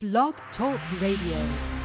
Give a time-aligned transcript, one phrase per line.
[0.00, 1.77] Blog Talk Radio.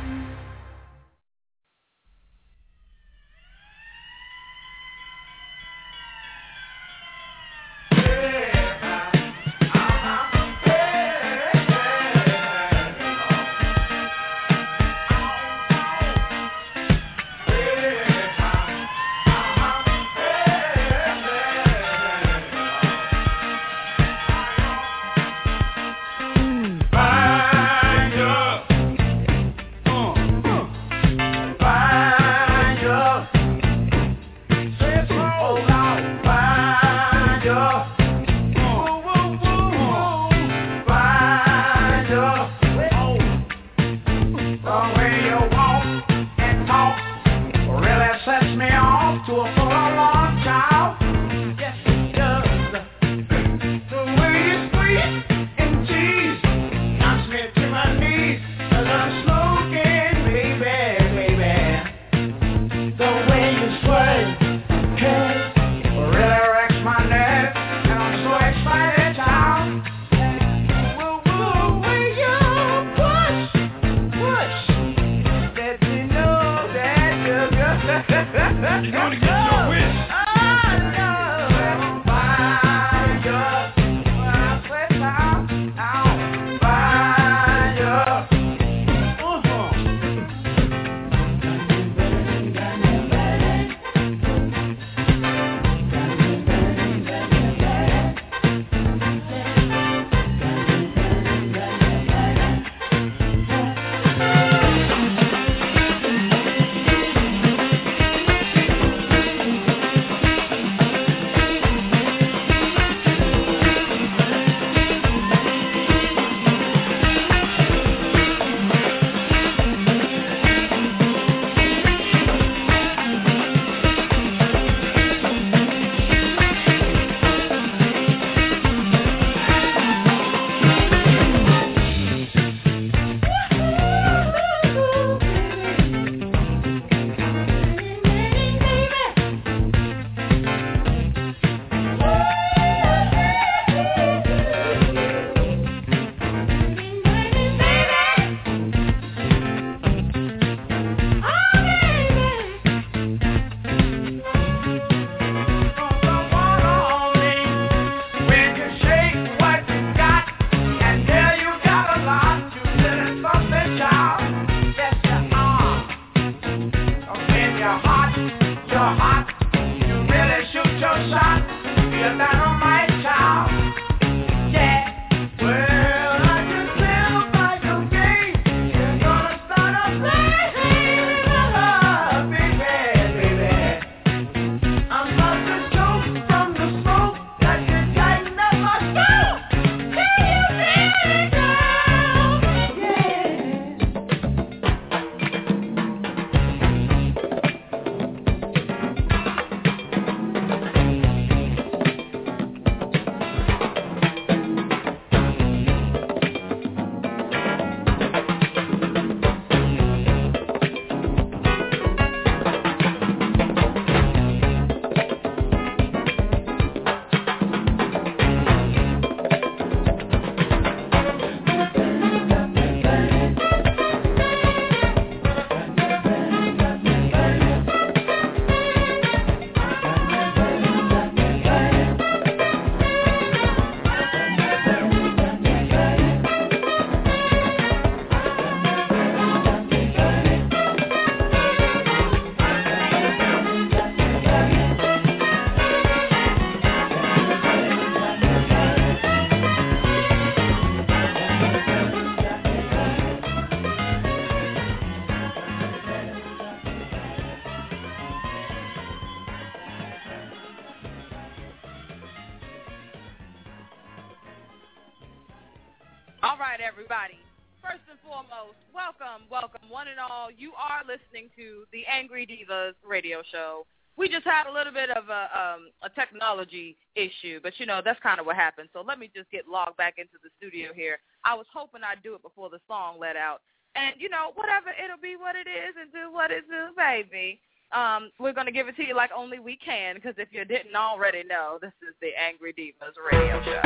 [276.43, 278.69] Technology issue, but you know that's kind of what happened.
[278.73, 280.97] So let me just get logged back into the studio here.
[281.25, 283.41] I was hoping I'd do it before the song let out,
[283.75, 287.39] and you know whatever it'll be, what it is, and do what it do, baby.
[287.71, 290.75] Um, we're gonna give it to you like only we can, because if you didn't
[290.75, 293.61] already know, this is the Angry Divas Radio Show.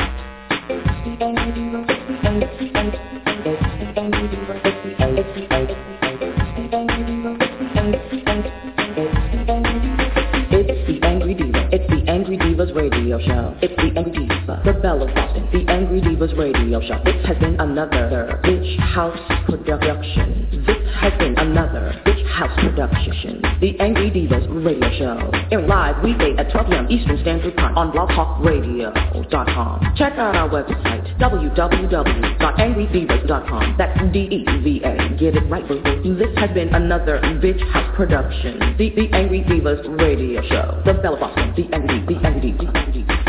[12.66, 13.56] Radio show.
[13.62, 17.00] It's the Angry Diva, the Belle of Boston, the Angry Divas radio show.
[17.04, 19.16] This has been another Bitch House
[19.46, 20.64] production.
[20.66, 23.40] This has been another Bitch House production.
[23.60, 25.30] The Angry Divas radio show.
[25.50, 26.86] Airing live weekday at 12 p.m.
[26.90, 29.94] Eastern Standard Time on blogtalkradio.com.
[29.96, 33.76] Check out our website, www.angrydevas.com.
[33.78, 35.16] That's D-E-V-A.
[35.18, 35.80] Get it right, boo
[36.16, 38.58] This has been another Bitch House production.
[38.76, 40.82] The, the Angry Divas radio show.
[40.84, 43.27] The Belle of Boston, the Angry, the Angry, the Angry.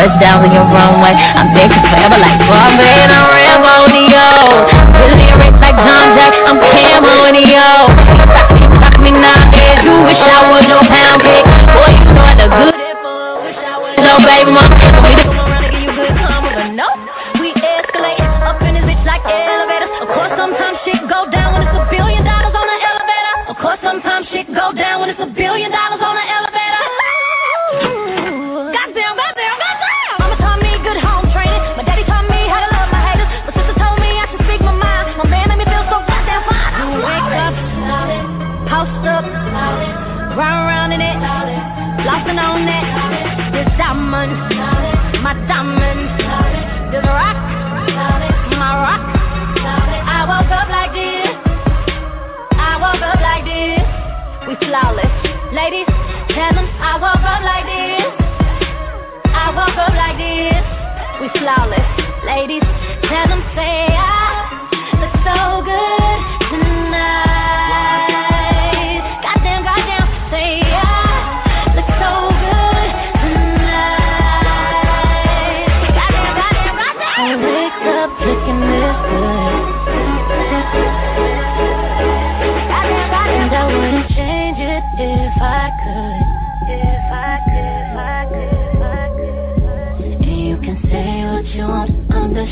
[0.00, 1.14] Touchdown in your runway.
[1.14, 7.94] I'm to forever like Bombay and I'm Rambo The lyrics like John Jack, I'm Cameronio.
[8.80, 11.46] Fuck me now, yeah, you wish I was your pound cake.
[11.74, 12.74] Boy, you know the good
[13.44, 15.19] wish I was your baby mama.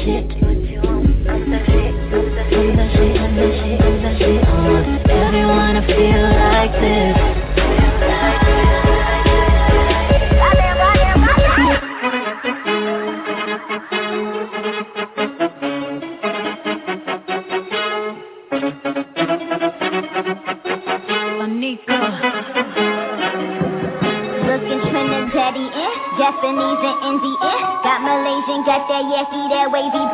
[0.08, 0.38] The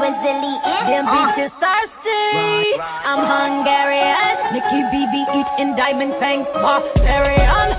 [0.05, 0.61] Brazilian.
[0.61, 1.33] Them uh.
[1.33, 2.77] bitches thirsty.
[3.09, 4.53] I'm Hungarian.
[4.53, 7.73] Nikki BB eating diamond fangs, barbarian.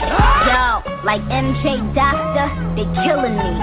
[0.49, 3.53] Yo, like MJ Doctor, they killing me.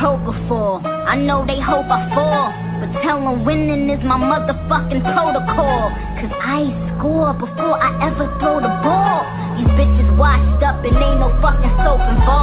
[0.00, 2.48] Propofol, I know they hope I fall.
[2.80, 5.92] But tell them winning is my motherfucking protocol.
[6.16, 6.64] Cause I
[6.96, 9.20] score before I ever throw the ball.
[9.60, 12.39] These bitches washed up and ain't no fucking soap involved.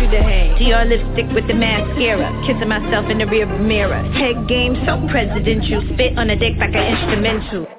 [0.00, 0.56] You to hang.
[0.62, 2.32] Your lipstick with the mascara.
[2.46, 4.02] Kissing myself in the rear mirror.
[4.12, 5.82] Head game so presidential.
[5.94, 7.75] Spit on a dick like an instrumental.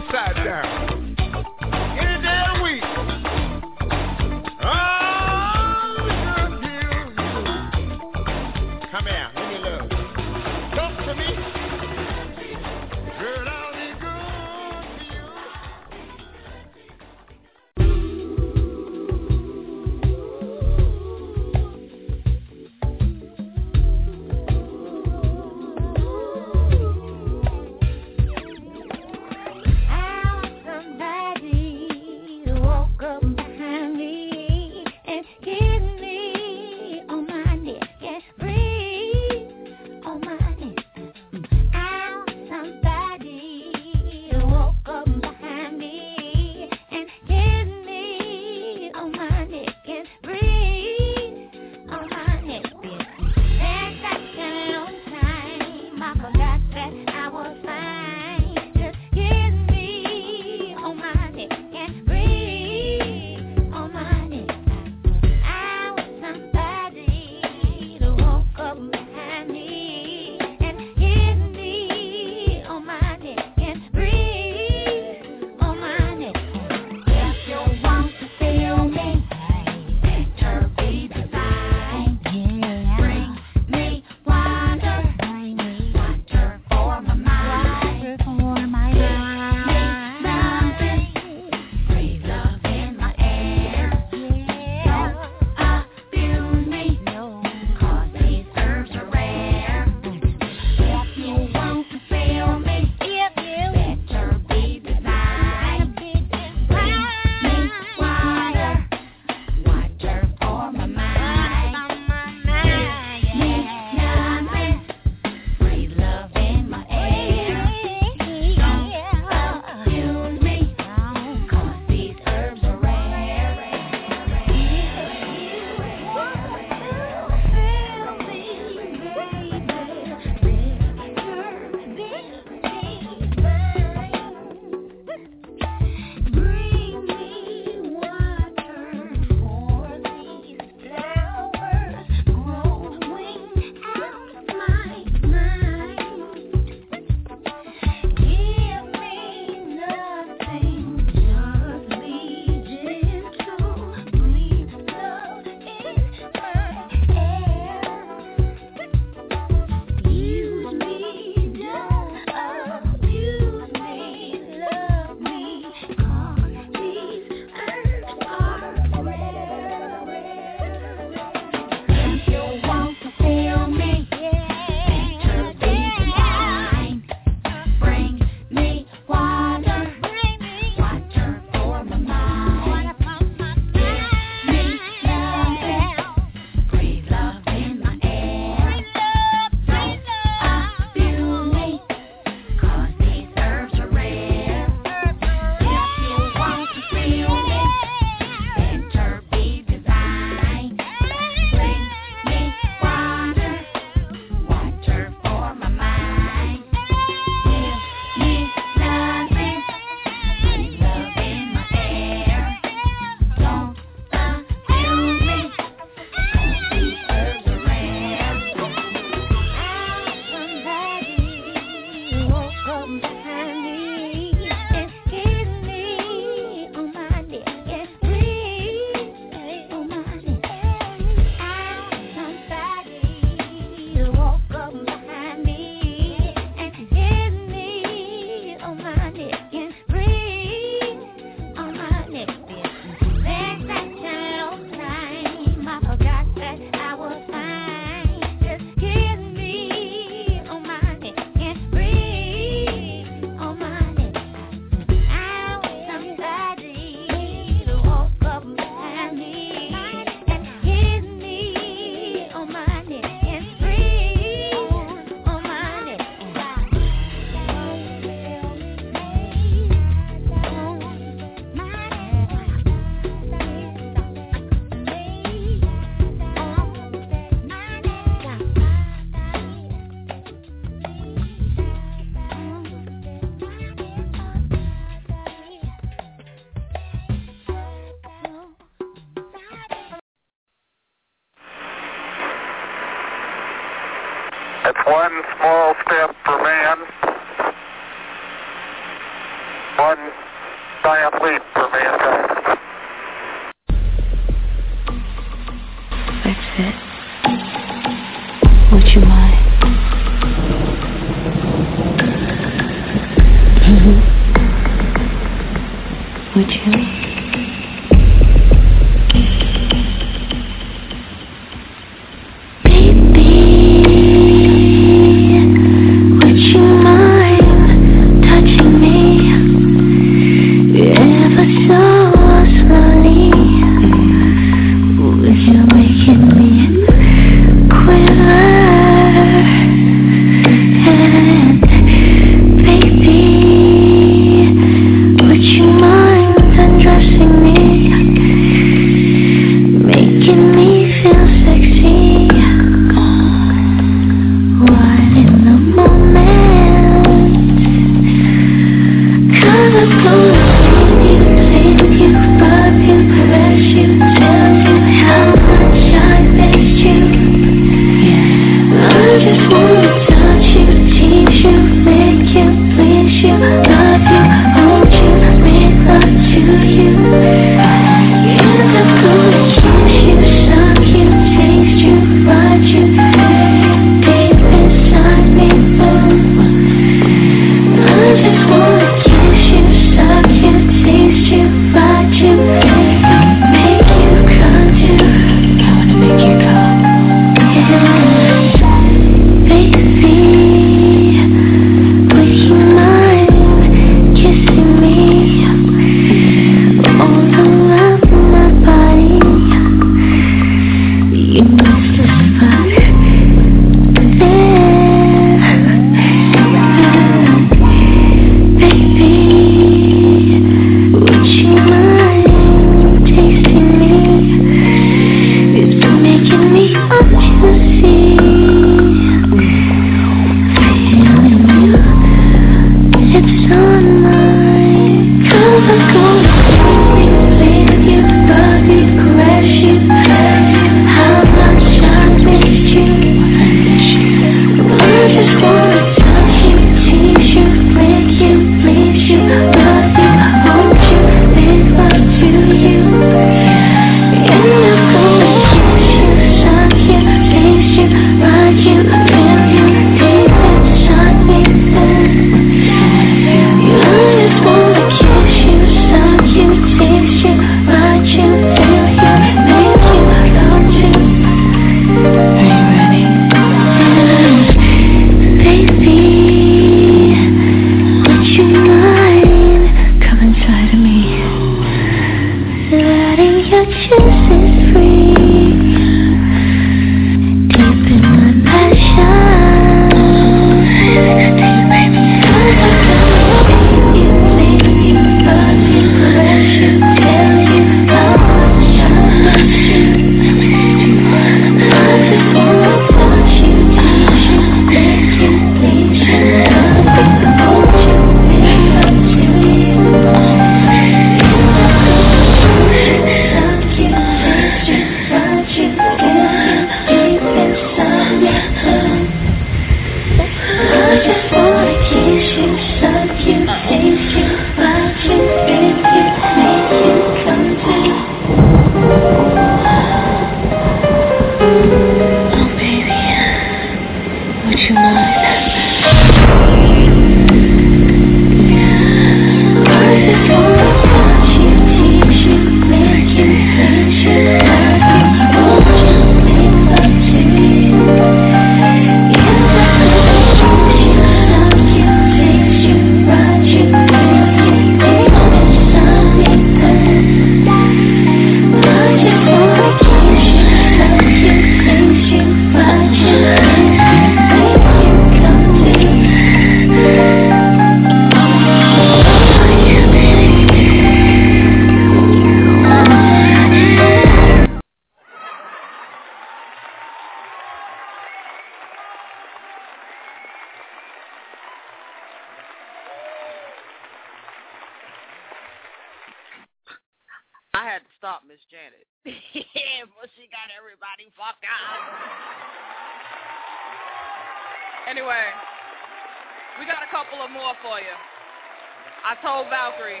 [599.44, 600.00] Told Valkyrie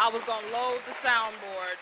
[0.00, 1.76] I was going to load the soundboard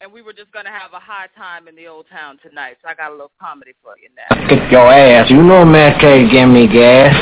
[0.00, 2.76] and we were just going to have a high time in the old town tonight.
[2.80, 4.32] So I got a little comedy for you now.
[4.48, 5.28] Get your ass.
[5.28, 7.12] You know Master K give me gas.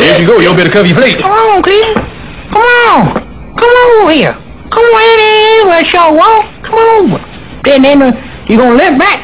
[0.00, 0.40] there you go.
[0.40, 1.20] You better cover your plate.
[1.20, 1.96] Come on, kid.
[2.48, 3.12] Come on.
[3.60, 4.32] Come on over here.
[4.72, 5.68] Come on in.
[5.68, 6.48] Let's show walk.
[6.64, 7.60] Come on.
[7.64, 8.12] Then, then uh,
[8.48, 9.20] you going to limp back.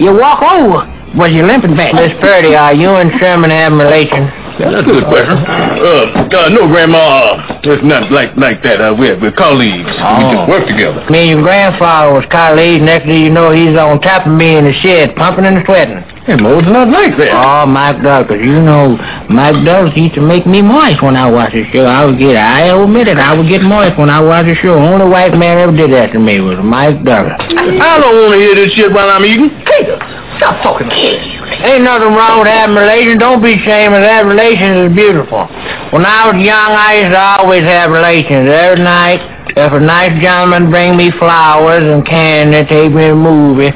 [0.00, 0.82] You walk over.
[1.14, 1.94] Was you limping back?
[1.94, 4.30] Miss Purty, are you and Sherman having relations?
[4.60, 5.40] Yeah, that's a good question.
[5.40, 8.76] Uh, uh, no, Grandma, it's not like like that.
[8.76, 9.88] Uh, we're, we're colleagues.
[9.96, 10.20] Oh.
[10.20, 11.00] We just work together.
[11.08, 12.84] Me and your grandfather was colleagues.
[12.84, 16.04] Next thing you know, he's on top of me in the shed, pumping and sweating.
[16.28, 17.32] Hey, Mo's not like that.
[17.32, 18.36] Oh, Mike Douglas.
[18.36, 19.00] You know,
[19.32, 21.88] Mike Douglas used to make me moist when I watched the show.
[21.88, 24.76] I would get, I admit it, I would get moist when I watched the show.
[24.76, 27.40] Only white man ever did that to me was Mike Douglas.
[27.40, 29.48] I don't want to hear this shit while I'm eating.
[29.64, 29.96] Peter,
[30.36, 30.92] stop talking.
[30.92, 33.18] Ain't nothing wrong with having relations.
[33.18, 34.24] Don't be ashamed of that.
[34.50, 35.46] Relations is beautiful.
[35.94, 38.50] When I was young, I used to always have relations.
[38.50, 39.22] Every night,
[39.54, 43.70] if a nice gentleman bring me flowers and candy, take me to a movie,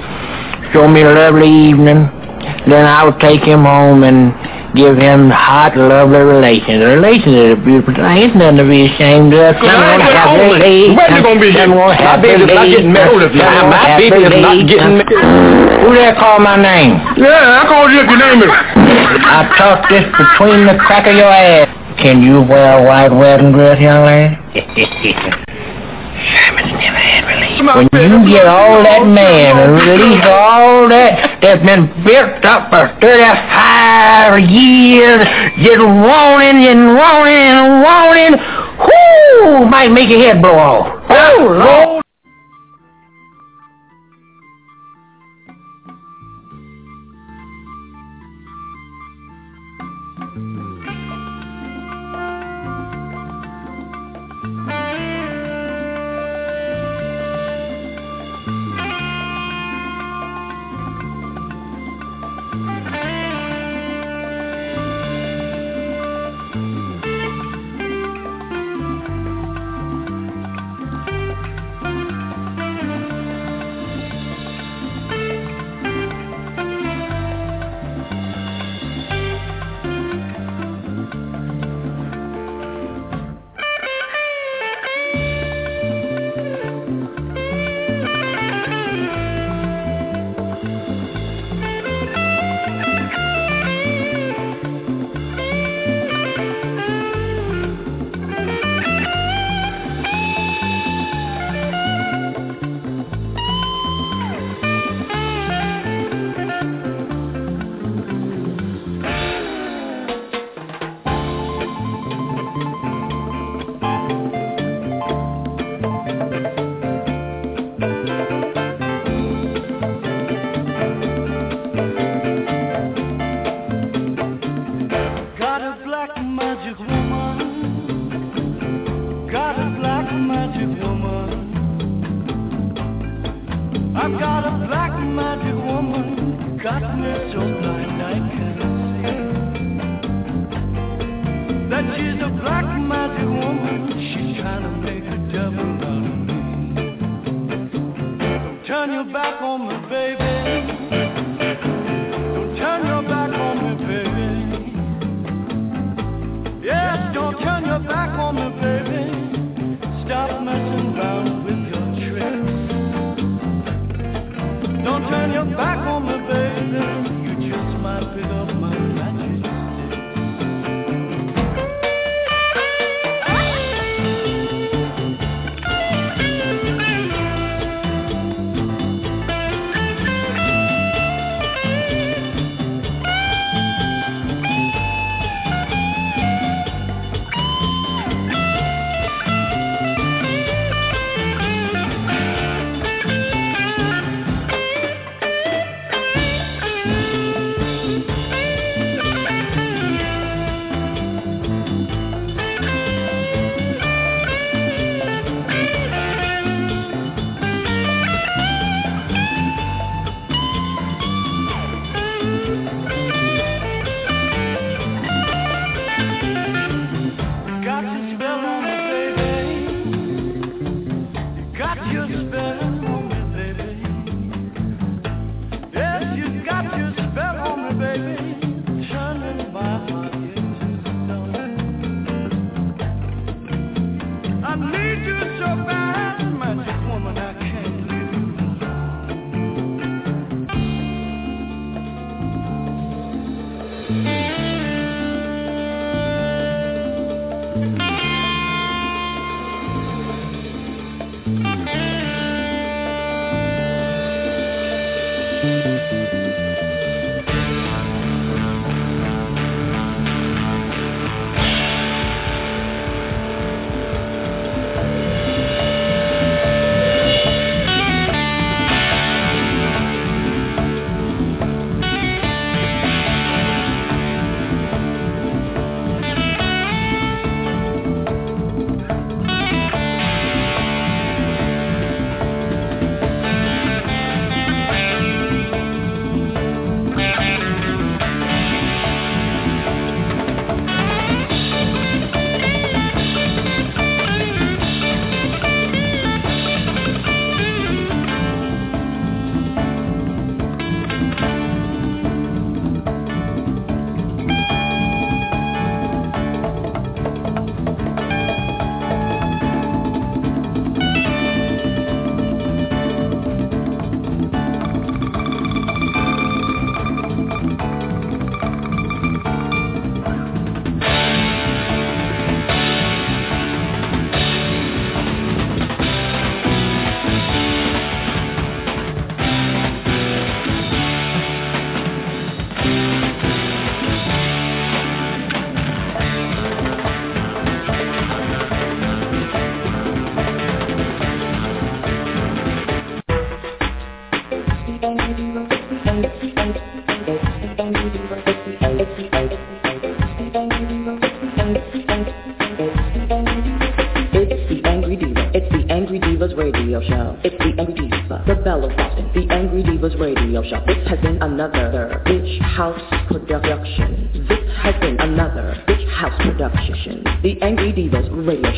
[0.72, 2.10] show me a lovely evening,
[2.66, 4.34] then I would take him home and
[4.74, 6.82] give him hot, lovely relations.
[6.82, 8.26] Relations are a beautiful thing.
[8.26, 9.54] It's nothing to be ashamed of.
[9.54, 10.90] Happy day.
[10.90, 11.70] When you gonna be here?
[11.70, 13.30] My baby's not getting married.
[13.30, 15.86] My baby is not getting married.
[15.86, 16.98] Who there called my name?
[17.14, 18.50] Yeah, I called you if your name is.
[19.22, 21.68] I taught this between the crack of your ass.
[22.00, 24.34] Can you wear a white wedding dress, young lady?
[26.24, 27.62] Sherman's never had relief.
[27.62, 32.90] When you get all that man and release all that that's been built up for
[33.00, 35.26] 35 years,
[35.62, 38.34] just wanting and wanting and wanting,
[38.78, 41.04] whoo, might make your head blow off.
[41.10, 42.03] Oh, Lord.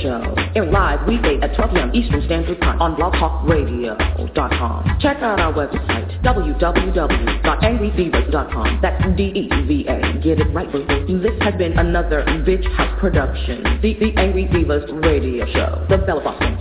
[0.06, 0.22] Show.
[0.54, 1.90] Air live weekday at 12 p.m.
[1.92, 4.98] Eastern Standard Time on blogtalkradio.com.
[5.00, 8.78] Check out our website, www.angrydevas.com.
[8.80, 10.20] That's D-E-V-A.
[10.22, 13.64] Get it right, boo This has been another Bitch House production.
[13.82, 15.84] The, the Angry Devas radio show.
[15.90, 16.56] The Belle of Boston,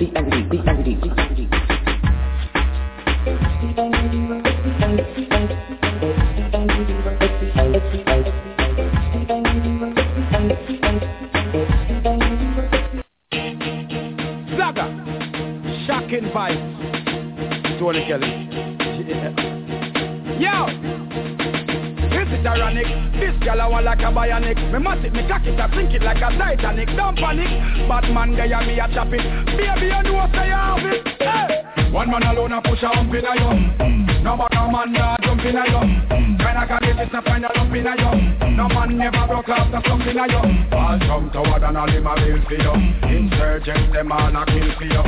[24.75, 26.89] Me must it, me cock it, I think it like a Titanic.
[26.99, 27.47] Don't panic.
[27.87, 29.23] Batman and me a chop it.
[29.55, 30.99] Baby, you know say you have it.
[31.15, 31.93] Hey.
[31.95, 34.19] One man alone a push a hump in a yum.
[34.19, 35.87] No but no man nah jump in a yum.
[36.11, 38.57] Kinda got it, it's a find a lump in a yum.
[38.59, 40.67] No man never broke the slump in a yum.
[40.73, 42.75] All jump toward and all him a bill for you.
[43.07, 45.03] Insurgents them all a kill for you.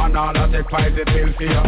[0.00, 1.64] And all a take poison pill for you.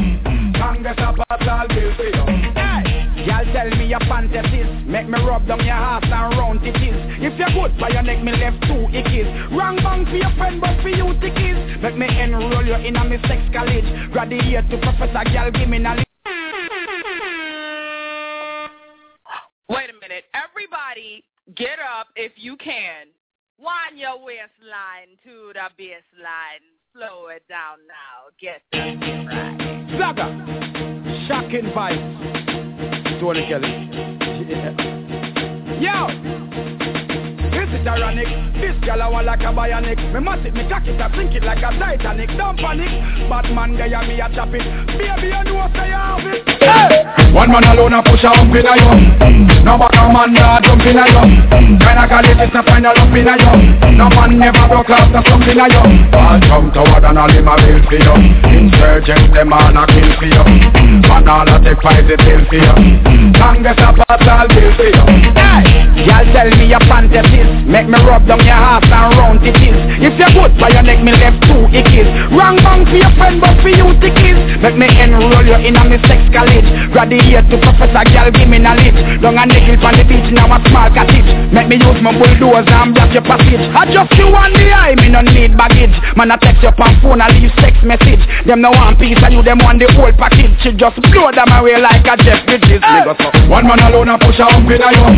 [0.56, 2.24] Congress a pass all bill for you.
[2.56, 2.96] Hey.
[3.26, 7.15] Y'all tell me your fantasies Make me rub down your ass and round it is
[7.54, 10.88] Good by your neck, me left two ickies Wrong bang for your friend, but for
[10.88, 15.50] you tickies Make me enroll you in a me sex college Graduate to professor, girl,
[15.52, 16.06] give me knowledge
[19.68, 20.24] Wait a minute.
[20.32, 21.24] Everybody
[21.56, 23.08] get up if you can.
[23.58, 26.62] Wind your waistline to the baseline.
[26.92, 28.30] Slow it down now.
[28.40, 29.56] Get shit right.
[29.98, 30.28] Zaga,
[31.26, 33.20] shocking vibes.
[33.20, 33.85] Tony Kelly.
[38.16, 38.32] This.
[38.56, 40.00] This girl I want like a bionic.
[40.00, 42.32] Me must it, me cock it, I think it like a Titanic.
[42.32, 42.88] Don't panic.
[43.28, 44.64] Batman guy me a chop it.
[44.96, 46.40] Baby, you know say you have it.
[46.64, 47.36] Hey!
[47.36, 49.68] One man alone a push a hump in a yum.
[49.68, 51.28] No but no man nah jump in a yum.
[51.76, 53.60] Kinda got it, it's a find a lump in a yum.
[54.00, 56.08] No man never broke off the slump in a yum.
[56.16, 58.16] All jump toward and all him a bill for you.
[58.48, 60.44] Insurgents them all a kill for you.
[61.04, 62.74] Man all a take poison pill for you.
[63.36, 65.04] Congress a pass all bill for you.
[65.36, 65.85] Hey!
[66.04, 69.78] Y'all tell me your fantasies Make me rub down your ass and round it is.
[70.04, 73.40] If you're good by your neck, me left two ickies Wrong bang for your friend,
[73.40, 76.66] but for you tickies Make me enroll you in a me sex college.
[76.92, 78.96] Graduate to professor, girl, give me knowledge.
[79.20, 81.28] Down a nickel on the beach, now a small cottage.
[81.52, 83.62] Make me use my bulldozer and block your passage.
[83.72, 85.94] I just you on the eye, me no need baggage.
[86.16, 88.22] Man, I text your on phone, I leave sex message.
[88.46, 90.52] Them no one piece, and you them want the whole package.
[90.64, 92.82] She just blow them away like a Jeff Bridges
[93.48, 95.14] One man alone a push a hump in a yum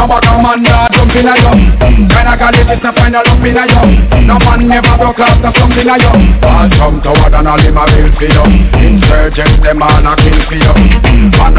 [0.00, 1.76] No but no man nah jump in a yum.
[2.08, 4.26] Kinda got it, it's a find a lump in a yum.
[4.26, 6.40] No man never broke off slump in a yum.
[6.40, 8.44] All jump toward and all him a bill for you
[8.80, 11.09] Insurgents them all a kill for you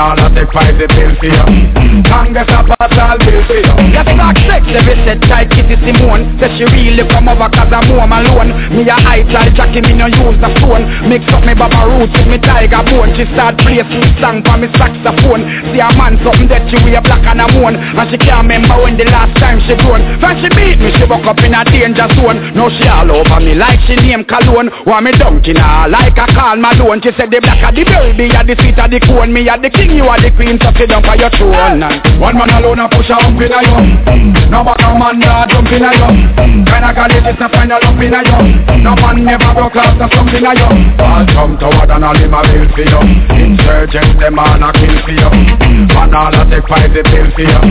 [0.01, 1.45] A take poison pill for you
[2.09, 6.39] Congress a pass all bill for you Let's talk sex, every said tight Kitty Simone?
[6.39, 8.49] Say she really come over cause I'm home alone.
[8.73, 10.87] Me a high tide Jackie, me no use the phone.
[11.05, 13.11] Mix up me baba roots with me tiger bone.
[13.19, 15.43] She start play sweet song for me saxophone.
[15.69, 18.79] See a man something that she wear black and a moan And she can't remember
[18.79, 20.01] when the last time she grown.
[20.23, 22.55] When she beat me, she woke up in a danger zone.
[22.55, 24.71] Now she all over me like she name cologne.
[24.87, 27.03] Want me dunking her like a Karl Malone.
[27.03, 29.35] She said the black of the baby, are the sweet of the cone.
[29.35, 31.83] Me are the king, you are the queen, so sit down for your throne.
[32.19, 33.85] One man alone a push a hump in a yum.
[34.51, 36.15] No but no man nah jump in a yum.
[36.67, 38.45] Kinda got it, it's a find a lump in a yum.
[38.83, 40.95] No man never broke off the slump in a yum.
[40.99, 43.01] All jump toward and all him a bill for you
[43.35, 45.29] Insurgents them all a kill for you
[45.91, 47.61] Man all a take poison pill for you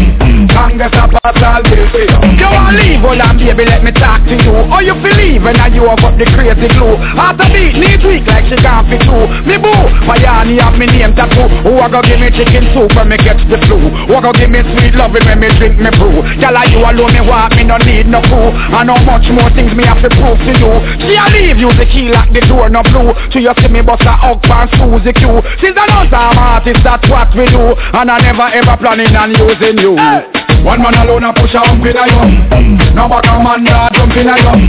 [0.50, 3.92] Congress a pass all bill for you You want leave, hold on baby, let me
[3.94, 4.54] talk to you.
[4.70, 6.98] How you feel leaving and you have up the crazy glue?
[7.18, 9.74] After beat, need weak like she can't fit through Me boo,
[10.06, 11.46] my yarny have me name tattoo.
[11.66, 13.78] Who a go give me chicken soup when me catch the flu.
[14.10, 16.26] A give me sweet loving when me drink me brew.
[16.42, 17.14] Girl like you alone?
[17.14, 20.10] Me want, me no need no crew I know much more things me have to
[20.10, 20.72] prove to you.
[21.06, 23.14] She a leave you the key lock the door no blue.
[23.14, 25.38] To you see me bust a hug pan Suzy Q.
[25.62, 27.78] She's an awesome artist, that's what we do.
[27.94, 31.84] And I never ever planning on using you One man alone a push a hump
[31.86, 32.94] in a yum.
[32.94, 34.60] No but no man nah jump in a yum.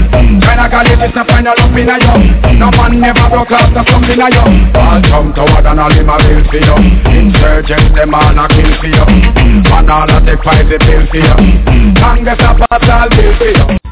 [0.42, 2.22] Kinda got it, a find a lump in a yum.
[2.60, 4.72] No man never broke off the slump in a yum.
[4.76, 6.78] All jump toward and all him a bill for you
[7.12, 9.06] Insurgents them all a kill for you
[9.70, 11.36] Man all a take poison pill for you
[12.00, 13.91] Congress a pass all bill for you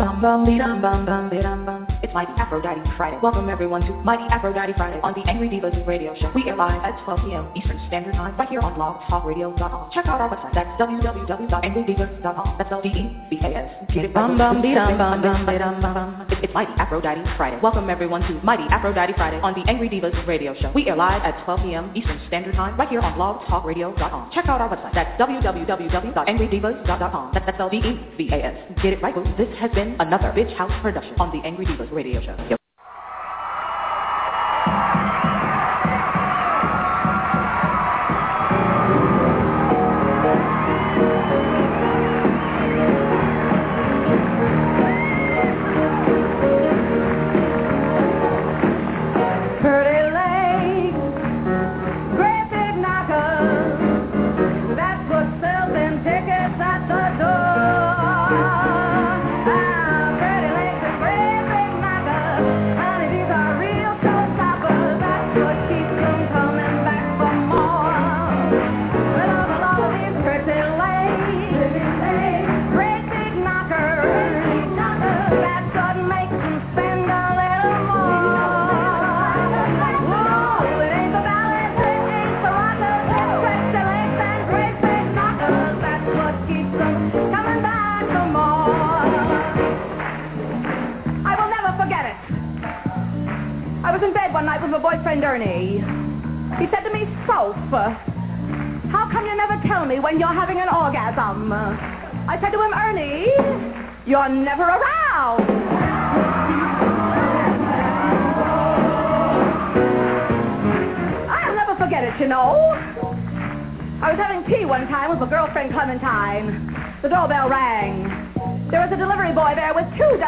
[0.00, 1.86] Bum bum bum bum bum bum bum.
[2.02, 3.18] It's Mighty Afro-Diety Friday.
[3.22, 6.32] Welcome everyone to Mighty Afro-Diety Friday on the Angry Devas Radio Show.
[6.34, 7.52] We air live at 12 p.m.
[7.54, 9.90] Eastern Standard Time right here on blogtalkradio.com.
[9.92, 10.54] Check out our website.
[10.54, 12.54] That's www.angrydevas.com.
[12.56, 13.92] That's L-D-E-V-A-S.
[13.92, 16.26] Get it bum bum bum bum bum bum bum.
[16.42, 17.58] It's Mighty Afro-Diety Friday.
[17.62, 20.72] Welcome everyone to Mighty Afro-Diety Friday on the Angry Devas Radio Show.
[20.74, 21.92] We air live at 12 p.m.
[21.94, 24.30] Eastern Standard Time right here on blogtalkradio.com.
[24.32, 24.94] Check out our website.
[24.94, 27.32] That's www.angrydevas.com.
[27.34, 28.56] That's L-D-E-V-A-S.
[28.82, 29.24] Get it right, boo.
[29.36, 32.59] This has been another Bitch House production on the Angry Devas Radio Show.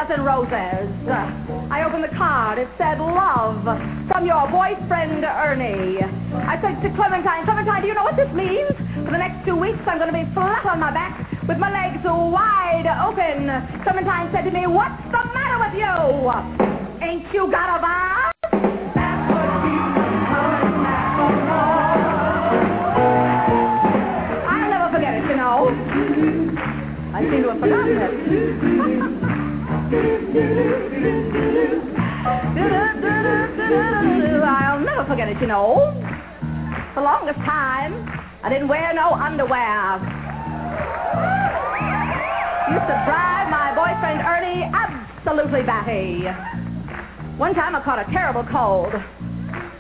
[0.03, 0.91] Dozen roses.
[1.71, 2.59] I opened the card.
[2.59, 3.63] It said, love,
[4.11, 6.03] from your boyfriend, Ernie.
[6.43, 8.67] I said to Clementine, Clementine, do you know what this means?
[9.07, 11.15] For the next two weeks, I'm going to be flat on my back
[11.47, 13.47] with my legs wide open.
[13.87, 15.95] Clementine said to me, what's the matter with you?
[17.07, 18.35] Ain't you got a vibe?
[24.51, 25.71] I'll never forget it, you know.
[27.15, 29.39] I seem to have forgotten it.
[34.45, 35.93] I'll never forget it, you know.
[36.95, 38.09] For the longest time,
[38.43, 40.01] I didn't wear no underwear.
[42.73, 46.25] Used to drive my boyfriend Ernie absolutely batty.
[47.37, 48.95] One time I caught a terrible cold.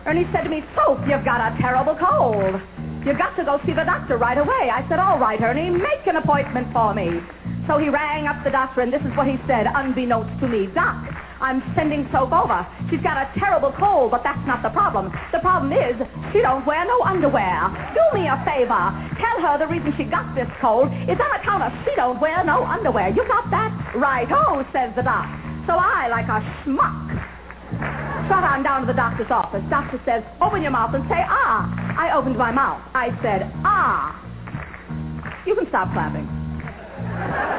[0.05, 2.61] Ernie said to me, Soph, you've got a terrible cold.
[3.07, 4.69] You've got to go see the doctor right away.
[4.69, 7.21] I said, all right, Ernie, make an appointment for me.
[7.69, 10.67] So he rang up the doctor, and this is what he said, unbeknownst to me.
[10.75, 10.99] Doc,
[11.39, 12.67] I'm sending Soph over.
[12.91, 15.15] She's got a terrible cold, but that's not the problem.
[15.31, 15.95] The problem is
[16.35, 17.71] she don't wear no underwear.
[17.95, 18.83] Do me a favor.
[19.19, 22.43] Tell her the reason she got this cold is on account of she don't wear
[22.43, 23.15] no underwear.
[23.15, 23.71] You got that?
[23.95, 24.27] Right.
[24.31, 25.27] Oh, says the doc.
[25.67, 27.15] So I, like a schmuck,
[28.29, 29.63] Trot on down to the doctor's office.
[29.71, 31.67] Doctor says, open your mouth and say, ah.
[31.99, 32.83] I opened my mouth.
[32.95, 34.19] I said, ah.
[35.47, 36.42] You can stop clapping.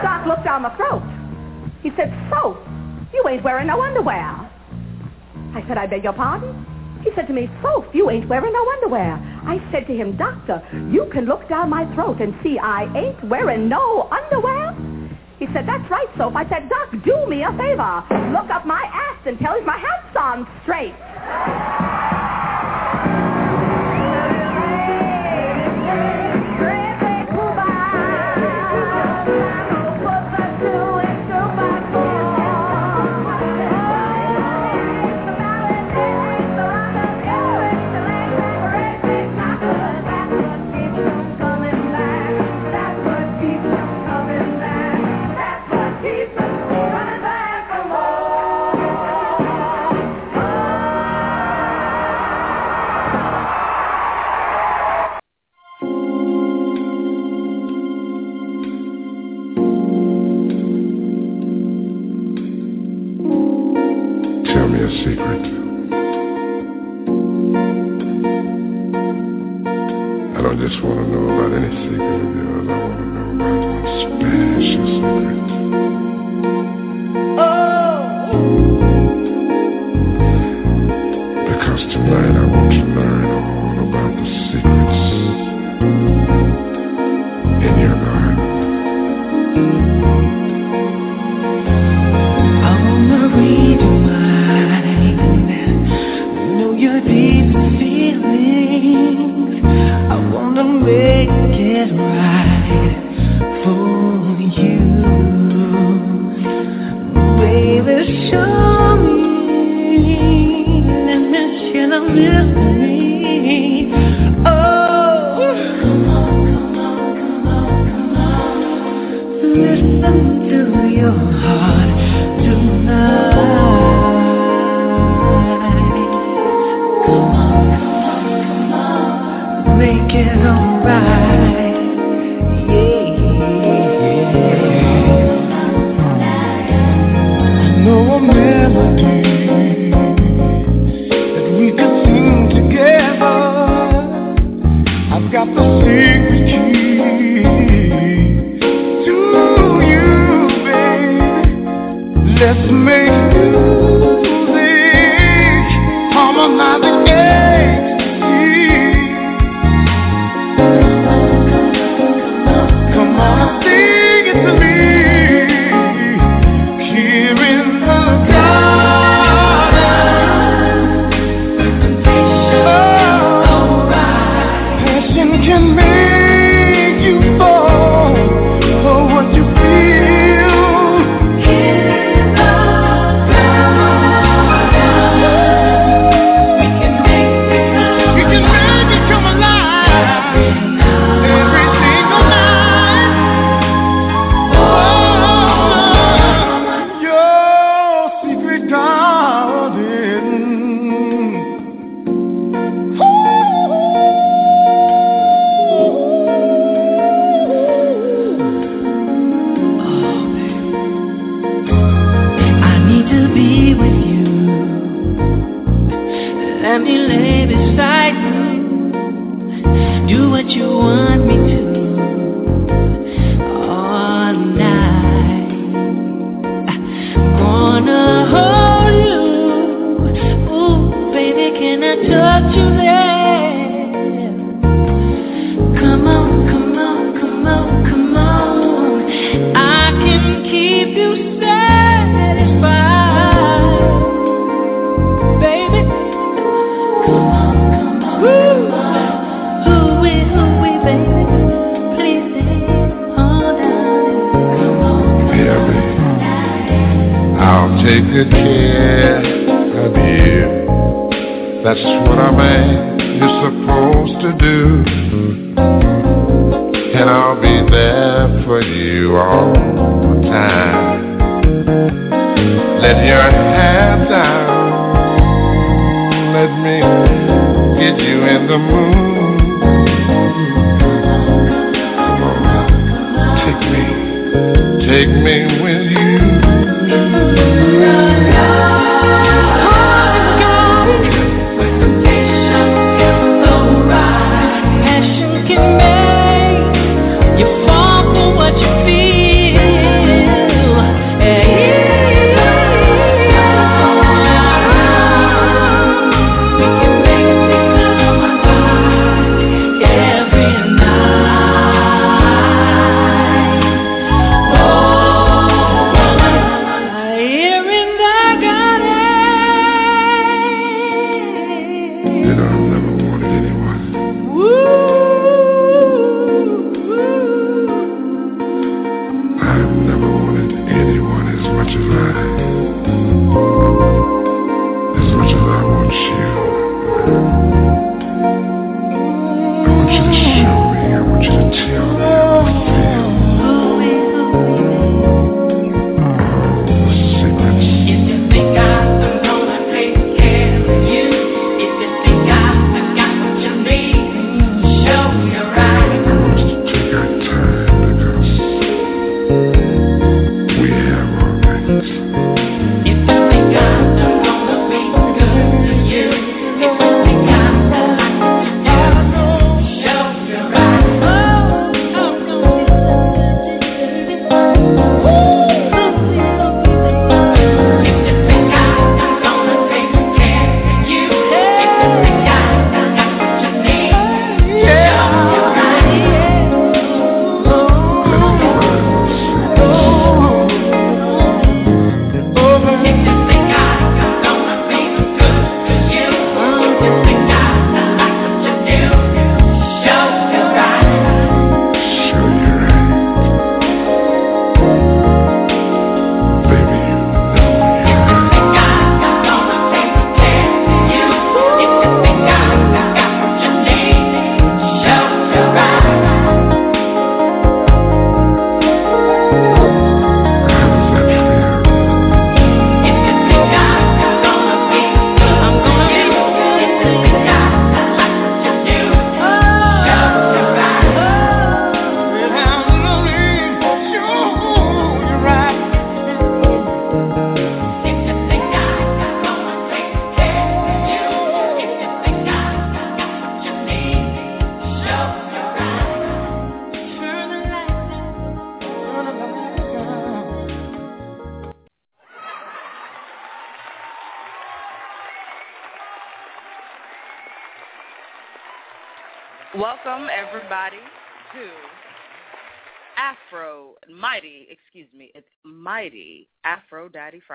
[0.01, 1.03] Doc looked down my throat.
[1.81, 2.57] He said, Soph,
[3.13, 4.49] you ain't wearing no underwear.
[5.55, 6.51] I said, I beg your pardon?
[7.03, 9.19] He said to me, Soph, you ain't wearing no underwear.
[9.45, 13.23] I said to him, Doctor, you can look down my throat and see I ain't
[13.29, 14.71] wearing no underwear?
[15.39, 16.35] He said, that's right, Soph.
[16.35, 18.03] I said, Doc, do me a favor.
[18.31, 20.95] Look up my ass and tell him my hat's on straight.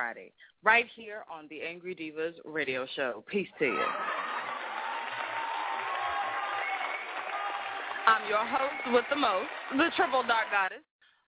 [0.09, 0.33] Friday,
[0.65, 3.23] right here on the Angry Devas radio show.
[3.29, 3.87] Peace to you.
[8.09, 10.81] I'm your host with the most, the Triple Dark Goddess,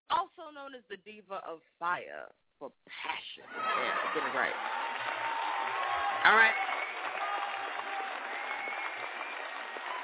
[0.08, 3.44] also known as the Diva of Fire for Passion.
[3.52, 4.56] Yeah, get it right.
[6.24, 6.56] All right.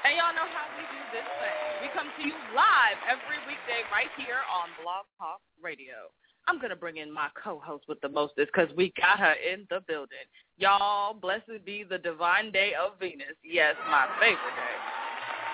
[0.05, 1.81] And y'all know how we do this thing.
[1.81, 6.13] We come to you live every weekday right here on Blog Talk Radio.
[6.47, 9.67] I'm going to bring in my co-host with the mostest because we got her in
[9.69, 10.25] the building.
[10.57, 13.35] Y'all, blessed be the divine day of Venus.
[13.43, 14.75] Yes, my favorite day.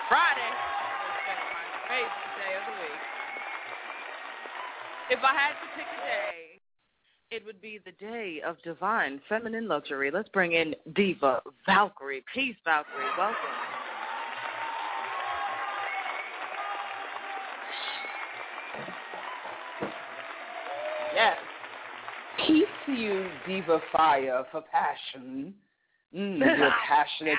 [0.08, 0.54] Friday
[1.26, 3.02] my favorite day of the week.
[5.10, 6.60] If I had to pick a day,
[7.30, 10.10] it would be the day of divine feminine luxury.
[10.10, 12.24] Let's bring in Diva Valkyrie.
[12.32, 13.04] Peace, Valkyrie.
[13.18, 13.83] Welcome.
[21.14, 21.36] Yes.
[22.46, 25.54] Peace to you, Diva Fire, for passion.
[26.14, 27.38] Mm, you're passionate,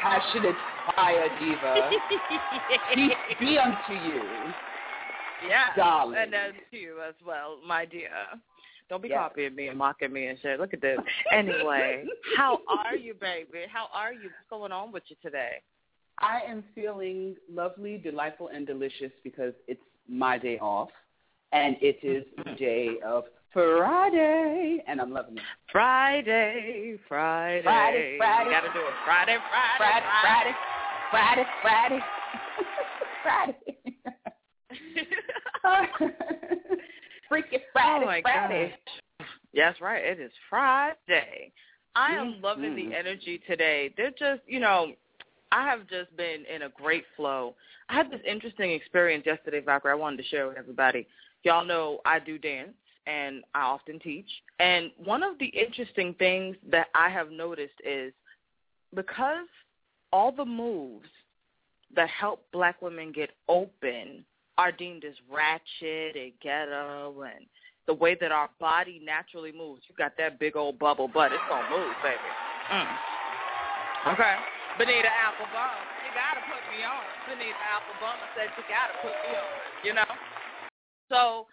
[0.00, 0.54] passionate
[0.94, 1.90] fire diva.
[2.94, 4.22] Peace be unto you.
[5.48, 5.66] Yeah.
[5.76, 6.16] Darling.
[6.18, 8.10] And then to you as well, my dear.
[8.88, 9.18] Don't be Yes.
[9.18, 10.60] copying me and mocking me and shit.
[10.60, 11.00] Look at this.
[11.32, 12.04] Anyway,
[12.36, 13.64] how are you, baby?
[13.68, 14.30] How are you?
[14.30, 15.60] What's going on with you today?
[16.18, 20.90] I am feeling lovely, delightful, and delicious because it's my day off,
[21.52, 25.42] and it is the day of Friday, and I'm loving it.
[25.72, 27.62] Friday, Friday.
[27.62, 28.44] Friday, Friday.
[28.44, 28.94] You gotta do it.
[29.04, 29.36] Friday,
[29.78, 30.54] Friday, Friday,
[31.10, 32.00] Friday, Friday,
[33.22, 33.56] Friday,
[35.62, 36.12] Friday.
[37.28, 38.70] Freaky Friday, oh my Friday.
[39.18, 39.28] gosh.
[39.52, 40.04] Yes, right.
[40.04, 41.52] It is Friday.
[41.94, 42.90] I am loving Mhm.
[42.90, 43.88] the energy today.
[43.96, 44.92] They're just, you know,
[45.50, 47.54] I have just been in a great flow.
[47.88, 49.92] I had this interesting experience yesterday, Valkyrie.
[49.92, 51.06] I wanted to share with everybody.
[51.46, 52.74] Y'all know I do dance
[53.06, 54.26] and I often teach.
[54.58, 58.12] And one of the interesting things that I have noticed is
[58.92, 59.46] because
[60.12, 61.06] all the moves
[61.94, 64.24] that help black women get open
[64.58, 67.46] are deemed as ratchet and ghetto and
[67.86, 69.82] the way that our body naturally moves.
[69.88, 71.30] You got that big old bubble butt.
[71.30, 72.16] It's going to move, baby.
[72.72, 74.14] Mm.
[74.14, 74.34] Okay.
[74.78, 77.06] Bonita Applebum, you got to put me on.
[77.30, 80.10] Bonita Applebum said you got to put me on, you know?
[81.08, 81.46] So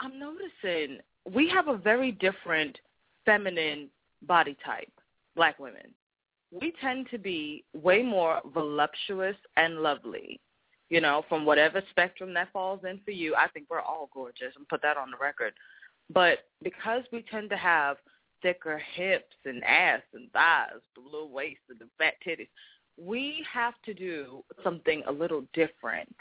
[0.00, 0.98] I'm noticing
[1.30, 2.78] we have a very different
[3.24, 3.88] feminine
[4.22, 4.92] body type,
[5.34, 5.94] black women.
[6.52, 10.40] We tend to be way more voluptuous and lovely
[10.88, 13.34] you know, from whatever spectrum that falls in for you.
[13.34, 15.52] I think we're all gorgeous and put that on the record.
[16.12, 17.96] But because we tend to have
[18.42, 22.48] thicker hips and ass and thighs, the little waist and the fat titties,
[22.96, 26.14] we have to do something a little different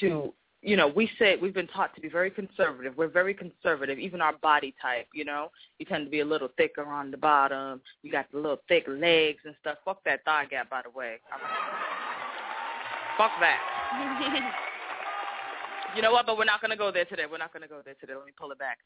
[0.00, 0.32] to
[0.62, 2.94] you know, we say we've been taught to be very conservative.
[2.96, 5.50] We're very conservative, even our body type, you know.
[5.78, 7.80] You tend to be a little thicker on the bottom.
[8.02, 9.78] You got the little thick legs and stuff.
[9.84, 11.16] Fuck that thigh gap, by the way.
[11.32, 11.40] I'm
[13.16, 13.58] Fuck that.
[15.96, 16.26] you know what?
[16.26, 17.24] But we're not going to go there today.
[17.30, 18.14] We're not going to go there today.
[18.14, 18.78] Let me pull it back.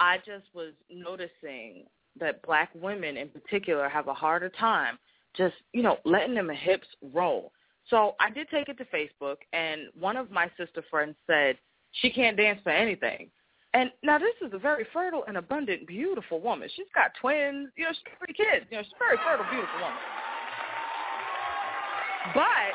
[0.00, 1.84] I just was noticing
[2.18, 4.98] that black women in particular have a harder time
[5.36, 7.52] just, you know, letting them hips roll.
[7.88, 11.56] So I did take it to Facebook, and one of my sister friends said
[11.92, 13.30] she can't dance for anything.
[13.74, 16.68] And now this is a very fertile and abundant, beautiful woman.
[16.74, 18.66] She's got twins, you know, she's got three kids.
[18.70, 19.98] You know, she's a very fertile, beautiful woman.
[22.34, 22.72] But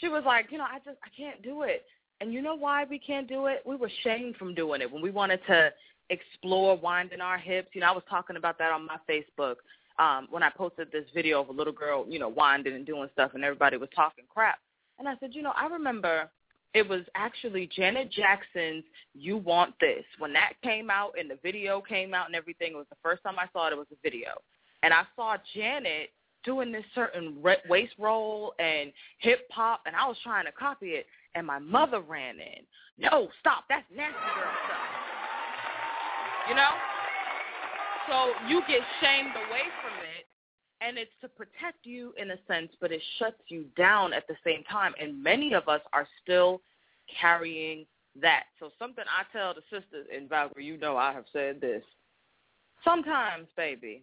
[0.00, 1.84] she was like, you know, I just I can't do it.
[2.20, 3.62] And you know why we can't do it?
[3.64, 5.70] We were shamed from doing it when we wanted to
[6.10, 7.68] explore winding our hips.
[7.72, 9.56] You know, I was talking about that on my Facebook
[10.00, 13.08] um, when I posted this video of a little girl, you know, winding and doing
[13.12, 14.58] stuff, and everybody was talking crap.
[14.98, 16.30] And I said, you know, I remember
[16.72, 18.84] it was actually Janet Jackson's
[19.14, 22.72] "You Want This" when that came out and the video came out and everything.
[22.72, 23.74] It was the first time I saw it.
[23.74, 24.30] It was a video,
[24.82, 26.10] and I saw Janet
[26.44, 27.36] doing this certain
[27.68, 32.00] waist roll and hip hop, and I was trying to copy it, and my mother
[32.00, 32.64] ran in.
[32.98, 33.64] No, stop!
[33.68, 34.78] That's nasty girl stuff.
[36.48, 36.89] You know.
[38.10, 40.26] So you get shamed away from it,
[40.80, 44.34] and it's to protect you in a sense, but it shuts you down at the
[44.44, 44.94] same time.
[45.00, 46.60] And many of us are still
[47.20, 47.86] carrying
[48.20, 48.44] that.
[48.58, 51.84] So something I tell the sisters, and Valkyrie, you know I have said this.
[52.82, 54.02] Sometimes, baby,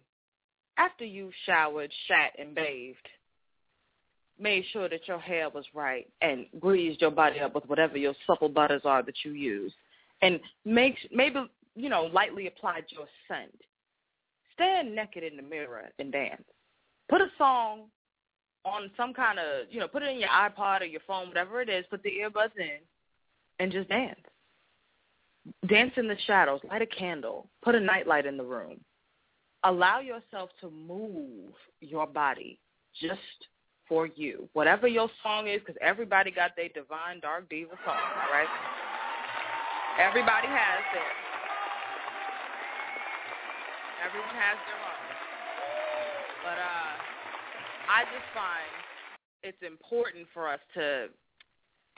[0.78, 2.96] after you showered, shat, and bathed,
[4.40, 8.14] made sure that your hair was right, and greased your body up with whatever your
[8.26, 9.72] supple butters are that you use,
[10.22, 11.44] and make maybe
[11.74, 13.52] you know lightly applied your scent.
[14.58, 16.42] Stand naked in the mirror and dance.
[17.08, 17.82] Put a song
[18.64, 21.60] on some kind of, you know, put it in your iPod or your phone, whatever
[21.60, 22.80] it is, put the earbuds in
[23.60, 24.18] and just dance.
[25.68, 28.80] Dance in the shadows, light a candle, put a nightlight in the room.
[29.62, 32.58] Allow yourself to move your body
[33.00, 33.20] just
[33.88, 34.48] for you.
[34.54, 38.48] Whatever your song is, because everybody got their divine dark diva song, all right?
[40.00, 41.27] Everybody has theirs.
[44.04, 45.04] Everyone has their own.
[46.44, 46.94] But uh
[47.88, 48.70] I just find
[49.42, 51.08] it's important for us to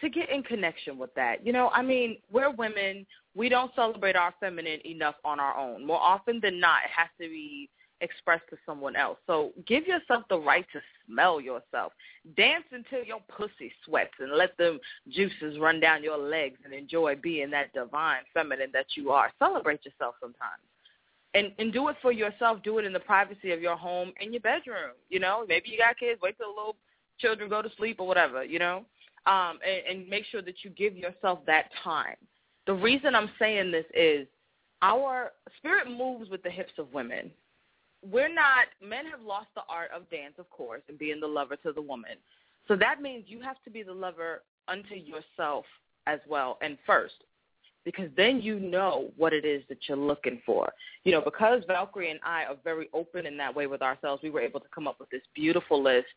[0.01, 1.45] to get in connection with that.
[1.45, 3.07] You know, I mean, we're women.
[3.35, 5.87] We don't celebrate our feminine enough on our own.
[5.87, 7.69] More often than not, it has to be
[8.01, 9.19] expressed to someone else.
[9.27, 11.93] So give yourself the right to smell yourself.
[12.35, 14.81] Dance until your pussy sweats and let them
[15.11, 19.31] juices run down your legs and enjoy being that divine feminine that you are.
[19.39, 20.63] Celebrate yourself sometimes
[21.35, 22.63] and and do it for yourself.
[22.63, 24.93] Do it in the privacy of your home in your bedroom.
[25.09, 26.21] You know, maybe you got kids.
[26.23, 26.77] Wait till the little
[27.19, 28.45] children go to sleep or whatever.
[28.45, 28.85] You know,
[29.27, 32.17] um, and, and make sure that you give yourself that time.
[32.67, 34.27] The reason I'm saying this is
[34.83, 37.31] our spirit moves with the hips of women.
[38.09, 41.57] We're not men have lost the art of dance, of course, and being the lover
[41.57, 42.13] to the woman.
[42.67, 45.65] So that means you have to be the lover unto yourself
[46.07, 47.15] as well and first
[47.85, 50.73] because then you know what it is that you're looking for.
[51.05, 54.31] You know, because Valkyrie and I are very open in that way with ourselves, we
[54.31, 56.09] were able to come up with this beautiful list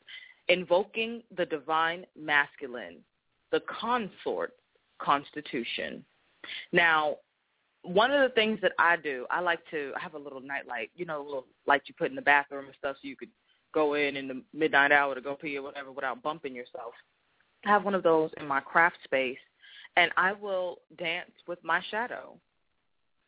[0.50, 2.98] invoking the divine masculine,
[3.52, 4.54] the consort
[5.00, 6.04] constitution.
[6.72, 7.18] Now,
[7.84, 10.68] one of the things that I do, I like to I have a little night
[10.68, 13.16] light, you know, a little light you put in the bathroom and stuff so you
[13.16, 13.30] could
[13.74, 16.94] go in in the midnight hour to go pee or whatever without bumping yourself.
[17.66, 19.38] I have one of those in my craft space
[19.98, 22.36] and I will dance with my shadow.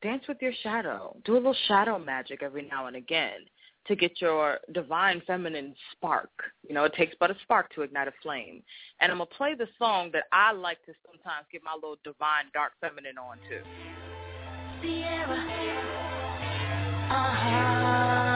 [0.01, 1.15] Dance with your shadow.
[1.25, 3.39] Do a little shadow magic every now and again
[3.87, 6.31] to get your divine feminine spark.
[6.67, 8.63] You know, it takes but a spark to ignite a flame.
[8.99, 11.97] And I'm going to play the song that I like to sometimes get my little
[12.03, 13.61] divine dark feminine on to.
[14.81, 15.35] Ciara.
[17.11, 18.34] Uh-huh.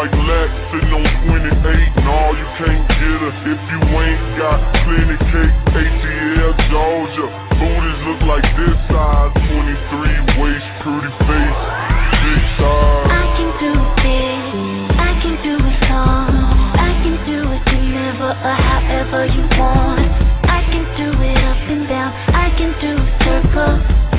[0.00, 1.52] Like Lex sitting on 28
[2.06, 5.54] No, you can't get her if you ain't got plenty cake.
[5.76, 7.26] ATL Georgia
[7.58, 9.34] Booties look like this size.
[9.34, 11.60] 23 waist, pretty face
[12.22, 14.46] Big size I can do this,
[14.96, 17.40] I can do I can do
[18.30, 20.06] or however you want.
[20.48, 24.09] I can do it up and down, I can do circles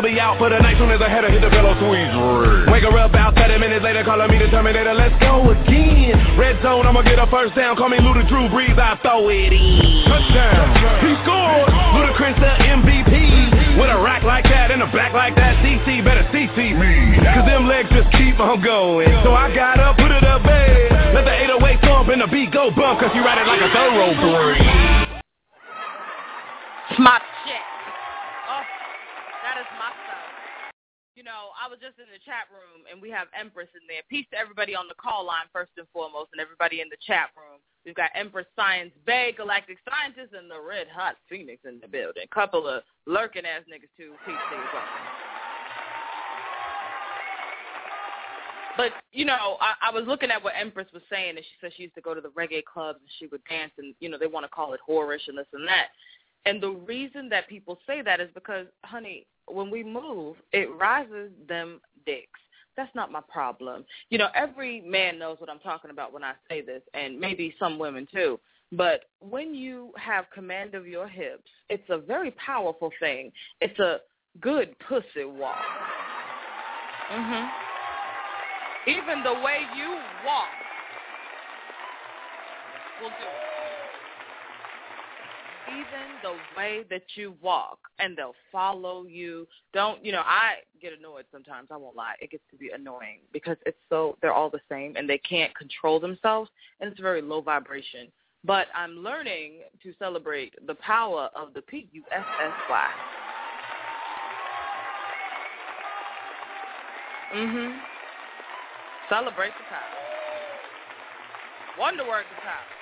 [0.00, 0.76] she'll be out for the night.
[0.78, 2.72] Soon as I head her hit the pillow, squeeze.
[2.72, 4.94] Wake her up about 30 minutes later, calling me the Terminator.
[4.94, 6.16] Let's go again.
[6.40, 7.76] Red zone, I'ma get a first down.
[7.76, 7.89] Call
[33.00, 34.02] we have Empress in there.
[34.08, 37.30] Peace to everybody on the call line first and foremost and everybody in the chat
[37.36, 37.60] room.
[37.84, 42.24] We've got Empress Science Bay, Galactic Scientist, and the Red Hot Phoenix in the building.
[42.32, 44.12] Couple of lurking ass niggas too.
[44.26, 44.64] Peace to you.
[48.76, 51.72] But you know, I, I was looking at what Empress was saying, and she said
[51.76, 54.18] she used to go to the reggae clubs and she would dance, and you know
[54.18, 55.88] they want to call it whorish and this and that.
[56.46, 61.30] And the reason that people say that is because, honey, when we move, it rises
[61.48, 62.39] them dicks.
[62.80, 63.84] That's not my problem.
[64.08, 67.54] You know, every man knows what I'm talking about when I say this, and maybe
[67.58, 68.40] some women too.
[68.72, 73.32] But when you have command of your hips, it's a very powerful thing.
[73.60, 73.98] It's a
[74.40, 75.62] good pussy walk.
[77.10, 77.52] Mhm.
[78.86, 80.48] Even the way you walk
[83.02, 83.59] will do
[85.68, 89.46] even the way that you walk and they'll follow you.
[89.72, 92.14] Don't you know i get annoyed sometimes i won't lie.
[92.20, 95.54] It gets to be annoying because it's so they're all the same and they can't
[95.56, 96.50] control themselves
[96.80, 98.08] and it's very low vibration.
[98.44, 102.86] But i'm learning to celebrate the power of the p-u-s-s-y
[107.32, 107.78] Mm-hmm.
[109.08, 110.00] celebrate the power.
[111.78, 112.79] Wonder work the power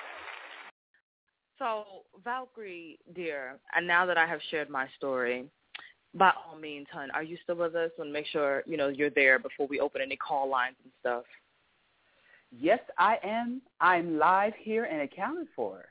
[1.59, 1.83] so,
[2.23, 5.45] Valkyrie, dear, and now that I have shared my story,
[6.15, 7.91] by all means, hun, are you still with us?
[7.99, 11.25] And make sure you know you're there before we open any call lines and stuff.
[12.51, 13.61] Yes, I am.
[13.79, 15.85] I'm live here and accounted for.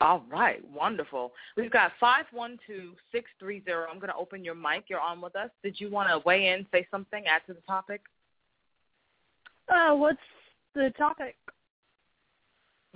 [0.00, 1.32] All right, wonderful.
[1.56, 3.86] We've got five one two six three zero.
[3.90, 4.84] I'm going to open your mic.
[4.88, 5.50] You're on with us.
[5.62, 8.02] Did you want to weigh in, say something, add to the topic?
[9.68, 10.18] Uh, what's
[10.74, 11.36] the topic?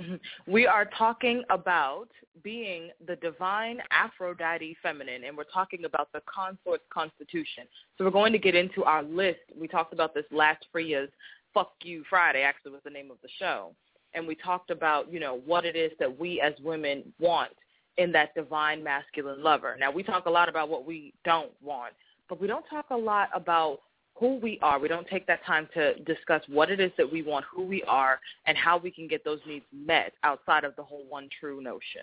[0.01, 0.53] Mm-hmm.
[0.53, 2.09] We are talking about
[2.42, 7.64] being the divine Aphrodite feminine, and we're talking about the consort's constitution.
[7.98, 9.40] So we're going to get into our list.
[9.59, 11.11] We talked about this last Freya's
[11.53, 13.72] Fuck You Friday, actually was the name of the show.
[14.14, 17.53] And we talked about, you know, what it is that we as women want
[17.98, 19.76] in that divine masculine lover.
[19.78, 21.92] Now, we talk a lot about what we don't want,
[22.28, 23.80] but we don't talk a lot about
[24.21, 24.79] who we are.
[24.79, 27.83] We don't take that time to discuss what it is that we want, who we
[27.85, 31.62] are, and how we can get those needs met outside of the whole one true
[31.62, 32.03] notion.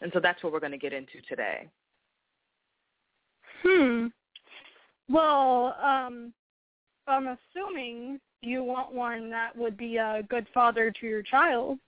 [0.00, 1.68] And so that's what we're going to get into today.
[3.64, 4.06] Hmm.
[5.08, 6.32] Well, um,
[7.08, 11.78] I'm assuming you want one that would be a good father to your child.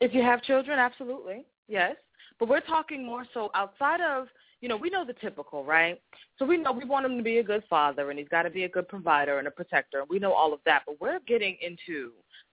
[0.00, 1.44] If you have children, absolutely.
[1.68, 1.96] Yes.
[2.40, 4.28] But we're talking more so outside of
[4.62, 6.00] you know, we know the typical, right?
[6.38, 8.50] So we know we want him to be a good father and he's got to
[8.50, 10.04] be a good provider and a protector.
[10.08, 12.12] We know all of that, but we're getting into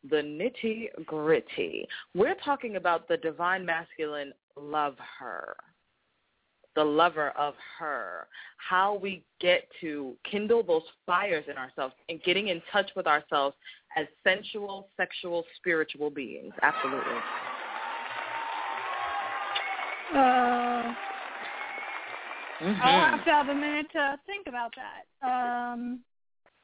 [0.10, 1.88] the nitty gritty.
[2.16, 5.55] We're talking about the divine masculine love her,
[6.76, 12.47] the lover of her, how we get to kindle those fires in ourselves and getting
[12.47, 13.55] in touch with ourselves
[13.95, 16.53] as sensual, sexual, spiritual beings.
[16.64, 17.14] Absolutely.
[20.16, 20.93] Uh,
[22.62, 22.82] Mm-hmm.
[22.82, 25.07] I'll have to have a minute to think about that.
[25.26, 26.01] Um,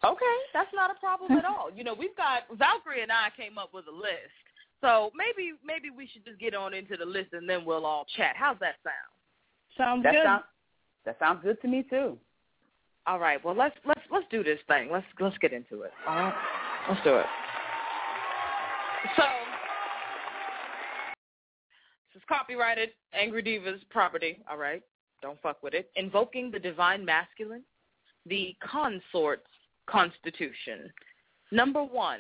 [0.04, 1.70] okay, that's not a problem at all.
[1.74, 4.36] You know, we've got Valkyrie and I came up with a list,
[4.82, 8.06] so maybe maybe we should just get on into the list and then we'll all
[8.18, 8.36] chat.
[8.36, 9.16] How's that sound?
[9.78, 10.24] Sounds that good.
[10.24, 10.44] Sound,
[11.06, 12.18] that sounds good to me too.
[13.08, 13.44] All right.
[13.44, 14.90] Well, let's let's let's do this thing.
[14.92, 15.92] Let's let's get into it.
[16.08, 16.34] All right.
[16.90, 17.26] Let's do it.
[19.16, 19.24] So
[22.14, 24.40] this is copyrighted Angry Devas property.
[24.50, 24.82] All right.
[25.26, 25.90] Don't fuck with it.
[25.96, 27.64] Invoking the divine masculine,
[28.28, 29.42] the consort's
[29.90, 30.94] constitution.
[31.52, 32.20] Number one,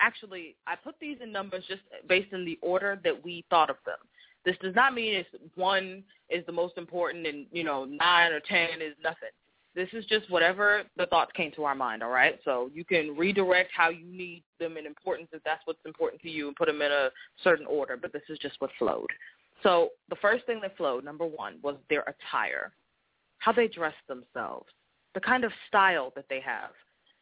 [0.00, 3.76] actually, I put these in numbers just based on the order that we thought of
[3.84, 3.98] them.
[4.46, 8.40] This does not mean it's one is the most important and, you know, nine or
[8.40, 9.28] ten is nothing.
[9.74, 12.40] This is just whatever the thoughts came to our mind, all right?
[12.46, 16.30] So you can redirect how you need them in importance if that's what's important to
[16.30, 17.10] you and put them in a
[17.44, 19.10] certain order, but this is just what flowed.
[19.62, 22.72] So the first thing that flowed, number one, was their attire,
[23.38, 24.66] how they dress themselves,
[25.14, 26.70] the kind of style that they have.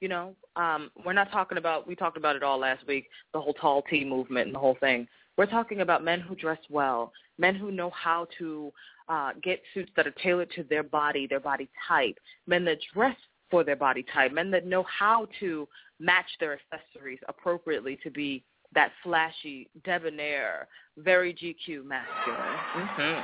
[0.00, 3.40] You know, um, we're not talking about, we talked about it all last week, the
[3.40, 5.06] whole tall T movement and the whole thing.
[5.36, 8.72] We're talking about men who dress well, men who know how to
[9.08, 12.16] uh, get suits that are tailored to their body, their body type,
[12.46, 13.16] men that dress
[13.50, 15.68] for their body type, men that know how to
[15.98, 18.42] match their accessories appropriately to be
[18.74, 22.58] that flashy, debonair, very GQ masculine.
[22.76, 23.20] Mm-hmm.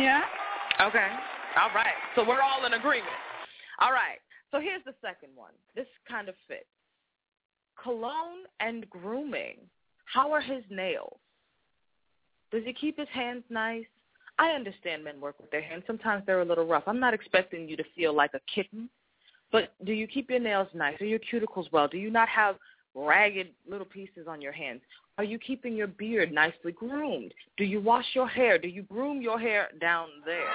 [0.00, 0.22] Yeah.
[0.80, 1.08] Okay.
[1.58, 1.94] All right.
[2.14, 3.08] So we're all in agreement.
[3.80, 4.18] All right.
[4.50, 5.52] So here's the second one.
[5.74, 6.66] This kind of fits.
[7.82, 9.56] Cologne and grooming.
[10.04, 11.18] How are his nails?
[12.52, 13.84] Does he keep his hands nice?
[14.38, 15.84] I understand men work with their hands.
[15.86, 16.84] Sometimes they're a little rough.
[16.86, 18.88] I'm not expecting you to feel like a kitten,
[19.50, 21.00] but do you keep your nails nice?
[21.00, 21.88] Are your cuticles well?
[21.88, 22.56] Do you not have
[22.96, 24.80] ragged little pieces on your hands?
[25.18, 27.32] Are you keeping your beard nicely groomed?
[27.56, 28.58] Do you wash your hair?
[28.58, 30.50] Do you groom your hair down there?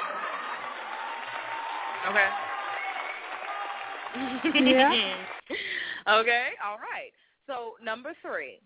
[2.10, 2.28] Okay.
[4.54, 4.92] Yeah.
[6.10, 7.12] okay, all right.
[7.48, 8.60] So number three,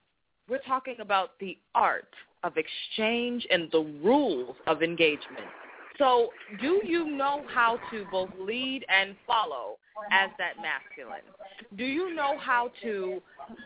[0.49, 2.07] we're talking about the art
[2.43, 5.45] of exchange and the rules of engagement.
[5.97, 6.30] So
[6.61, 9.78] do you know how to both lead and follow
[10.12, 11.22] as that masculine?
[11.78, 13.22] Do you know how to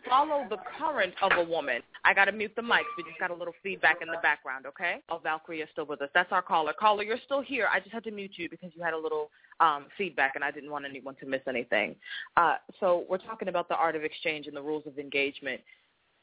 [0.07, 1.81] follow the current of a woman?
[2.03, 2.89] I got to mute the mics.
[2.97, 4.97] We just got a little feedback in the background, okay?
[5.09, 6.09] Oh, Valkyrie is still with us.
[6.13, 6.73] That's our caller.
[6.77, 7.67] Caller, you're still here.
[7.71, 10.51] I just had to mute you because you had a little um, feedback, and I
[10.51, 11.95] didn't want anyone to miss anything.
[12.37, 15.61] Uh, so we're talking about the art of exchange and the rules of engagement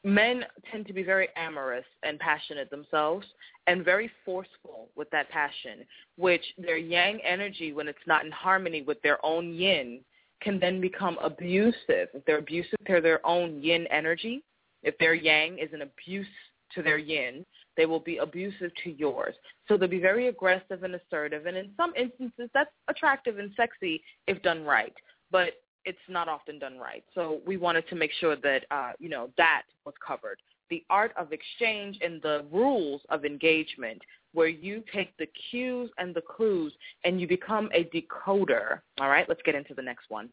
[0.04, 3.26] men tend to be very amorous and passionate themselves
[3.66, 5.84] and very forceful with that passion,
[6.16, 10.00] which their yang energy, when it's not in harmony with their own yin,
[10.42, 12.08] can then become abusive.
[12.14, 14.44] If they're abusive to their own yin energy,
[14.82, 16.26] if their yang is an abuse
[16.74, 17.44] to their yin,
[17.76, 19.34] they will be abusive to yours.
[19.66, 24.02] So they'll be very aggressive and assertive, and in some instances, that's attractive and sexy
[24.26, 24.94] if done right.
[25.30, 25.54] But
[25.86, 27.04] it's not often done right.
[27.14, 30.38] So we wanted to make sure that uh, you know that was covered.
[30.68, 34.02] The art of exchange and the rules of engagement,
[34.34, 36.72] where you take the cues and the clues
[37.04, 38.80] and you become a decoder.
[39.00, 40.28] All right, let's get into the next one.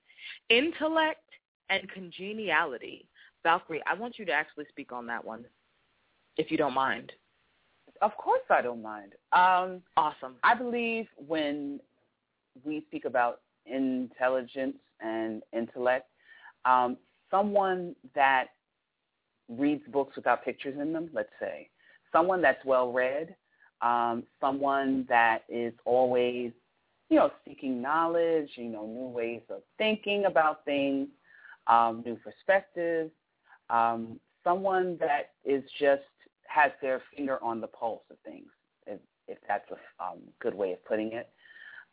[0.50, 1.22] Intellect
[1.70, 3.06] and congeniality.
[3.44, 5.46] Valkyrie, I want you to actually speak on that one,
[6.38, 7.12] if you don't mind.
[8.02, 9.14] Of course I don't mind.
[9.32, 10.36] Um, awesome.
[10.44, 11.80] I believe when
[12.64, 16.08] we speak about intelligence and intellect,
[16.66, 16.98] um,
[17.30, 18.48] someone that
[19.50, 21.70] reads books without pictures in them, let's say,
[22.12, 23.36] someone that's well read,
[23.82, 26.52] um, someone that is always,
[27.10, 31.08] you know, seeking knowledge, you know, new ways of thinking about things,
[31.68, 33.12] um, new perspectives,
[33.70, 36.02] um, someone that is just
[36.48, 38.48] has their finger on the pulse of things,
[38.88, 41.30] if, if that's a um, good way of putting it.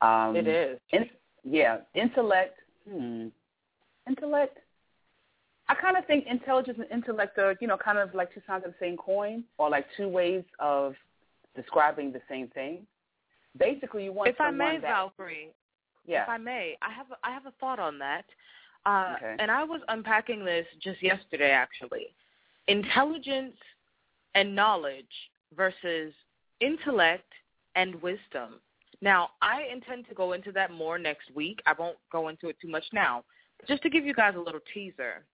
[0.03, 0.79] Um, it is.
[0.93, 1.09] In,
[1.45, 2.59] yeah, intellect.
[2.89, 3.29] Hmm.
[4.09, 4.59] Intellect.
[5.69, 8.65] I kind of think intelligence and intellect are, you know, kind of like two sides
[8.67, 10.95] of the same coin, or like two ways of
[11.55, 12.87] describing the same thing.
[13.59, 15.51] Basically, you want if I may, that, Valkyrie.
[16.07, 16.25] Yeah.
[16.25, 18.25] If I may, I have a, I have a thought on that.
[18.87, 19.37] Uh, okay.
[19.39, 22.15] And I was unpacking this just yesterday, actually.
[22.67, 23.57] Intelligence
[24.35, 25.05] and knowledge
[25.57, 26.13] versus
[26.61, 27.31] intellect
[27.75, 28.61] and wisdom.
[29.03, 31.61] Now, I intend to go into that more next week.
[31.67, 33.25] I won't go into it too much now.
[33.67, 35.25] Just to give you guys a little teaser,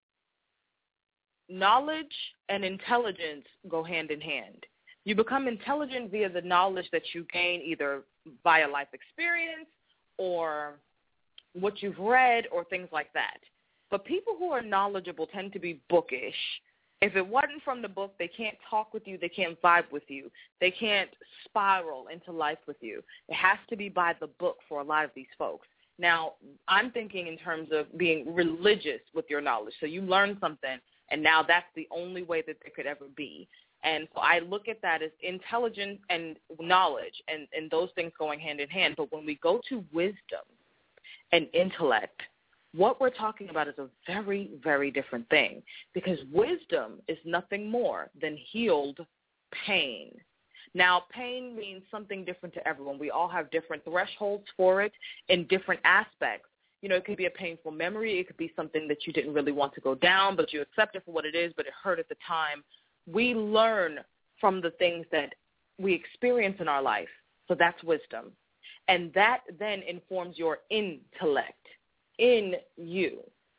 [1.49, 2.07] knowledge
[2.49, 4.65] and intelligence go hand in hand.
[5.05, 8.03] You become intelligent via the knowledge that you gain either
[8.43, 9.69] via life experience
[10.19, 10.81] or
[11.53, 13.39] what you've read or things like that.
[13.91, 16.35] But people who are knowledgeable tend to be bookish
[17.03, 19.19] if it wasn't from the book, they can't talk with you.
[19.19, 20.31] They can't vibe with you.
[20.61, 21.11] They can't
[21.45, 23.03] spiral into life with you.
[23.29, 25.67] It has to be by the book for a lot of these folks.
[25.99, 26.35] Now,
[26.69, 29.75] I'm thinking in terms of being religious with your knowledge.
[29.81, 30.79] So you learn something,
[31.11, 33.49] and now that's the only way that there could ever be.
[33.83, 38.41] And so I look at that as intelligence and knowledge and, and those things going
[38.41, 38.95] hand in hand.
[38.97, 40.45] But when we go to wisdom
[41.33, 42.21] and intellect,
[42.77, 45.63] what we're talking about is a very, very different thing
[45.95, 48.99] because wisdom is nothing more than healed
[49.67, 50.13] pain.
[50.75, 52.99] Now, pain means something different to everyone.
[52.99, 54.93] We all have different thresholds for it
[55.29, 56.49] in different aspects.
[56.83, 58.19] You know, it could be a painful memory.
[58.19, 60.95] It could be something that you didn't really want to go down, but you accept
[60.95, 62.63] it for what it is, but it hurt at the time.
[63.07, 64.01] We learn
[64.41, 65.35] from the things that
[65.79, 67.09] we experience in our life.
[67.49, 68.33] So that's wisdom.
[68.89, 71.67] And that then informs your intellect
[72.19, 73.19] in you.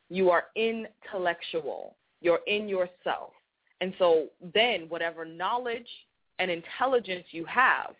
[0.10, 1.96] You are intellectual.
[2.22, 3.32] You're in yourself.
[3.82, 5.88] And so then whatever knowledge
[6.40, 7.94] and intelligence you have,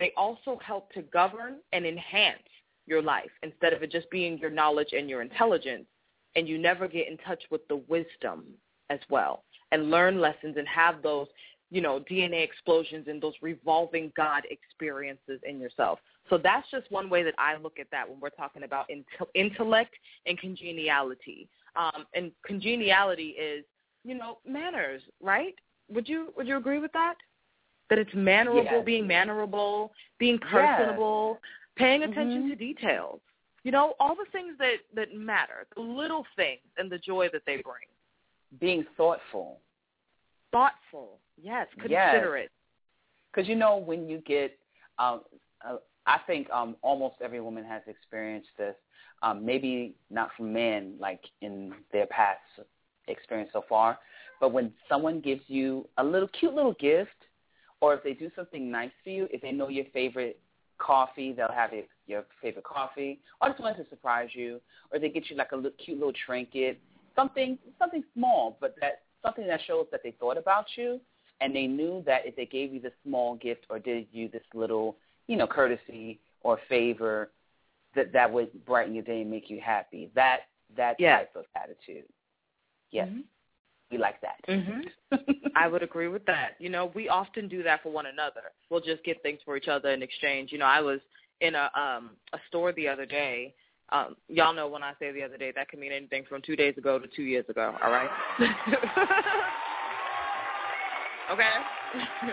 [0.00, 2.42] they also help to govern and enhance
[2.86, 5.86] your life instead of it just being your knowledge and your intelligence.
[6.34, 8.44] And you never get in touch with the wisdom
[8.90, 11.26] as well and learn lessons and have those
[11.72, 15.98] you know, DNA explosions and those revolving God experiences in yourself.
[16.28, 18.90] So that's just one way that I look at that when we're talking about
[19.34, 19.94] intellect
[20.26, 21.48] and congeniality.
[21.74, 23.64] Um, and congeniality is,
[24.04, 25.54] you know, manners, right?
[25.90, 27.14] Would you would you agree with that?
[27.88, 28.84] That it's mannerable, yes.
[28.84, 31.50] being mannerable, being personable, yes.
[31.76, 32.50] paying attention mm-hmm.
[32.50, 33.20] to details.
[33.64, 37.42] You know, all the things that that matter, the little things and the joy that
[37.46, 37.88] they bring.
[38.60, 39.60] Being thoughtful.
[40.52, 41.18] Thoughtful.
[41.42, 42.50] Yes, consider it.
[43.32, 44.58] Because you know when you get,
[44.98, 45.22] um,
[45.66, 45.76] uh,
[46.06, 48.74] I think um, almost every woman has experienced this.
[49.22, 52.40] Um, maybe not from men, like in their past
[53.06, 53.98] experience so far,
[54.40, 57.10] but when someone gives you a little cute little gift,
[57.80, 60.40] or if they do something nice for you, if they know your favorite
[60.78, 64.60] coffee, they'll have your, your favorite coffee, or just wanted to surprise you,
[64.92, 66.80] or they get you like a little, cute little trinket,
[67.14, 71.00] something something small, but that something that shows that they thought about you
[71.40, 74.42] and they knew that if they gave you this small gift or did you this
[74.54, 77.30] little, you know, courtesy or favor,
[77.94, 80.10] that that would brighten your day and make you happy.
[80.14, 80.40] That
[80.76, 81.18] that yeah.
[81.18, 82.08] type of attitude.
[82.90, 83.08] Yes.
[83.08, 83.20] Mm-hmm.
[83.90, 84.40] We like that.
[84.48, 85.16] Mm-hmm.
[85.56, 86.52] I would agree with that.
[86.58, 88.40] You know, we often do that for one another.
[88.70, 90.50] We'll just get things for each other in exchange.
[90.50, 91.00] You know, I was
[91.40, 93.54] in a um a store the other day.
[93.90, 96.56] Um, y'all know when I say the other day, that can mean anything from two
[96.56, 97.74] days ago to two years ago.
[97.82, 98.08] All right.
[101.30, 101.50] okay.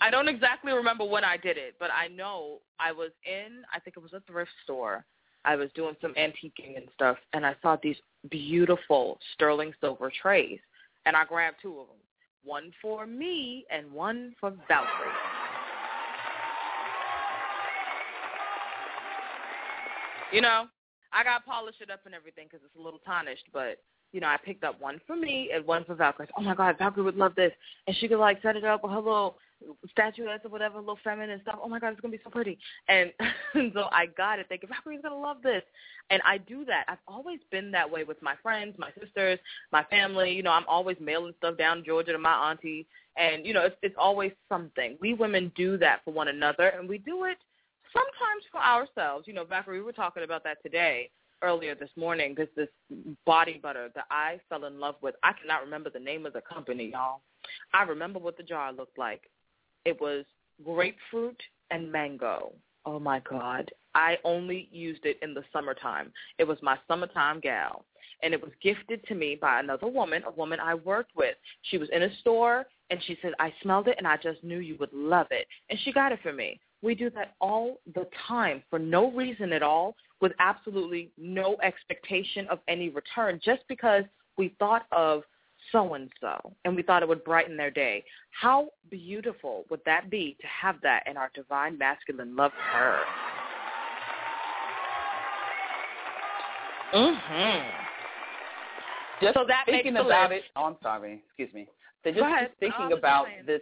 [0.00, 3.62] I don't exactly remember when I did it, but I know I was in.
[3.74, 5.04] I think it was a thrift store.
[5.44, 7.96] I was doing some antiquing and stuff, and I saw these
[8.30, 10.58] beautiful sterling silver trays,
[11.06, 11.96] and I grabbed two of them,
[12.44, 15.10] one for me and one for Valkyrie.
[20.32, 20.66] You know,
[21.12, 23.78] I got to polish it up and everything because it's a little tarnished, but
[24.12, 26.28] you know, I picked up one for me and one for Valkyrie.
[26.36, 27.52] Oh my God, Valkyrie would love this,
[27.86, 29.36] and she could like set it up with her little
[29.90, 31.58] statuettes or whatever, little feminine stuff.
[31.62, 32.58] Oh my God, it's gonna be so pretty.
[32.88, 33.12] And,
[33.54, 35.62] and so I got it thinking Valkyrie's gonna love this,
[36.10, 36.84] and I do that.
[36.88, 39.38] I've always been that way with my friends, my sisters,
[39.72, 40.32] my family.
[40.32, 42.86] You know, I'm always mailing stuff down to Georgia to my auntie,
[43.16, 44.96] and you know, it's it's always something.
[45.00, 47.38] We women do that for one another, and we do it
[47.92, 49.26] sometimes for ourselves.
[49.26, 51.10] You know, Valkyrie, we were talking about that today
[51.42, 52.34] earlier this morning.
[52.36, 52.68] There's this
[53.24, 55.14] body butter that I fell in love with.
[55.22, 57.20] I cannot remember the name of the company, y'all.
[57.72, 59.30] I remember what the jar looked like.
[59.84, 60.24] It was
[60.64, 61.40] grapefruit
[61.70, 62.52] and mango.
[62.84, 63.70] Oh my God.
[63.94, 66.12] I only used it in the summertime.
[66.38, 67.84] It was my summertime gal.
[68.22, 71.36] And it was gifted to me by another woman, a woman I worked with.
[71.62, 74.58] She was in a store and she said, I smelled it and I just knew
[74.58, 75.46] you would love it.
[75.70, 76.58] And she got it for me.
[76.82, 82.46] We do that all the time for no reason at all with absolutely no expectation
[82.48, 84.04] of any return just because
[84.36, 85.22] we thought of
[85.72, 88.04] so and so and we thought it would brighten their day.
[88.30, 93.00] How beautiful would that be to have that in our divine masculine love her?
[96.92, 97.86] Mhm.
[99.20, 100.46] Just so that thinking makes about list.
[100.46, 100.50] it.
[100.56, 101.22] Oh, I'm sorry.
[101.26, 101.68] Excuse me.
[102.04, 103.44] So just, just thinking Oh, about fine.
[103.44, 103.60] this,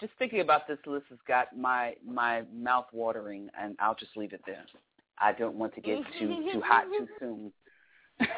[0.00, 4.32] just thinking about this list has got my my mouth watering, and I'll just leave
[4.32, 4.64] it there.
[5.18, 7.52] I don't want to get too too hot too soon.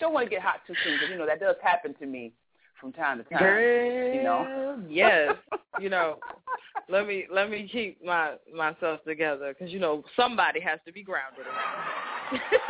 [0.00, 2.32] don't want to get hot too soon because you know that does happen to me
[2.80, 3.38] from time to time.
[3.38, 4.82] Girl, you know.
[4.88, 5.34] yes.
[5.80, 6.18] You know,
[6.88, 11.02] let me let me keep my myself together because you know somebody has to be
[11.02, 12.40] grounded around.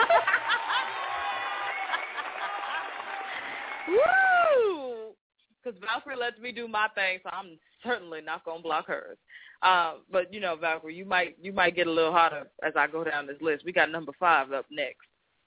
[3.89, 5.15] Woo!
[5.63, 9.19] Because Valkyrie lets me do my thing, so I'm certainly not gonna block hers.
[9.63, 12.87] Uh, but you know, Valkyrie, you might you might get a little hotter as I
[12.87, 13.65] go down this list.
[13.65, 15.07] We got number five up next.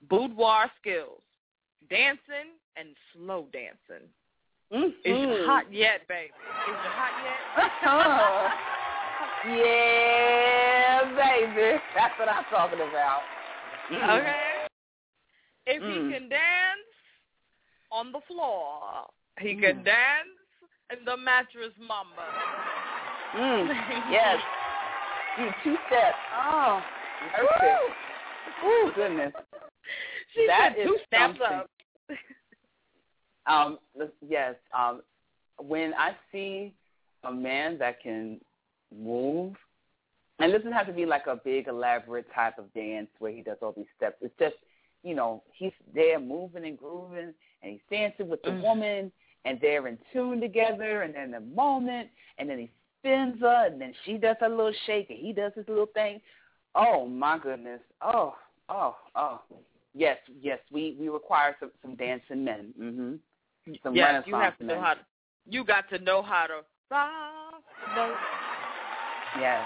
[0.10, 1.22] Boudoir skills,
[1.90, 4.08] dancing and slow dancing.
[4.74, 4.88] Mm-hmm.
[4.88, 6.26] Is you hot yet, baby?
[6.26, 7.38] Is it hot yet?
[9.58, 11.80] yeah, baby.
[11.96, 13.22] That's what I'm talking about.
[13.92, 14.20] Mm.
[14.20, 14.68] Okay.
[15.68, 15.90] If Mm.
[16.08, 16.92] he can dance
[17.92, 19.08] on the floor,
[19.40, 19.84] he can Mm.
[19.86, 20.40] dance
[20.92, 22.26] in the mattress mamba.
[23.36, 23.68] Mm.
[24.12, 24.38] Yes.
[25.40, 26.16] You two steps.
[26.36, 26.82] Oh,
[27.36, 27.80] Perfect.
[28.64, 29.34] Oh goodness.
[30.34, 31.58] She That said two steps something.
[31.58, 31.70] up.
[33.48, 33.80] Um,
[34.28, 34.56] yes.
[34.78, 35.02] Um,
[35.58, 36.74] when I see
[37.24, 38.40] a man that can
[38.95, 39.56] move,
[40.40, 43.58] and doesn't have to be like a big elaborate type of dance where he does
[43.62, 44.18] all these steps.
[44.22, 44.56] It's just,
[45.04, 47.34] you know, he's there moving and grooving,
[47.64, 48.62] and he's dancing with the Mm.
[48.62, 49.12] woman,
[49.45, 52.70] and they're in tune together, and then the moment, and then he
[53.08, 56.22] spins her, and then she does her little shake, and he does his little thing.
[56.76, 57.80] Oh my goodness.
[58.02, 58.36] Oh,
[58.70, 59.42] oh, oh.
[59.96, 60.60] Yes, yes.
[60.72, 62.74] We we require some some dancing men.
[62.78, 64.76] hmm Some yes, you have to men.
[64.76, 64.94] know how.
[64.94, 65.00] To,
[65.50, 66.62] you got to know how to
[66.92, 68.16] rock the boat.
[69.40, 69.66] Yes.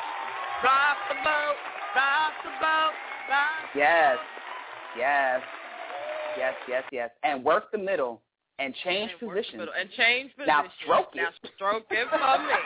[0.64, 1.56] Rock the boat,
[1.96, 2.94] rock the boat,
[3.30, 3.70] rock.
[3.76, 4.18] Yes.
[4.98, 5.42] Yes.
[6.38, 7.10] Yes, yes, yes.
[7.24, 8.22] And work the middle
[8.62, 9.70] and change positions.
[9.80, 10.48] And change positions.
[10.48, 11.18] Now stroke it.
[11.18, 12.54] Now stroke it for me.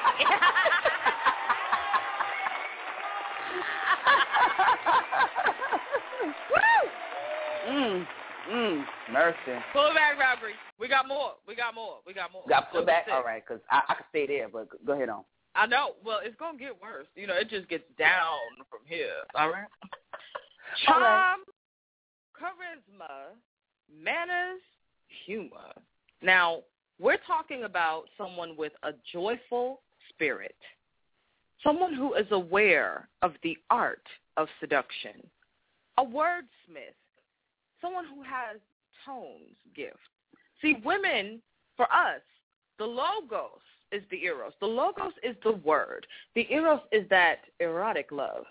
[6.51, 7.71] Woo!
[7.71, 8.05] Mm,
[8.51, 9.37] mm, mercy.
[9.73, 10.53] Pull it back, Valkyrie.
[10.79, 11.31] We got more.
[11.47, 11.97] We got more.
[12.05, 12.43] We got more.
[12.47, 13.07] Got pull back?
[13.11, 15.23] All right, because I, I could stay there, but go ahead on.
[15.55, 15.93] I know.
[16.03, 17.07] Well, it's gonna get worse.
[17.15, 18.37] You know, it just gets down
[18.69, 19.23] from here.
[19.35, 19.67] All right.
[20.85, 21.39] Charm,
[22.35, 23.31] charisma,
[23.89, 24.61] manners,
[25.25, 25.73] humor.
[26.21, 26.61] Now,
[26.99, 30.55] we're talking about someone with a joyful spirit,
[31.63, 34.05] someone who is aware of the art
[34.37, 35.13] of seduction,
[35.97, 36.95] a wordsmith,
[37.81, 38.59] someone who has
[39.05, 39.97] tones gift.
[40.61, 41.41] See, women,
[41.75, 42.21] for us,
[42.79, 43.61] the logos
[43.91, 44.53] is the eros.
[44.59, 46.05] The logos is the word.
[46.35, 48.45] The eros is that erotic love.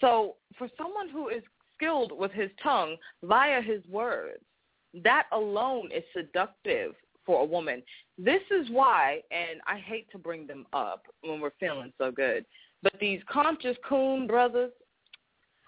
[0.00, 1.42] So for someone who is
[1.76, 4.42] skilled with his tongue via his words,
[5.02, 6.94] that alone is seductive
[7.24, 7.82] for a woman.
[8.18, 12.44] This is why, and I hate to bring them up when we're feeling so good,
[12.82, 14.72] but these conscious coon brothers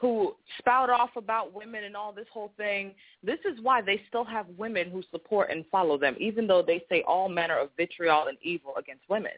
[0.01, 2.93] who spout off about women and all this whole thing,
[3.23, 6.85] this is why they still have women who support and follow them, even though they
[6.91, 9.33] say all manner of vitriol and evil against women.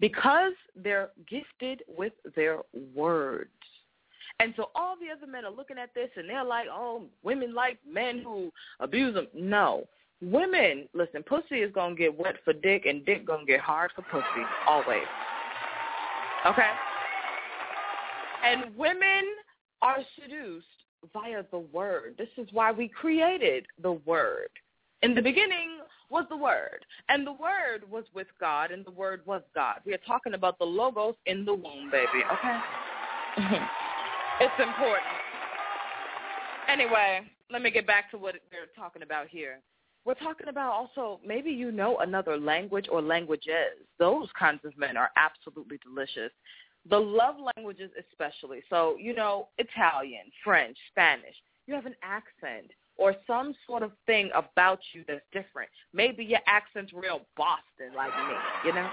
[0.00, 2.60] Because they're gifted with their
[2.94, 3.50] words.
[4.40, 7.54] And so all the other men are looking at this and they're like, oh, women
[7.54, 9.26] like men who abuse them.
[9.34, 9.84] No.
[10.22, 13.60] Women, listen, pussy is going to get wet for dick and dick going to get
[13.60, 15.02] hard for pussy, always.
[16.46, 16.70] Okay?
[18.44, 19.24] And women
[19.82, 20.66] are seduced
[21.12, 22.14] via the word.
[22.16, 24.50] This is why we created the word.
[25.02, 25.78] In the beginning
[26.10, 29.80] was the word, and the word was with God, and the word was God.
[29.84, 33.58] We are talking about the logos in the womb, baby, okay?
[34.48, 35.06] it's important.
[36.68, 37.20] Anyway,
[37.50, 39.60] let me get back to what we're talking about here.
[40.04, 43.76] We're talking about also maybe you know another language or languages.
[43.98, 46.32] Those kinds of men are absolutely delicious.
[46.88, 48.62] The love languages especially.
[48.70, 51.34] So, you know, Italian, French, Spanish.
[51.66, 55.68] You have an accent or some sort of thing about you that's different.
[55.92, 58.34] Maybe your accent's real Boston like me,
[58.64, 58.88] you know?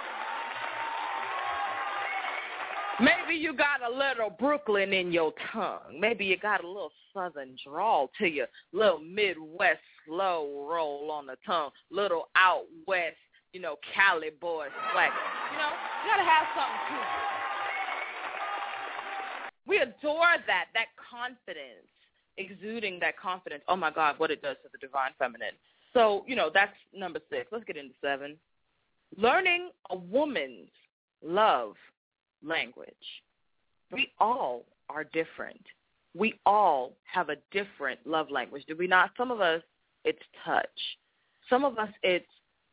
[2.99, 5.99] Maybe you got a little Brooklyn in your tongue.
[5.99, 11.35] Maybe you got a little southern drawl to your little Midwest slow roll on the
[11.45, 13.17] tongue, little out west,
[13.51, 15.11] you know, Cali boy swag.
[15.51, 15.71] You know,
[16.03, 17.03] you gotta have something to.
[19.67, 21.89] We adore that, that confidence,
[22.37, 23.63] exuding that confidence.
[23.67, 25.55] Oh my God, what it does to the divine feminine.
[25.93, 27.47] So, you know, that's number six.
[27.51, 28.37] Let's get into seven.
[29.17, 30.69] Learning a woman's
[31.23, 31.75] love
[32.45, 32.93] language.
[33.91, 35.61] We all are different.
[36.17, 39.11] We all have a different love language, do we not?
[39.17, 39.61] Some of us,
[40.05, 40.65] it's touch.
[41.49, 42.25] Some of us, it's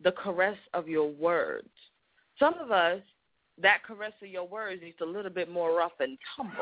[0.03, 1.69] the caress of your words.
[2.39, 3.01] Some of us,
[3.61, 6.55] that caress of your words needs a little bit more rough and tumble.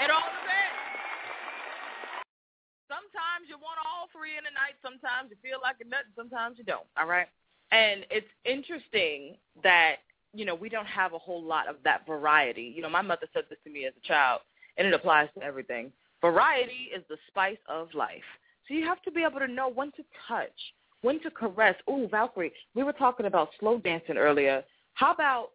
[0.00, 0.78] it all depends.
[2.88, 4.78] Sometimes you want all three in the night.
[4.82, 6.04] Sometimes you feel like a nut.
[6.16, 6.86] Sometimes you don't.
[6.96, 7.28] All right.
[7.70, 9.96] And it's interesting that,
[10.32, 12.72] you know, we don't have a whole lot of that variety.
[12.74, 14.40] You know, my mother said this to me as a child,
[14.76, 15.92] and it applies to everything.
[16.20, 18.22] Variety is the spice of life.
[18.66, 20.50] So you have to be able to know when to touch,
[21.02, 21.76] when to caress.
[21.88, 24.64] Ooh, Valkyrie, we were talking about slow dancing earlier.
[24.94, 25.50] How about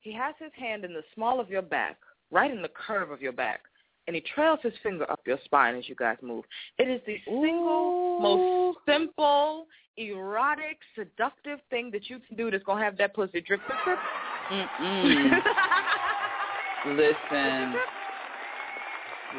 [0.00, 1.98] he has his hand in the small of your back,
[2.30, 3.60] right in the curve of your back,
[4.06, 6.44] and he trails his finger up your spine as you guys move.
[6.78, 9.66] It is the single most simple,
[9.96, 13.78] erotic, seductive thing that you can do that's going to have that pussy drip, drip,
[13.84, 13.98] drip.
[14.50, 15.30] Mm-mm.
[16.96, 17.74] Listen.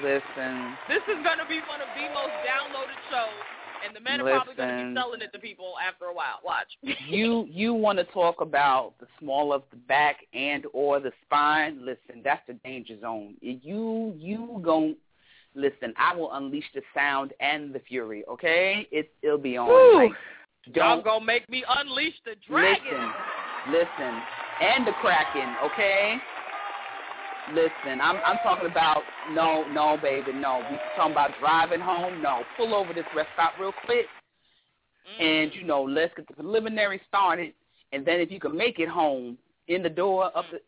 [0.03, 0.77] Listen.
[0.89, 3.39] This is going to be one of the most downloaded shows,
[3.85, 6.39] and the men are probably going to be selling it to people after a while.
[6.43, 6.67] Watch.
[7.07, 11.85] you you want to talk about the small of the back and or the spine?
[11.85, 13.35] Listen, that's the danger zone.
[13.41, 14.97] You you gon'
[15.55, 15.93] listen.
[15.97, 18.25] I will unleash the sound and the fury.
[18.29, 19.95] Okay, it it'll be on.
[19.95, 20.11] Like,
[20.73, 22.77] Y'all don't to make me unleash the dragon.
[23.67, 24.21] listen, listen,
[24.61, 25.55] and the kraken.
[25.63, 26.15] Okay.
[27.53, 30.61] Listen, I'm I'm talking about no, no, baby, no.
[30.69, 32.21] We talking about driving home.
[32.21, 35.23] No, pull over this rest stop real quick, mm-hmm.
[35.23, 37.53] and you know, let's get the preliminary started,
[37.93, 39.37] and then if you can make it home
[39.69, 40.59] in the door up the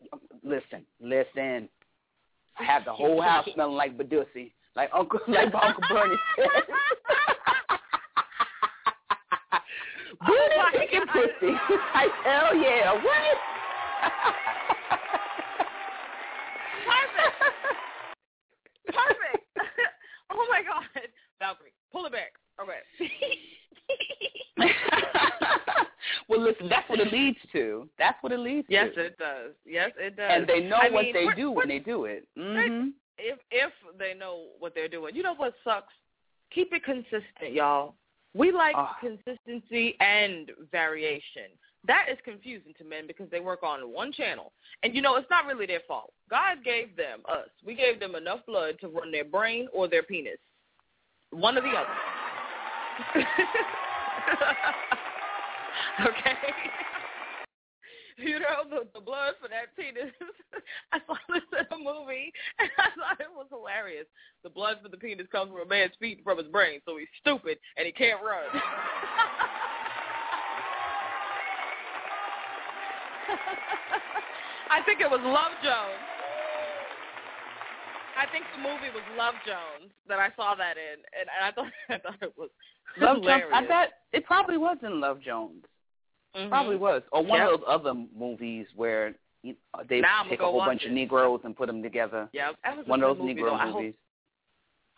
[0.42, 1.68] listen, listen.
[2.58, 6.46] I have the whole house smelling like Badussy, like Uncle like Uncle Bernie said.
[10.26, 11.12] Booty my picking God.
[11.12, 11.52] pussy.
[11.94, 12.92] like, hell yeah.
[12.92, 13.38] What?
[16.86, 17.36] Perfect.
[18.86, 19.44] Perfect.
[20.30, 20.84] oh my God,
[21.38, 22.32] Valkyrie, pull it back.
[22.60, 22.80] Okay.
[26.28, 27.88] well, listen, that's what it leads to.
[27.98, 29.02] That's what it leads yes, to.
[29.02, 29.52] Yes, it does.
[29.64, 30.30] Yes, it does.
[30.30, 32.26] And they know I what mean, they do when they do it.
[32.36, 32.88] hmm
[33.22, 35.14] if if they know what they're doing.
[35.14, 35.92] You know what sucks?
[36.52, 37.94] Keep it consistent, y'all.
[38.34, 38.96] We like Ah.
[39.00, 41.50] consistency and variation.
[41.84, 44.52] That is confusing to men because they work on one channel.
[44.82, 46.12] And you know, it's not really their fault.
[46.28, 47.48] God gave them us.
[47.64, 50.38] We gave them enough blood to run their brain or their penis.
[51.30, 51.88] One or the other.
[56.06, 56.36] okay?
[58.20, 60.12] You know, the, the blood for that penis.
[60.92, 64.06] I saw this in a movie, and I thought it was hilarious.
[64.42, 66.98] The blood for the penis comes from a man's feet and from his brain, so
[66.98, 68.44] he's stupid and he can't run.
[74.70, 75.98] I think it was Love Jones.
[78.20, 81.72] I think the movie was Love Jones that I saw that in, and I thought
[81.88, 82.50] I thought it was
[82.98, 83.24] Love Jones.
[83.24, 83.50] hilarious.
[83.54, 85.64] I bet it probably was in Love Jones.
[86.36, 86.48] Mhm.
[86.48, 87.50] Probably was, or one Yep.
[87.50, 90.92] of those other movies where you know, they Now take a whole bunch of.
[90.92, 92.28] Negroes and put them together.
[92.32, 93.54] Yeah, that was One of those movie, Negro though.
[93.54, 93.94] I hope- movies.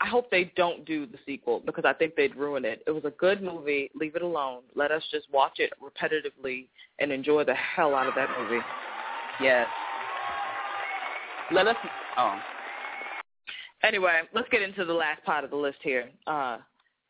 [0.00, 2.82] I hope they don't do the sequel because I think they'd ruin it.
[2.88, 3.88] It was a good movie.
[3.94, 4.64] Leave it alone.
[4.74, 6.66] Let us just watch it repetitively
[6.98, 8.64] and enjoy the hell out of that movie.
[9.40, 9.68] Yes.
[11.52, 11.76] Let us.
[12.16, 12.40] Oh,
[13.84, 16.08] Anyway, let's get into the last part of the list here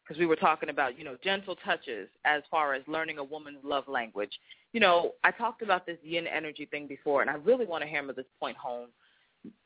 [0.05, 3.63] because we were talking about, you know, gentle touches as far as learning a woman's
[3.63, 4.33] love language.
[4.73, 7.89] You know, I talked about this yin energy thing before, and I really want to
[7.89, 8.89] hammer this point home.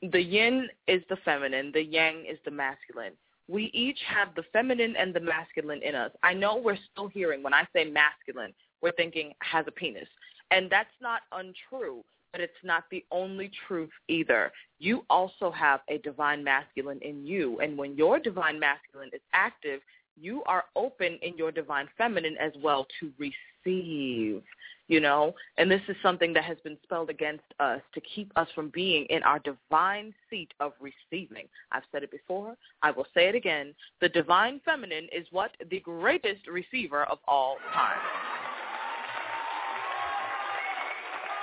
[0.02, 3.12] The yin is the feminine, the yang is the masculine.
[3.48, 6.10] We each have the feminine and the masculine in us.
[6.22, 8.52] I know we're still hearing when I say masculine,
[8.82, 10.08] we're thinking has a penis.
[10.50, 14.52] And that's not untrue, but it's not the only truth either.
[14.78, 17.60] You also have a divine masculine in you.
[17.60, 19.80] And when your divine masculine is active,
[20.20, 24.42] you are open in your divine feminine as well to receive,
[24.88, 25.34] you know?
[25.58, 29.04] And this is something that has been spelled against us to keep us from being
[29.06, 31.46] in our divine seat of receiving.
[31.72, 32.56] I've said it before.
[32.82, 33.74] I will say it again.
[34.00, 35.50] The divine feminine is what?
[35.70, 37.98] The greatest receiver of all time.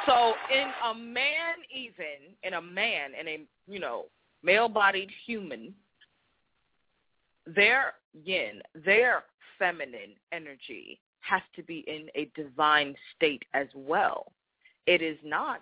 [0.06, 4.06] So in a man even, in a man, in a, you know,
[4.44, 5.74] male-bodied human,
[7.45, 9.24] their yin, their
[9.60, 14.32] feminine energy has to be in a divine state as well.
[14.86, 15.61] It is not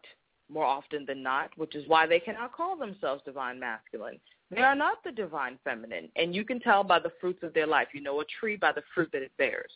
[0.52, 4.20] more often than not, which is why they cannot call themselves divine masculine.
[4.50, 7.68] They are not the divine feminine, and you can tell by the fruits of their
[7.68, 7.90] life.
[7.94, 9.72] You know a tree by the fruit that it bears.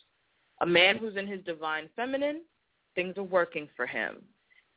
[0.60, 2.42] A man who's in his divine feminine,
[2.94, 4.16] things are working for him.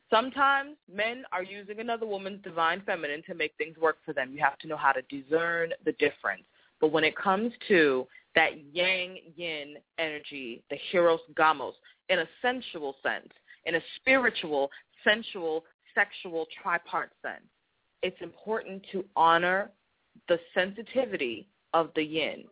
[0.10, 4.32] Sometimes men are using another woman's divine feminine to make things work for them.
[4.34, 6.44] You have to know how to discern the difference.
[6.82, 11.74] But when it comes to that yang yin energy, the hieros gamos,
[12.10, 13.30] in a sensual sense,
[13.66, 14.70] in a spiritual,
[15.04, 17.44] sensual, sexual, tripart sense,
[18.02, 19.72] it's important to honor
[20.28, 22.46] the sensitivity of the yin.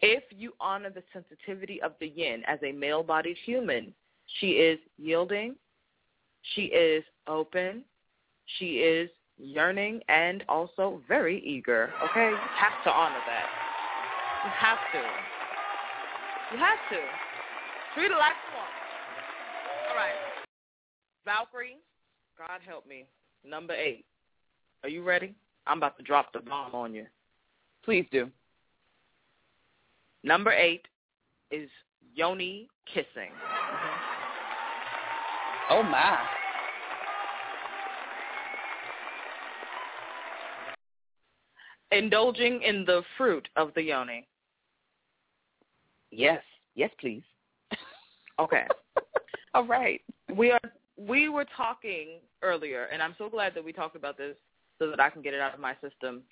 [0.00, 3.94] If you honor the sensitivity of the yin as a male-bodied human,
[4.38, 5.54] she is yielding,
[6.54, 7.84] she is open,
[8.58, 9.08] she is
[9.38, 11.92] yearning, and also very eager.
[12.10, 13.46] Okay, you have to honor that.
[14.44, 14.98] You have to.
[16.52, 16.98] You have to.
[17.94, 18.68] Treat her like woman.
[19.90, 20.14] All right.
[21.24, 21.76] Valkyrie,
[22.36, 23.06] God help me.
[23.48, 24.04] Number eight.
[24.82, 25.34] Are you ready?
[25.66, 27.06] I'm about to drop the bomb on you.
[27.84, 28.30] please do.
[30.22, 30.82] Number eight
[31.50, 31.68] is
[32.14, 33.30] yoni kissing.
[35.70, 36.18] Oh my.
[41.92, 44.26] Indulging in the fruit of the yoni.
[46.10, 46.42] Yes.
[46.74, 47.22] Yes, please.
[48.38, 48.66] Okay.
[49.54, 50.00] All right.
[50.36, 50.60] we are
[50.96, 54.36] we were talking earlier, and I'm so glad that we talked about this
[54.78, 56.22] so that I can get it out of my system.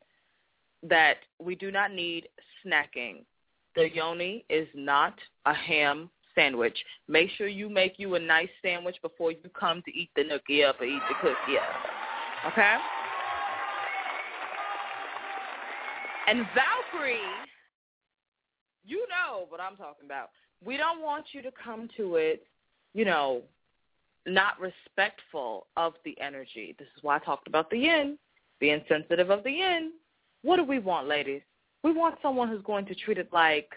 [0.82, 2.28] That we do not need
[2.64, 3.24] snacking.
[3.76, 5.14] The yoni is not
[5.46, 6.76] a ham sandwich.
[7.08, 10.66] Make sure you make you a nice sandwich before you come to eat the nookie
[10.68, 12.52] up or eat the cookie up.
[12.52, 12.76] Okay?
[16.28, 17.18] And Valkyrie,
[18.84, 20.30] you know what I'm talking about.
[20.64, 22.46] We don't want you to come to it,
[22.94, 23.42] you know,
[24.26, 26.76] not respectful of the energy.
[26.78, 28.18] This is why I talked about the yin,
[28.60, 29.92] being sensitive of the yin.
[30.42, 31.42] What do we want, ladies?
[31.82, 33.70] We want someone who's going to treat it like,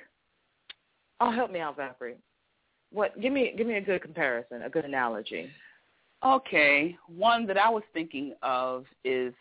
[1.19, 2.17] oh, help me out, Valkyrie.
[2.91, 3.19] what?
[3.19, 5.49] Give me give me a good comparison, a good analogy.
[6.23, 9.33] Okay, one that I was thinking of is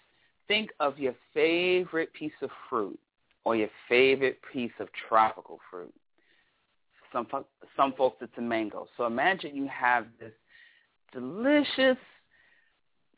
[0.48, 2.98] think of your favorite piece of fruit
[3.44, 5.92] or your favorite piece of tropical fruit.
[7.12, 7.26] Some
[7.76, 8.88] some folks it's a mango.
[8.96, 10.32] So imagine you have this
[11.12, 11.96] delicious,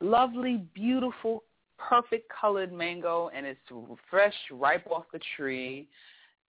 [0.01, 1.44] lovely, beautiful,
[1.78, 3.61] perfect colored mango, and it's
[4.11, 5.89] fresh, ripe off the tree,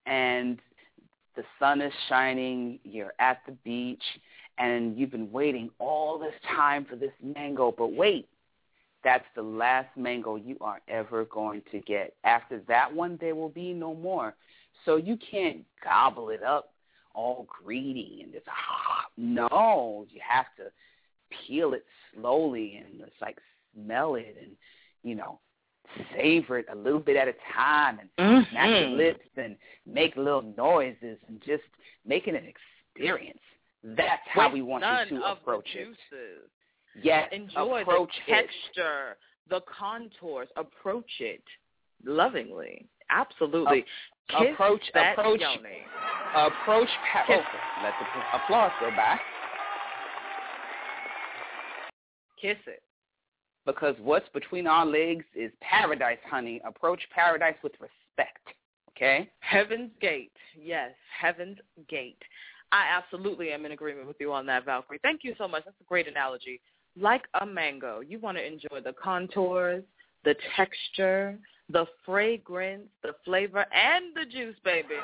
[0.05, 0.59] and
[1.35, 2.79] the sun is shining.
[2.83, 4.03] You're at the beach,
[4.57, 7.73] and you've been waiting all this time for this mango.
[7.77, 8.27] But wait,
[9.07, 12.13] that's the last mango you are ever going to get.
[12.25, 14.35] After that one, there will be no more.
[14.83, 16.73] So you can't gobble it up
[17.15, 19.05] all greedy and just ah.
[19.15, 20.65] No, you have to
[21.29, 23.37] peel it slowly and just like
[23.73, 24.51] smell it and
[25.03, 25.39] you know
[26.13, 28.51] savor it a little bit at a time and mm-hmm.
[28.51, 29.55] smack your lips and
[29.85, 31.63] make little noises and just
[32.05, 32.43] making an
[32.93, 33.39] experience.
[33.85, 35.85] That's how With we want you to approach it.
[35.85, 36.49] juices.
[37.01, 38.47] Yes, Enjoy approach the it.
[38.47, 39.17] texture,
[39.49, 40.47] the contours.
[40.55, 41.43] Approach it
[42.05, 42.87] lovingly.
[43.09, 43.85] Absolutely.
[44.33, 45.85] A- approach that approach yoni.
[46.35, 49.17] approach pa- Kiss oh, let the applause go by.
[52.41, 52.83] Kiss it.
[53.65, 56.61] Because what's between our legs is paradise, honey.
[56.65, 58.47] Approach paradise with respect.
[58.91, 59.29] Okay?
[59.39, 60.31] Heaven's Gate.
[60.59, 61.57] Yes, Heaven's
[61.87, 62.21] Gate.
[62.71, 64.99] I absolutely am in agreement with you on that, Valkyrie.
[65.03, 65.63] Thank you so much.
[65.65, 66.59] That's a great analogy.
[66.99, 69.83] Like a mango, you want to enjoy the contours,
[70.23, 71.37] the texture,
[71.69, 74.95] the fragrance, the flavor, and the juice, baby.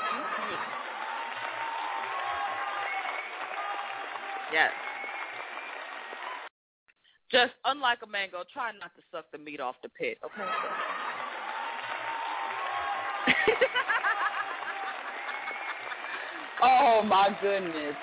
[4.51, 4.71] Yes.
[7.31, 10.49] Just unlike a mango, try not to suck the meat off the pit, okay?
[16.65, 17.95] Oh my goodness.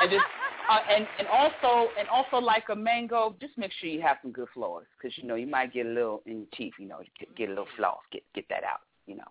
[0.00, 0.22] and just
[0.68, 4.32] uh, and and also and also like a mango, just make sure you have some
[4.32, 6.74] good floss because you know you might get a little in your teeth.
[6.78, 8.80] You know, get, get a little floss, get get that out.
[9.06, 9.24] You know,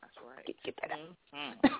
[0.00, 0.44] that's right.
[0.46, 0.98] Get get that out.
[1.34, 1.70] Mhm.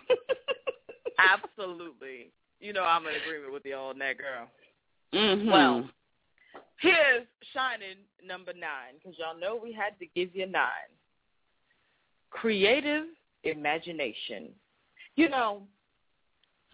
[1.18, 2.31] Absolutely.
[2.60, 4.48] You know I'm in agreement with you on that, girl.
[5.12, 5.52] Mhm.
[5.52, 5.89] Well,
[6.81, 10.90] here's Shining number nine, because y'all know we had to give you nine.
[12.31, 13.05] Creative
[13.44, 14.48] imagination.
[15.14, 15.62] You know,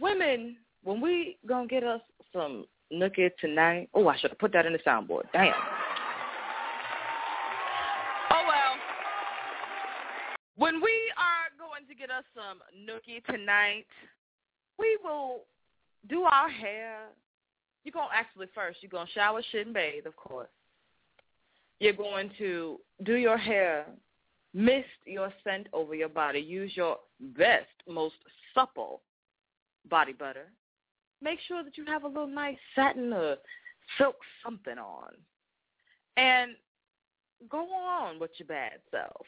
[0.01, 2.01] women, when we gonna get us
[2.32, 5.24] some nookie tonight, oh, I should have put that in the soundboard.
[5.32, 5.52] Damn.
[8.31, 8.74] Oh, well.
[10.57, 13.86] When we are going to get us some nookie tonight,
[14.78, 15.43] we will
[16.09, 17.07] do our hair.
[17.85, 20.48] You're to actually first, you're to shower, shit, and bathe, of course.
[21.78, 23.86] You're going to do your hair,
[24.52, 26.40] mist your scent over your body.
[26.40, 28.16] Use your best, most
[28.55, 29.01] supple
[29.89, 30.47] body butter.
[31.22, 33.36] Make sure that you have a little nice satin or
[33.98, 35.12] silk something on.
[36.16, 36.52] And
[37.48, 39.26] go on with your bad self.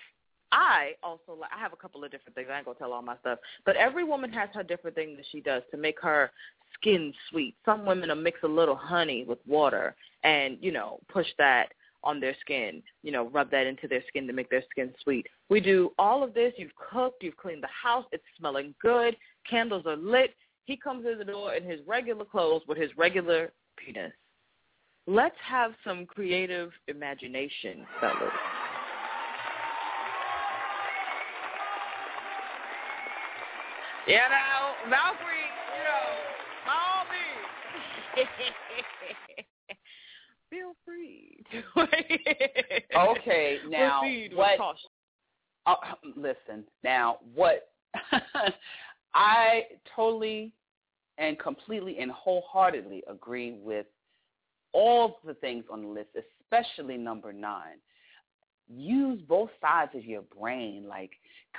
[0.53, 2.49] I also like I have a couple of different things.
[2.53, 3.39] I ain't gonna tell all my stuff.
[3.65, 6.31] But every woman has her different thing that she does to make her
[6.75, 7.55] skin sweet.
[7.65, 9.95] Some women will mix a little honey with water
[10.25, 11.69] and, you know, push that
[12.05, 15.27] on their skin, you know, rub that into their skin to make their skin sweet.
[15.49, 16.53] We do all of this.
[16.57, 19.17] You've cooked, you've cleaned the house, it's smelling good,
[19.49, 20.35] candles are lit.
[20.65, 24.13] He comes in the door in his regular clothes with his regular penis.
[25.07, 28.31] Let's have some creative imagination, fellas.
[34.07, 36.15] You know, Valkyrie, you know,
[36.67, 38.27] by all means.
[40.51, 41.45] Feel free
[42.97, 44.03] Okay, now
[44.35, 44.59] what?
[45.67, 45.75] Uh,
[46.17, 47.69] listen, now what?
[49.15, 49.65] I
[49.95, 50.53] totally
[51.19, 53.87] and completely and wholeheartedly agree with
[54.73, 56.09] all the things on the list,
[56.45, 57.79] especially number nine.
[58.69, 60.87] Use both sides of your brain.
[60.89, 61.11] Like,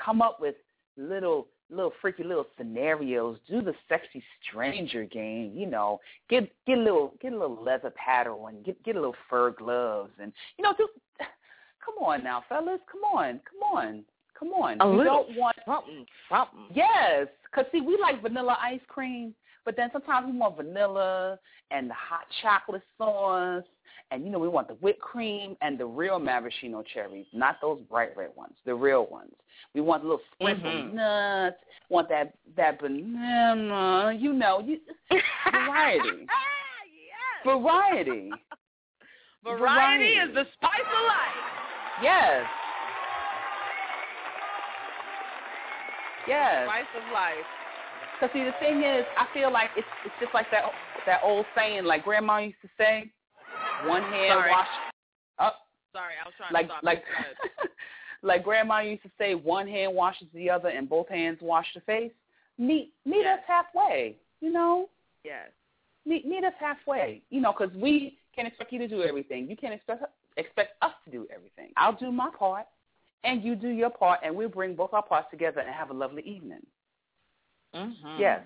[0.03, 0.55] come up with
[0.97, 3.37] little little freaky little scenarios.
[3.49, 5.53] Do the sexy stranger game.
[5.55, 5.99] You know,
[6.29, 9.51] get get a little get a little leather paddle and get get a little fur
[9.51, 10.91] gloves and you know just
[11.85, 12.79] come on now, fellas.
[12.91, 14.03] Come on, come on,
[14.37, 14.81] come on.
[14.81, 16.59] A you little don't want something, something.
[16.73, 19.33] Yes, because see, we like vanilla ice cream,
[19.65, 21.39] but then sometimes we want vanilla
[21.71, 23.63] and the hot chocolate sauce,
[24.11, 27.79] and you know we want the whipped cream and the real maraschino cherries, not those
[27.89, 29.31] bright red ones, the real ones.
[29.73, 30.93] We want a little sprinkle Mhm.
[30.93, 34.79] nuts, want that that banana, you know, you
[35.51, 36.27] variety,
[37.45, 38.31] variety.
[39.43, 42.01] Variety is the spice of life.
[42.01, 42.45] Yes.
[46.27, 46.67] Yes.
[46.67, 47.47] Spice of life.
[48.19, 50.63] Cause see, the thing is, I feel like it's it's just like that
[51.05, 53.11] that old saying, like Grandma used to say,
[53.85, 54.51] one hand Sorry.
[54.51, 54.67] wash.
[55.39, 55.49] Oh,
[55.91, 56.83] Sorry, I was trying like to stop.
[56.83, 57.35] like ahead.
[58.23, 61.81] like Grandma used to say, one hand washes the other, and both hands wash the
[61.81, 62.11] face.
[62.57, 64.15] Meet meet us halfway.
[64.39, 64.89] You know,
[65.25, 65.49] yes.
[66.05, 67.21] meet meet us halfway.
[67.29, 69.49] You know, because we can't expect you to do everything.
[69.49, 70.03] You can't expect
[70.37, 71.71] expect us to do everything.
[71.77, 72.67] I'll do my part,
[73.23, 75.93] and you do your part, and we'll bring both our parts together and have a
[75.93, 76.65] lovely evening.
[77.75, 78.19] Mm-hmm.
[78.19, 78.41] Yes.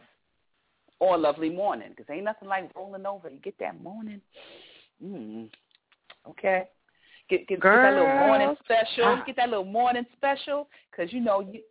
[1.00, 3.30] Or a lovely morning, because ain't nothing like rolling over.
[3.30, 4.22] You get that morning.
[5.04, 5.50] Mm.
[6.30, 6.64] Okay.
[7.30, 9.22] Get get, get that little morning special.
[9.26, 11.62] Get that little morning special, because you know you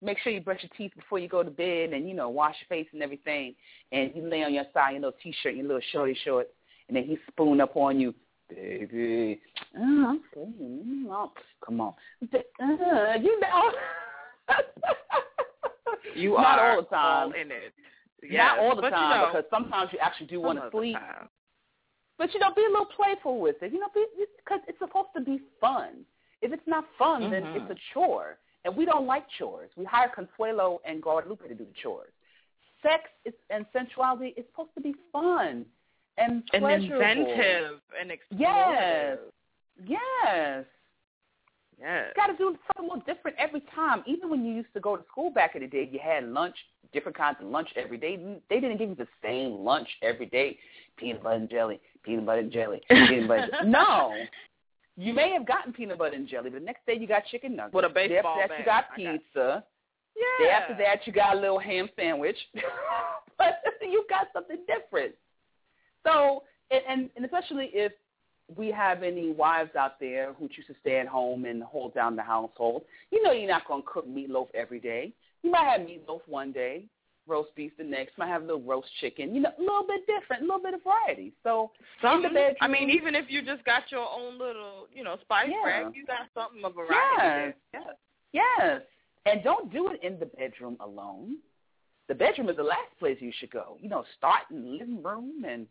[0.00, 2.56] make sure you brush your teeth before you go to bed, and you know wash
[2.60, 3.54] your face and everything.
[3.92, 6.50] And you lay on your side, your little t-shirt, your little shorty shorts,
[6.88, 8.14] and then he spoon up on you,
[8.48, 9.40] baby.
[9.78, 11.32] Oh, I'm saying, oh,
[11.64, 11.94] come on,
[12.32, 13.70] uh, you know.
[16.14, 17.22] You Not are all the time.
[17.28, 17.72] all in it.
[18.30, 20.96] Not all the but you time know, because sometimes you actually do want to sleep.
[22.18, 23.72] But you know, be a little playful with it.
[23.72, 26.04] You know, because it's supposed to be fun.
[26.40, 27.56] If it's not fun, then Mhm.
[27.56, 29.70] it's a chore, and we don't like chores.
[29.76, 32.12] We hire Consuelo and Guadalupe to do the chores.
[32.82, 35.64] Sex is, and sensuality is supposed to be fun
[36.18, 38.18] and and inventive and explorative.
[38.38, 39.18] Yes.
[39.86, 40.64] Yes.
[41.80, 42.04] Yes.
[42.14, 44.04] You got to do something a little different every time.
[44.06, 46.54] Even when you used to go to school back in the day, you had lunch,
[46.92, 48.16] different kinds of lunch every day.
[48.48, 50.58] They didn't give you the same lunch every day.
[50.96, 53.42] Peanut butter and jelly, peanut butter and jelly, peanut butter.
[53.42, 53.70] And jelly.
[53.70, 54.14] No.
[54.98, 57.56] You may have gotten peanut butter and jelly, but the next day you got chicken
[57.56, 57.74] nuggets.
[57.74, 59.64] With a Day baseball after that you got pizza.
[60.14, 60.46] Yeah.
[60.46, 62.36] Day after that you got a little ham sandwich.
[63.38, 65.14] but you got something different.
[66.06, 67.92] So, and, and, especially if
[68.56, 72.16] we have any wives out there who choose to stay at home and hold down
[72.16, 75.12] the household, you know you're not going to cook meatloaf every day.
[75.42, 76.84] You might have meatloaf one day,
[77.26, 80.06] roast beef the next, might have a little roast chicken, you know, a little bit
[80.06, 81.32] different, a little bit of variety.
[81.42, 81.70] So
[82.02, 82.34] in the Something.
[82.34, 85.64] bedroom, I mean, even if you just got your own little, you know, spice Yeah.
[85.66, 87.54] rack, you got something of variety.
[87.72, 87.84] Yes.
[87.84, 87.94] there.
[88.58, 88.82] Yes.
[89.26, 91.36] And don't do it in the bedroom alone.
[92.08, 93.76] The bedroom is the last place you should go.
[93.80, 95.66] You know, start in the living room and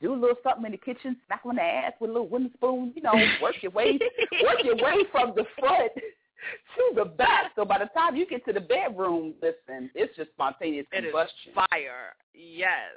[0.00, 2.52] do a little something in the kitchen, smack on the ass with a little wooden
[2.54, 3.12] spoon, you know,
[3.42, 3.98] work your way
[4.42, 7.52] work your way from the front to the back.
[7.56, 11.52] So by the time you get to the bedroom, listen, it's just spontaneous It combustion.
[11.54, 12.14] fire.
[12.34, 12.92] Yes.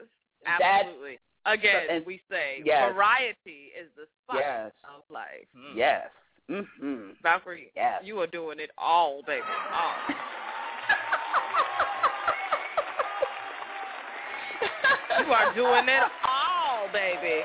[0.45, 1.19] That- Absolutely.
[1.45, 2.93] Again, and- we say yes.
[2.93, 4.71] variety is the spice Yes.
[4.95, 5.47] of life.
[5.57, 5.75] Mm.
[5.75, 6.09] Yes.
[6.49, 7.15] Mhm.
[7.23, 8.03] Valkyrie, Yes.
[8.03, 9.41] you are doing it all, baby.
[9.73, 9.95] All.
[15.25, 16.60] you are doing it all,
[16.91, 17.41] baby.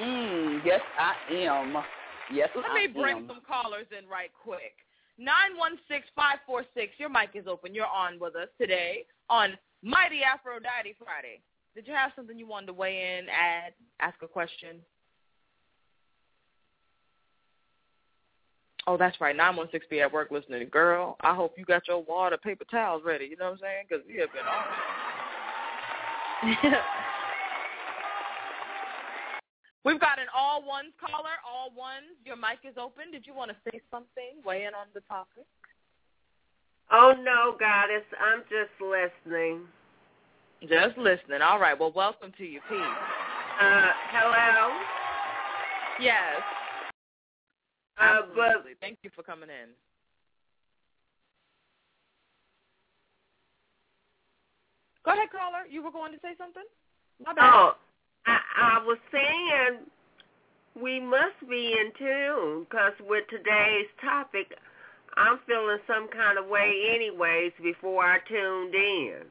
[0.00, 1.76] Mm, yes, I am.
[2.32, 3.28] Yes, Let I me bring am.
[3.28, 4.74] some callers in right quick.
[5.18, 6.92] Nine one six five four six.
[6.98, 7.74] Your mic is open.
[7.74, 11.40] You're on with us today on Mighty Afro-Diety Friday.
[11.74, 14.80] Did you have something you wanted to weigh in, add, ask a question?
[18.86, 19.34] Oh, that's right.
[19.34, 20.68] Nine one six be at work listening.
[20.68, 23.26] Girl, I hope you got your water, paper towels ready.
[23.26, 23.86] You know what I'm saying?
[23.88, 24.42] Because we have been
[26.72, 26.74] on.
[29.84, 31.36] We've got an all ones caller.
[31.44, 32.16] All ones.
[32.24, 33.12] Your mic is open.
[33.12, 34.40] Did you want to say something?
[34.44, 35.44] Weigh in on the topic.
[36.90, 39.62] Oh no, goddess, I'm just listening.
[40.62, 41.42] Just listening.
[41.42, 41.78] All right.
[41.78, 42.78] Well, welcome to you, Pete.
[42.80, 44.72] Uh, hello.
[46.00, 46.40] Yes.
[48.00, 48.72] Uh, but Absolutely.
[48.80, 49.70] Thank you for coming in.
[55.04, 55.68] Go ahead, caller.
[55.68, 56.64] You were going to say something?
[57.24, 57.52] My bad.
[57.52, 57.72] oh,
[58.26, 59.86] I, I was saying
[60.80, 64.52] we must be in tune because with today's topic,
[65.16, 67.52] I'm feeling some kind of way, anyways.
[67.62, 69.22] Before I tuned in.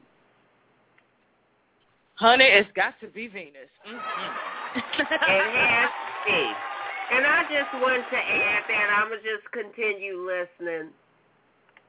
[2.14, 3.68] Honey, it's got to be Venus.
[3.82, 5.00] Mm-hmm.
[5.00, 6.42] it has to be.
[7.12, 10.88] And I just want to add that I'm going to just continue listening.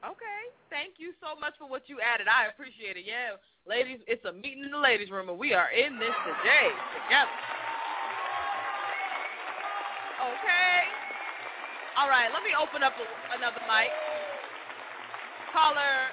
[0.04, 0.42] Okay.
[0.68, 2.26] Thank you so much for what you added.
[2.28, 3.06] I appreciate it.
[3.06, 6.70] Yeah, ladies, it's a meeting in the ladies' room, and we are in this today
[6.94, 7.36] together.
[10.22, 10.78] Okay.
[11.98, 12.30] All right.
[12.32, 13.06] Let me open up a,
[13.36, 13.90] another mic.
[15.52, 16.10] Caller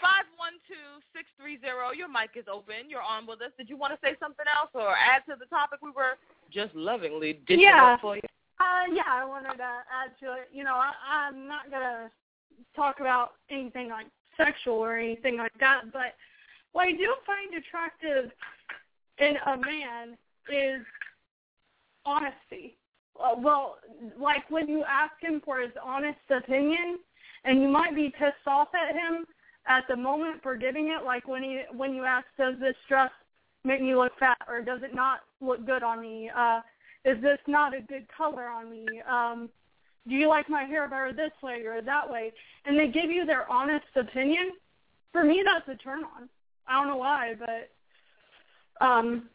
[0.00, 1.90] five one two six three zero.
[1.90, 2.88] Your mic is open.
[2.88, 3.50] You're on with us.
[3.58, 6.16] Did you want to say something else or add to the topic we were
[6.50, 7.94] just lovingly dishing Yeah.
[7.94, 8.22] up for you?
[8.60, 10.50] Uh, yeah, I wanted to add to it.
[10.52, 12.10] You know, I, I'm not gonna
[12.74, 14.06] talk about anything like
[14.36, 16.14] sexual or anything like that, but
[16.78, 18.30] what I do find attractive
[19.18, 20.16] in a man
[20.48, 20.86] is
[22.06, 22.76] honesty.
[23.18, 23.78] Uh, well,
[24.16, 26.98] like when you ask him for his honest opinion,
[27.44, 29.26] and you might be pissed off at him
[29.66, 31.04] at the moment for getting it.
[31.04, 33.10] Like when you when you ask, does this dress
[33.64, 36.30] make me look fat, or does it not look good on me?
[36.32, 36.60] Uh,
[37.04, 38.86] is this not a good color on me?
[39.10, 39.48] Um,
[40.06, 42.32] do you like my hair better this way or that way?
[42.66, 44.52] And they give you their honest opinion.
[45.10, 46.28] For me, that's a turn on.
[46.68, 49.28] I don't know why, but um,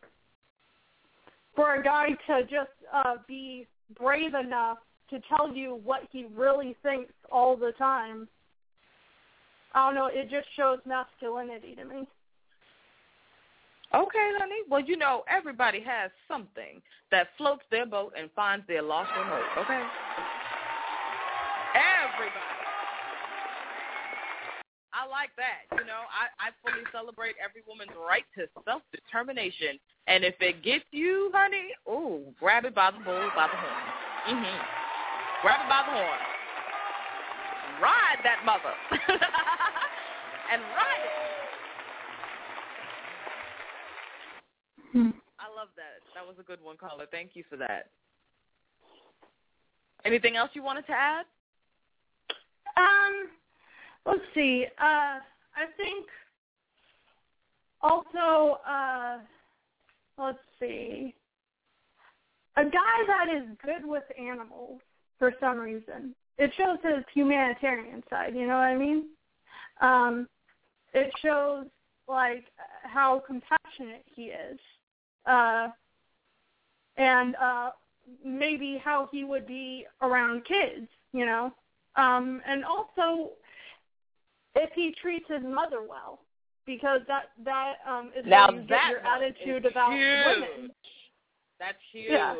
[1.55, 3.68] for a guy to just uh, be
[3.99, 4.77] brave enough
[5.10, 8.27] to tell you what he really thinks all the time,
[9.73, 10.10] I don't know.
[10.11, 12.07] It just shows masculinity to me.
[13.95, 14.61] Okay, honey.
[14.69, 16.81] Well, you know, everybody has something
[17.11, 19.84] that floats their boat and finds their lost remote, okay?
[21.76, 22.52] Everybody.
[25.03, 25.67] I like that.
[25.75, 29.75] You know, I, I fully celebrate every woman's right to self-determination.
[30.07, 33.84] And if it gets you, honey, ooh, grab it by the bull, by the horn.
[34.31, 34.59] Mm-hmm.
[35.43, 36.23] Grab it by the horn.
[37.84, 38.71] Ride that mother.
[40.51, 41.19] and ride it.
[44.93, 45.11] Hmm.
[45.35, 45.99] I love that.
[46.15, 47.07] That was a good one, caller.
[47.11, 47.89] Thank you for that.
[50.05, 51.25] Anything else you wanted to add?
[52.77, 53.27] Um,
[54.05, 54.65] let's see.
[54.80, 55.19] Uh,
[55.55, 56.07] I think
[57.81, 59.17] also, uh,
[60.17, 61.13] let's see.
[62.55, 64.80] A guy that is good with animals
[65.19, 66.15] for some reason.
[66.38, 69.05] It shows his humanitarian side, you know what I mean?
[69.81, 70.27] Um,
[70.93, 71.65] it shows
[72.07, 72.45] like
[72.84, 74.59] how compassionate he is
[75.25, 75.69] uh,
[76.97, 77.71] and uh,
[78.23, 81.51] maybe how he would be around kids, you know,
[81.95, 83.31] um, and also
[84.55, 86.19] if he treats his mother well,
[86.65, 90.25] because that that um, is now you that your attitude about huge.
[90.25, 90.71] women.
[91.59, 92.09] That's huge.
[92.09, 92.35] Yeah.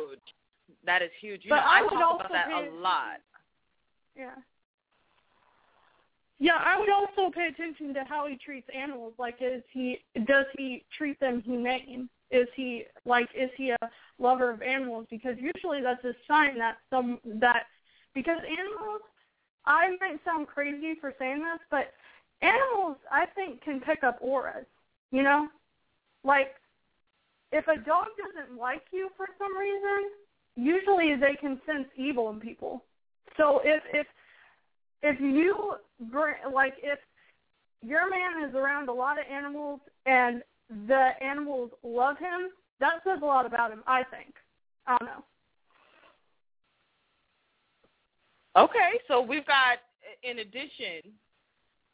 [0.84, 1.44] That is huge.
[1.44, 3.20] You But know, I I, would talk also about that pay- a lot.
[4.16, 4.30] Yeah.
[6.38, 9.14] Yeah, I would also pay attention to how he treats animals.
[9.18, 12.08] Like, is he does he treat them humane?
[12.30, 15.06] Is he like is he a lover of animals?
[15.10, 17.64] Because usually that's a sign that some that
[18.14, 19.00] because animals.
[19.66, 21.92] I might sound crazy for saying this, but
[22.42, 24.66] animals I think can pick up auras.
[25.10, 25.48] You know,
[26.24, 26.54] like
[27.52, 30.10] if a dog doesn't like you for some reason,
[30.56, 32.84] usually they can sense evil in people.
[33.36, 34.06] So if if
[35.02, 35.74] if you
[36.52, 36.98] like if
[37.82, 40.42] your man is around a lot of animals and
[40.88, 42.50] the animals love him,
[42.80, 44.34] that says a lot about him, I think.
[44.86, 45.24] I don't know.
[48.56, 49.78] Okay, so we've got,
[50.22, 51.12] in addition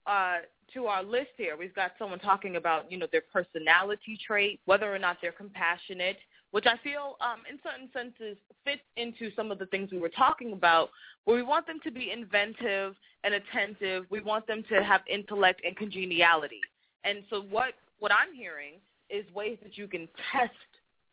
[0.06, 0.36] uh,
[0.74, 4.94] to our list here, we've got someone talking about, you know, their personality trait, whether
[4.94, 6.18] or not they're compassionate,
[6.50, 10.10] which I feel, um, in certain senses, fits into some of the things we were
[10.10, 10.90] talking about,
[11.24, 14.04] where we want them to be inventive and attentive.
[14.10, 16.60] We want them to have intellect and congeniality.
[17.04, 18.74] And so what what I'm hearing
[19.08, 20.52] is ways that you can test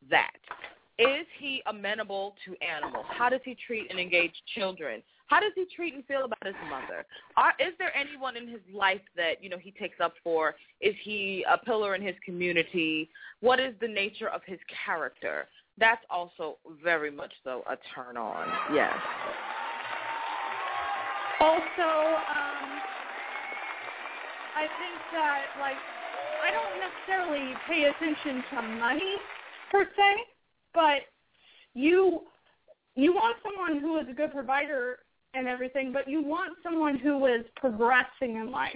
[0.09, 0.31] that.
[0.99, 3.05] Is he amenable to animals?
[3.09, 5.03] How does he treat and engage children?
[5.27, 7.05] How does he treat and feel about his mother?
[7.35, 10.55] Are, is there anyone in his life that you know he takes up for?
[10.81, 13.09] Is he a pillar in his community?
[13.41, 15.47] What is the nature of his character?
[15.77, 18.47] That's also very much so a turn on.
[18.73, 18.95] Yes.
[21.39, 22.81] Also, um,
[24.55, 25.77] I think that like
[26.43, 29.15] I don't necessarily pay attention to money
[29.71, 30.15] per se,
[30.73, 31.01] but
[31.73, 32.21] you
[32.95, 34.99] you want someone who is a good provider
[35.33, 38.75] and everything, but you want someone who is progressing in life.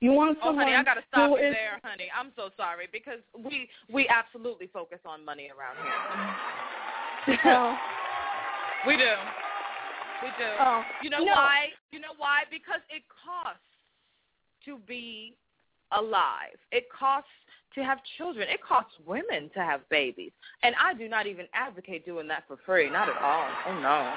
[0.00, 0.64] You want someone.
[0.64, 2.08] Oh, honey, I gotta stop you is there, honey.
[2.18, 7.46] I'm so sorry because we we absolutely focus on money around here.
[7.52, 7.76] Oh.
[8.86, 9.14] we do.
[10.22, 10.50] We do.
[10.60, 11.32] Oh, You know no.
[11.32, 11.66] why?
[11.92, 12.42] You know why?
[12.50, 13.60] Because it costs
[14.66, 15.36] to be
[15.92, 16.58] alive.
[16.72, 17.30] It costs
[17.74, 18.48] to have children.
[18.48, 20.32] It costs women to have babies.
[20.62, 22.90] And I do not even advocate doing that for free.
[22.90, 23.48] Not at all.
[23.68, 24.12] Oh no.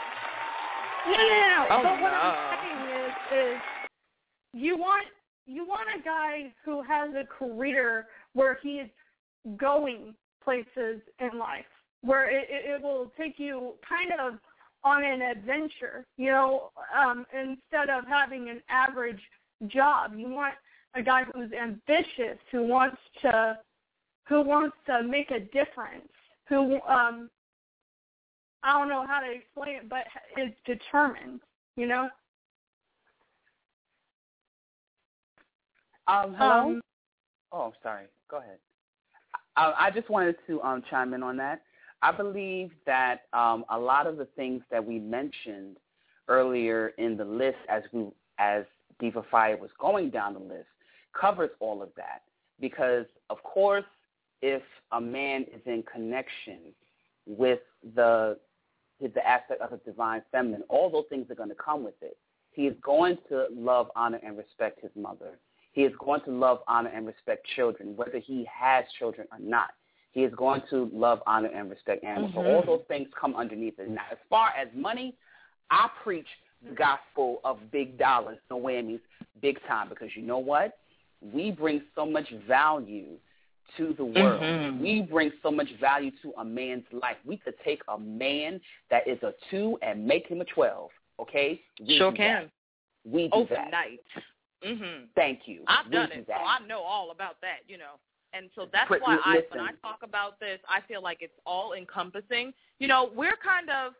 [1.05, 1.65] No, no, no.
[1.69, 2.17] Oh, but what no.
[2.17, 3.61] I'm saying is, is
[4.53, 5.05] you want
[5.45, 8.87] you want a guy who has a career where he's
[9.57, 11.65] going places in life,
[12.01, 14.39] where it, it, it will take you kind of
[14.83, 19.21] on an adventure, you know, um, instead of having an average
[19.67, 20.13] job.
[20.15, 20.53] You want
[20.95, 23.57] a guy who's ambitious, who wants to
[24.27, 26.09] who wants to make a difference,
[26.47, 27.29] who um
[28.65, 30.05] I don't know how to explain it, but
[30.41, 31.39] is determined,
[31.75, 32.09] you know?
[36.07, 36.59] Um, hello.
[36.59, 36.81] Um,
[37.51, 38.05] oh, sorry.
[38.29, 38.57] Go ahead.
[39.55, 41.61] I, I just wanted to um, chime in on that.
[42.01, 45.77] I believe that um, a lot of the things that we mentioned
[46.27, 48.07] earlier in the list, as we
[48.39, 48.65] as
[48.99, 50.67] Diva Fire was going down the list,
[51.19, 52.23] covers all of that
[52.59, 53.85] because, of course,
[54.41, 56.59] if a man is in connection
[57.27, 57.59] with
[57.95, 58.37] the
[59.01, 62.17] the aspect of the divine feminine, all those things are going to come with it.
[62.51, 65.37] He is going to love, honor, and respect his mother.
[65.73, 69.71] He is going to love, honor, and respect children, whether he has children or not.
[70.13, 72.31] He is going to love, honor, and respect animals.
[72.31, 72.47] Mm-hmm.
[72.47, 73.89] So all those things come underneath it.
[73.89, 75.15] Now, as far as money,
[75.69, 76.27] I preach
[76.65, 79.01] the gospel of big dollars, no whammies,
[79.41, 80.77] big time, because you know what?
[81.21, 83.17] We bring so much value
[83.77, 84.41] to the world.
[84.41, 84.79] Mhm.
[84.79, 87.17] We bring so much value to a man's life.
[87.25, 90.91] We could take a man that is a two and make him a twelve.
[91.19, 91.61] Okay?
[91.79, 92.43] We Sure can.
[92.45, 92.51] that.
[93.11, 93.59] We do that.
[93.59, 94.01] Overnight.
[94.63, 95.07] Mhm.
[95.15, 95.63] Thank you.
[95.67, 96.39] I've We done do it, that.
[96.39, 97.99] so I know all about that, you know.
[98.33, 99.49] And so that's why I, listen.
[99.51, 102.53] when I talk about this, I feel like it's all encompassing.
[102.79, 103.95] You know, we're kind of,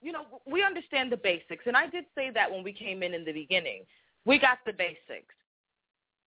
[0.00, 3.12] you know, we understand the basics, and I did say that when we came in
[3.14, 3.86] in the beginning.
[4.24, 5.34] We got the basics.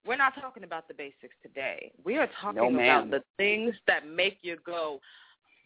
[0.05, 1.91] We're not talking about the basics today.
[2.03, 4.99] We are talking No, about the things that make you go,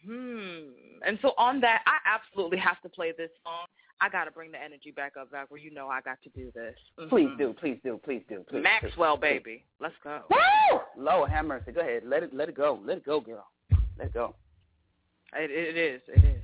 [0.04, 0.70] hmm.
[1.06, 3.66] And so on that, I absolutely have to play this song.
[4.00, 6.28] I got to bring the energy back up, back where you know I got to
[6.30, 6.74] do this.
[7.08, 7.38] Please Mhm.
[7.38, 8.62] do, please do, please do, please.
[8.62, 9.20] Maxwell, please.
[9.38, 9.64] baby.
[9.80, 10.22] Let's go.
[10.30, 10.80] Woo!
[10.96, 11.72] Lord have mercy.
[11.72, 12.02] Go ahead.
[12.04, 12.80] Let it let it go.
[12.84, 13.46] Let it go, girl.
[13.96, 14.34] Let it go.
[15.34, 16.02] It, it is.
[16.08, 16.42] It is.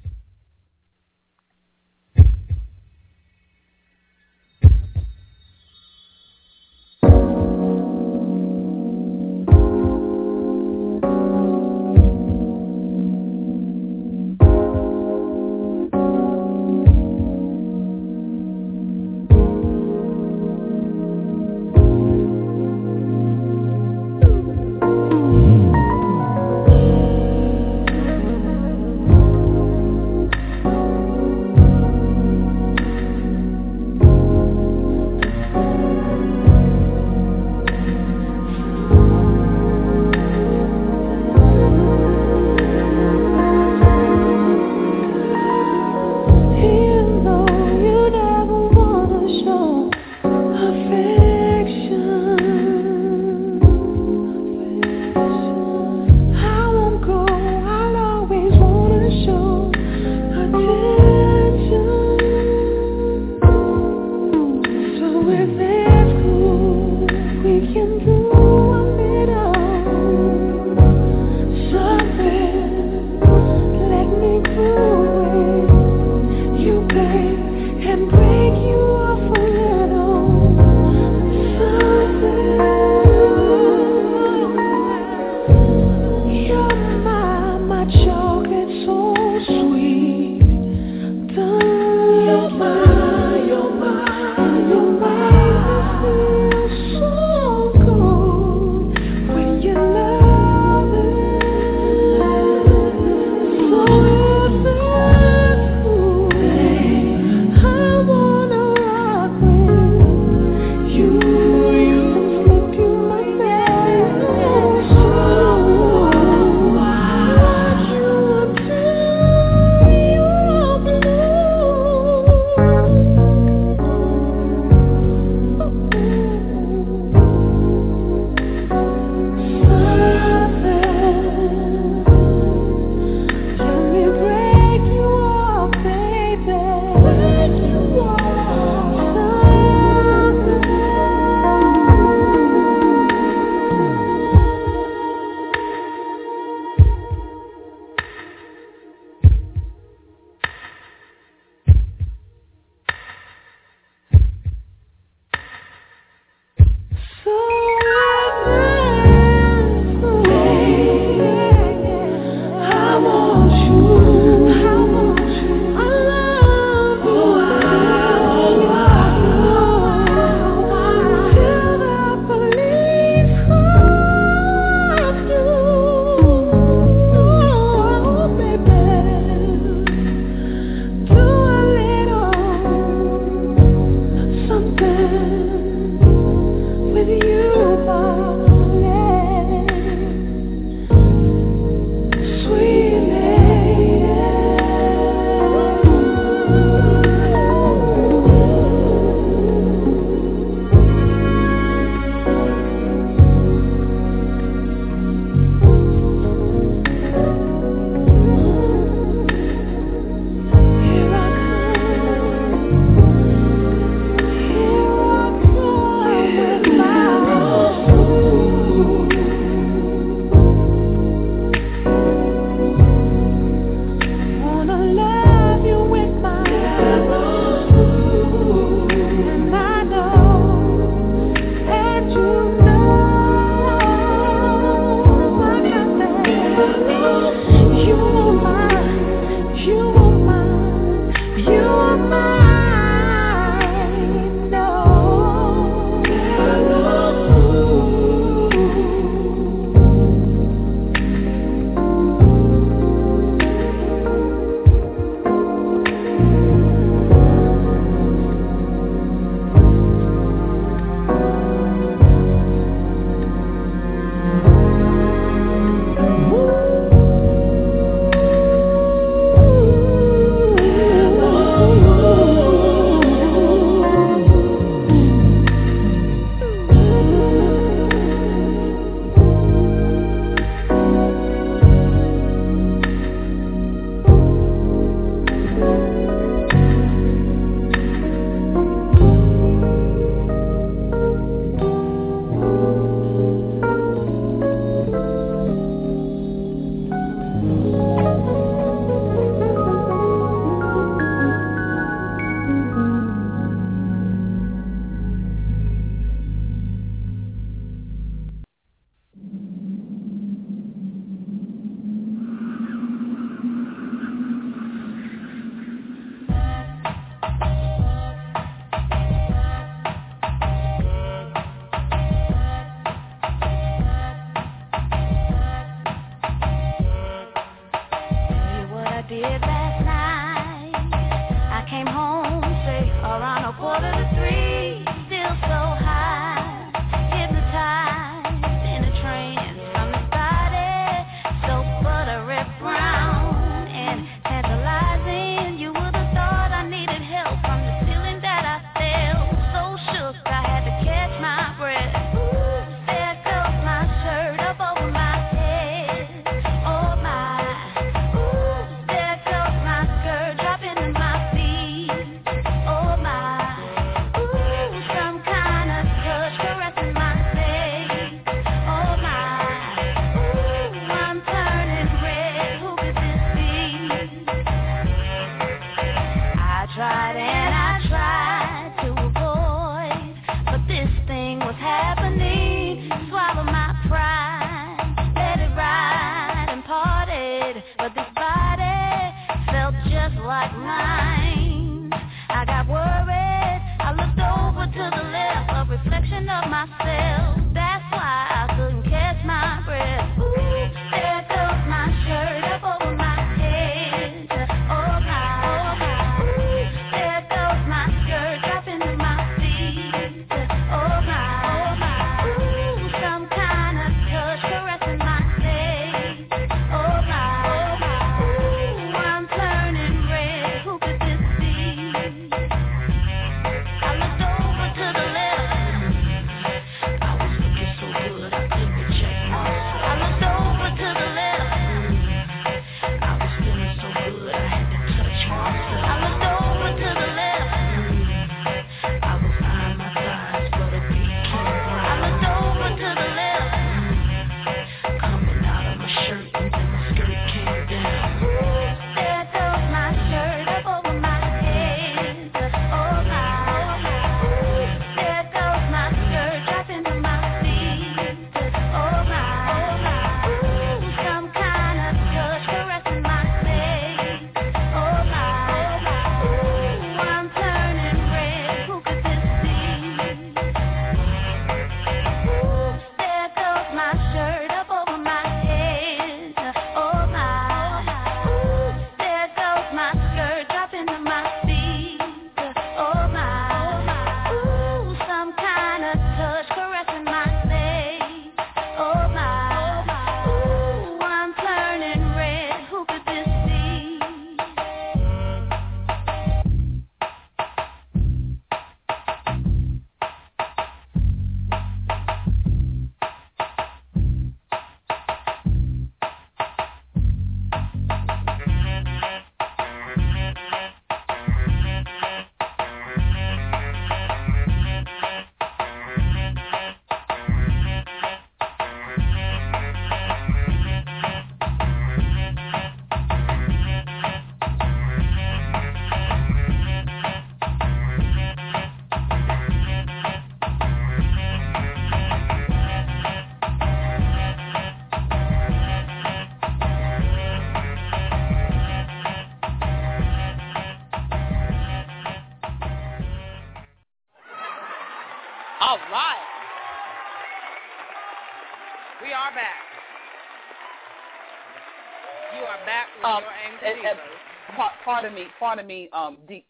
[555.11, 556.45] Pardon me, pardon me, um, D-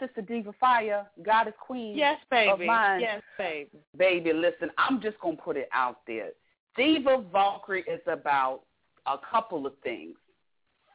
[0.00, 1.96] Sister Diva Fire, Goddess Queen.
[1.96, 2.66] Yes, Of baby.
[2.66, 3.00] mine.
[3.00, 3.70] Yes, baby.
[3.96, 6.30] Baby, listen, I'm just gonna put it out there.
[6.76, 8.62] Diva Valkyrie is about
[9.06, 10.16] a couple of things: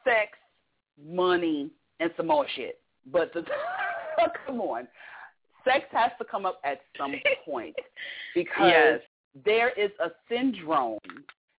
[0.04, 0.32] sex,
[1.02, 1.70] money,
[2.00, 2.80] and some more shit.
[3.10, 3.44] But the
[4.46, 4.86] come on,
[5.64, 7.74] sex has to come up at some point
[8.34, 9.00] because Yes.
[9.44, 10.98] there is a syndrome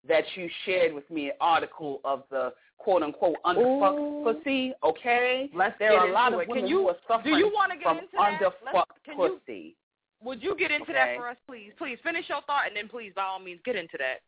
[0.07, 2.53] that you shared with me, an article of the
[2.83, 4.73] quote unquote underfucked pussy.
[4.83, 6.45] Okay, Let's there are a lot of it.
[6.45, 8.41] Can women you- who are suffering do you wanna get from into that?
[8.41, 9.75] Underfucked can you- pussy.
[10.21, 10.93] Would you get into Okay.
[10.93, 11.73] that for us, please?
[11.77, 14.21] Please finish your thought, and then please, by all means, get into that.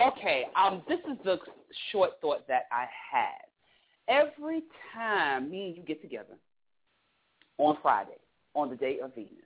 [0.00, 1.38] Okay, um, this is the
[1.90, 3.46] short thought that I had.
[4.08, 4.62] Every
[4.92, 6.36] time me and you get together
[7.58, 8.18] on Friday,
[8.54, 9.44] on the day of Venus,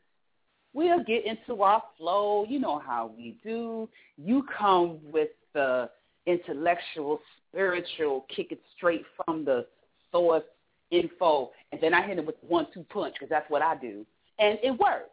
[0.72, 2.44] we'll get into our flow.
[2.44, 3.88] You know how we do.
[4.16, 5.90] You come with the
[6.26, 7.20] intellectual,
[7.50, 9.66] spiritual, kick it straight from the
[10.12, 10.44] source
[10.90, 14.06] info, and then I hit it with one-two punch because that's what I do,
[14.38, 15.10] and it works.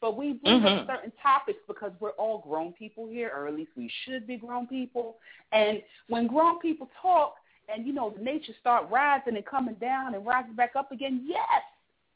[0.00, 0.86] But we bring up Mhm.
[0.86, 4.66] certain topics because we're all grown people here, or at least we should be grown
[4.66, 5.20] people.
[5.52, 7.36] And when grown people talk,
[7.68, 11.22] and you know the nature start rising and coming down and rising back up again,
[11.24, 11.62] yes,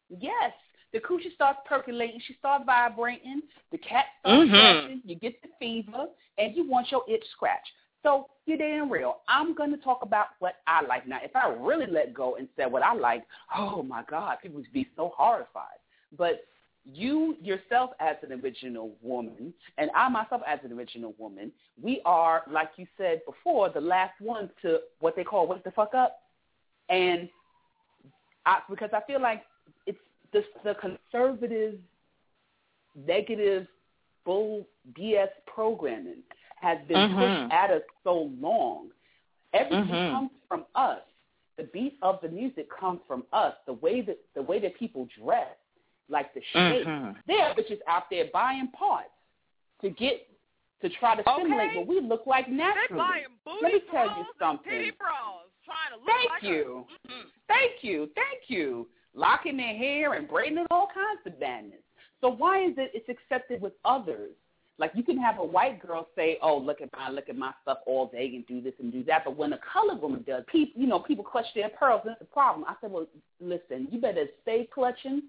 [0.08, 0.52] yes,
[0.92, 4.80] the coochie starts percolating, she starts vibrating, the cat starts Mhm.
[4.80, 7.72] scratching, you get the fever, and you want your itch scratched.
[8.06, 9.16] So you're damn real.
[9.28, 11.08] I'm going to talk about what I like.
[11.08, 13.24] Now, if I really let go and said what I like,
[13.56, 15.80] oh my God, people would be so horrified.
[16.16, 16.44] But
[16.84, 21.50] you yourself as an original woman, and I myself as an original woman,
[21.82, 25.72] we are, like you said before, the last ones to what they call wake the
[25.72, 26.20] fuck up.
[26.88, 27.28] And
[28.46, 29.42] I, because I feel like
[29.88, 29.98] it's
[30.32, 31.74] the, the conservative,
[33.04, 33.66] negative,
[34.24, 34.64] bull
[34.96, 36.22] BS programming
[36.56, 37.14] has been Mhm.
[37.48, 38.90] pushed at us so long.
[39.52, 40.10] Everything Mhm.
[40.12, 41.02] comes from us.
[41.56, 43.54] the beat of the music comes from us.
[43.64, 45.56] The way that the way that people dress,
[46.10, 46.86] like the shape.
[46.86, 47.18] Mm-hmm.
[47.26, 49.08] There are bitches out there buying parts
[49.80, 50.28] to get
[50.82, 51.78] to try to simulate Okay.
[51.78, 52.98] what we look like They naturally.
[52.98, 54.92] buying booty Let me tell you bras and something.
[54.98, 56.86] bras, trying to look Thank like you.
[57.06, 57.30] A, mm-mm.
[57.48, 58.06] Thank you.
[58.14, 58.86] Thank you.
[59.14, 61.80] Locking their hair and braiding it, all kinds of madness.
[62.20, 64.32] So why is it it's accepted with others?
[64.78, 67.52] Like you can have a white girl say, "Oh, look at my look at my
[67.62, 70.44] stuff all day and do this and do that," but when a colored woman does,
[70.48, 72.02] people you know people clutch their pearls.
[72.04, 72.64] That's the problem.
[72.68, 73.06] I said, "Well,
[73.40, 75.22] listen, you better stay clutching,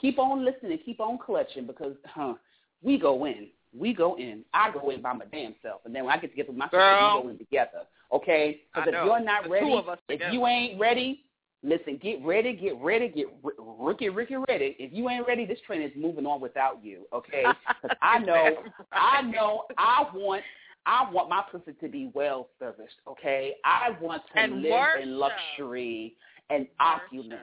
[0.00, 2.34] keep on listening, keep on clutching because, huh,
[2.82, 3.48] we go in,
[3.78, 4.44] we go in.
[4.54, 6.72] I go in by my damn self, and then when I get together with myself,
[6.72, 7.16] Girl.
[7.16, 7.82] we go in together.
[8.12, 8.60] Okay?
[8.72, 11.24] Because if you're not The ready, two of us if you ain't ready,
[11.64, 13.26] listen, get ready, get ready, get
[13.58, 14.76] Ricky, Ricky ready.
[14.78, 17.06] If you ain't ready, this train is moving on without you.
[17.12, 17.44] Okay?
[17.82, 18.58] Because I know,
[18.92, 20.42] I know, I want.
[20.86, 23.54] I want my pussy to be well serviced, okay?
[23.64, 26.14] I want to And live in luxury
[26.50, 27.40] and opulence.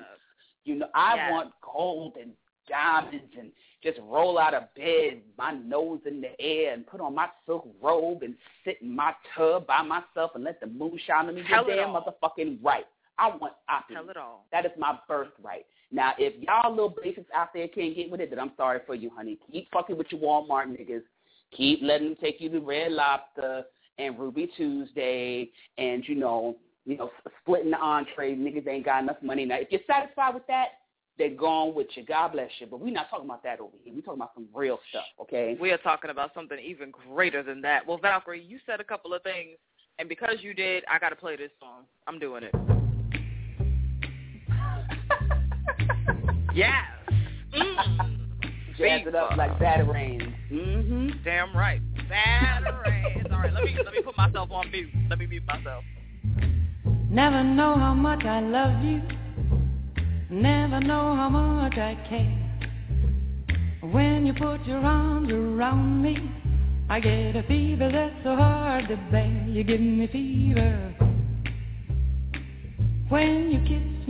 [0.64, 1.32] You know, I Yes.
[1.32, 2.34] want gold and
[2.70, 7.16] diamonds and just roll out of bed, my nose in the air, and put on
[7.16, 11.28] my silk robe and sit in my tub by myself and let the moon shine
[11.28, 11.44] on me.
[11.50, 12.86] You're damn motherfucking right.
[13.22, 14.04] I want opulence.
[14.04, 14.48] Tell it all.
[14.52, 15.66] That is my birthright.
[15.92, 18.96] Now, if y'all little basics out there can't get with it, then I'm sorry for
[18.96, 19.38] you, honey.
[19.52, 21.04] Keep fucking with your Walmart niggas.
[21.56, 23.66] Keep letting them take you to Red Lobster
[24.00, 27.12] and Ruby Tuesday, and you know, you know,
[27.42, 28.36] splitting the entree.
[28.36, 29.58] Niggas ain't got enough money now.
[29.60, 30.70] If you're satisfied with that,
[31.20, 32.04] they're gone with you.
[32.04, 32.66] God bless you.
[32.66, 33.94] But we're not talking about that over here.
[33.94, 35.56] We're talking about some real stuff, okay?
[35.62, 37.86] We are talking about something even greater than that.
[37.86, 39.58] Well, Valkyrie, you said a couple of things,
[40.00, 41.84] and because you did, I got to play this song.
[42.08, 42.81] I'm doing it.
[46.56, 46.86] yes.
[47.54, 48.18] Mm.
[48.78, 50.34] Jazz it up like Batarangs.
[50.52, 51.10] Mm-hmm.
[51.24, 51.82] Damn right.
[52.10, 53.32] Batarangs.
[53.32, 54.90] All right, let me let me put myself on mute.
[55.10, 55.84] Let me mute myself.
[57.10, 59.02] Never know how much I love you.
[60.30, 62.52] Never know how much I care.
[63.92, 66.18] When you put your arms around me,
[66.90, 69.46] I get a fever that's so hard to bear.
[69.48, 70.96] You give me fever.
[73.10, 74.01] When you kiss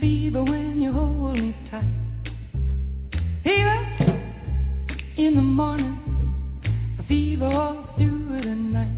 [0.00, 1.84] fever when you hold me tight.
[3.42, 3.78] Fever
[5.16, 5.98] in the morning,
[6.98, 8.88] a fever all through the night.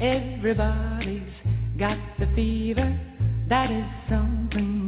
[0.00, 1.22] Everybody's
[1.78, 2.98] got the fever,
[3.48, 4.83] that is something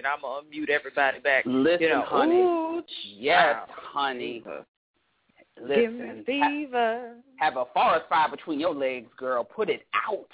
[0.00, 0.06] you back in.
[0.06, 1.44] I'm gonna unmute everybody back.
[1.46, 2.36] Listen, you know, honey.
[2.36, 2.82] Ooh,
[3.18, 3.68] Yes, child.
[3.70, 4.42] honey.
[4.44, 7.14] Give Listen, me fever.
[7.36, 9.44] have a forest fire between your legs, girl.
[9.44, 10.26] Put it out.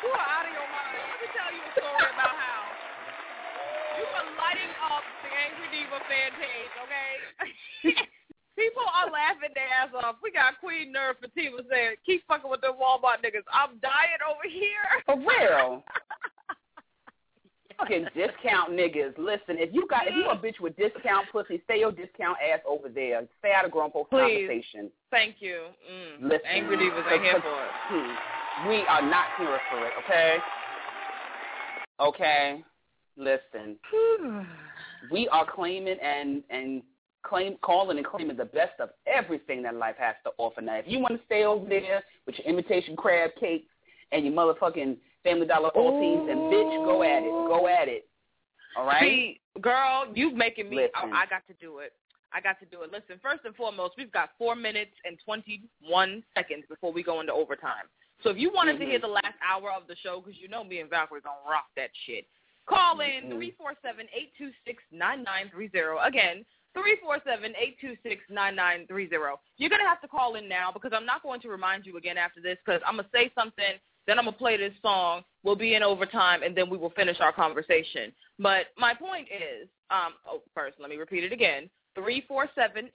[0.00, 0.96] You are out of your mind.
[1.12, 2.62] Let me tell you a story about how
[3.98, 8.08] you were lighting up the Angry Deva fan page, okay?
[8.60, 10.16] People are laughing their ass off.
[10.22, 13.48] We got Queen Nerve Fatima saying, keep fucking with the Walmart niggas.
[13.48, 14.84] I'm dying over here.
[15.06, 15.82] For real.
[17.78, 19.16] Fucking discount niggas.
[19.16, 22.60] Listen, if you got if you a bitch with discount pussy, stay your discount ass
[22.68, 23.26] over there.
[23.38, 24.90] Stay out of grown conversation.
[25.10, 25.68] Thank you.
[25.90, 26.24] Mm.
[26.24, 26.40] Listen.
[26.46, 27.70] Angry Devas ain't here for it.
[27.88, 28.68] Hmm.
[28.68, 30.36] We are not here for it, okay?
[32.00, 32.64] Okay.
[33.16, 33.78] Listen.
[35.10, 36.82] we are claiming and and
[37.22, 40.60] claim calling and claiming the best of everything that life has to offer.
[40.60, 43.68] Now, if you want to stay over there with your imitation crab cakes
[44.12, 48.06] and your motherfucking Family Dollar Ovaltines, and bitch, go at it, go at it.
[48.76, 49.02] All right.
[49.02, 50.76] See, girl, you making me.
[50.76, 50.90] Listen.
[50.96, 51.92] Oh, I got to do it.
[52.32, 52.92] I got to do it.
[52.92, 57.32] Listen, first and foremost, we've got four minutes and 21 seconds before we go into
[57.32, 57.86] overtime.
[58.22, 58.90] So if you wanted to Mhm.
[58.90, 61.50] hear the last hour of the show, because you know me and Valkyrie going to
[61.50, 62.28] rock that shit,
[62.66, 63.36] call in Mhm.
[63.36, 65.98] 347-826-9930.
[65.98, 69.38] Again, 347-826-9930.
[69.56, 71.96] You're going to have to call in now because I'm not going to remind you
[71.96, 73.74] again after this because I'm going to say something,
[74.06, 76.90] then I'm going to play this song, we'll be in overtime, and then we will
[76.90, 78.12] finish our conversation.
[78.38, 81.68] But my point is, um, oh, first, let me repeat it again.
[81.98, 82.90] 347-826-9930.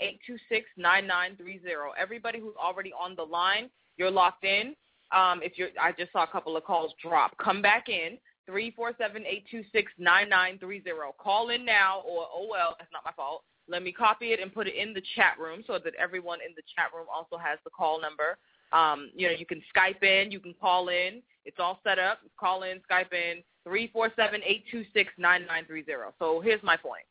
[2.00, 4.76] Everybody who's already on the line, you're locked in.
[5.12, 7.38] Um, if you're, I just saw a couple of calls drop.
[7.38, 8.18] Come back in.
[8.50, 11.18] 347-826-9930.
[11.20, 13.44] Call in now or, oh well, that's not my fault.
[13.68, 16.54] Let me copy it and put it in the chat room so that everyone in
[16.56, 18.38] the chat room also has the call number.
[18.72, 21.22] Um, you know, you can Skype in, you can call in.
[21.46, 22.20] It's all set up.
[22.40, 26.14] Call in, Skype in, 347-826-9930.
[26.20, 27.04] So here's my point.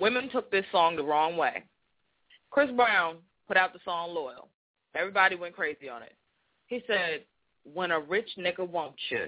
[0.00, 1.64] Women took this song the wrong way.
[2.50, 4.48] Chris Brown put out the song Loyal.
[4.94, 6.14] Everybody went crazy on it.
[6.66, 7.24] He said,
[7.74, 9.26] when a rich nigga wants you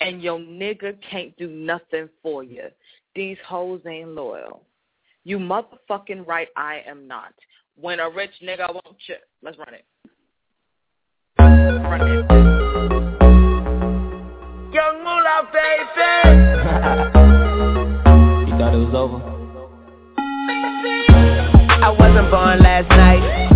[0.00, 2.64] and your nigga can't do nothing for you,
[3.14, 4.62] these hoes ain't loyal.
[5.26, 7.34] You motherfucking right I am not.
[7.74, 9.16] When a rich nigga wants you.
[9.42, 9.84] Let's run it.
[11.40, 12.30] Run it.
[14.72, 16.10] Young Mula, baby.
[18.46, 19.18] You thought it was over?
[21.82, 23.55] I wasn't born last night.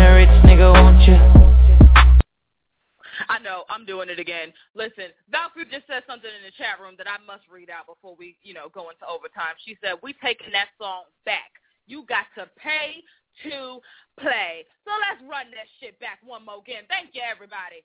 [3.81, 4.53] I'm doing it again.
[4.75, 8.13] Listen, Valkyrie just said something in the chat room that I must read out before
[8.13, 9.57] we, you know, go into overtime.
[9.65, 11.49] She said, we taking that song back.
[11.87, 13.01] You got to pay
[13.49, 13.81] to
[14.21, 14.69] play.
[14.85, 16.83] So let's run that shit back one more again.
[16.93, 17.81] Thank you, everybody.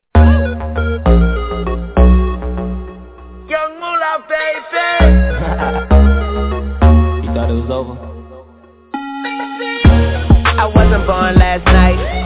[3.49, 4.85] Young Mula, baby.
[7.25, 7.97] You thought it was over?
[10.61, 12.26] I wasn't born last night.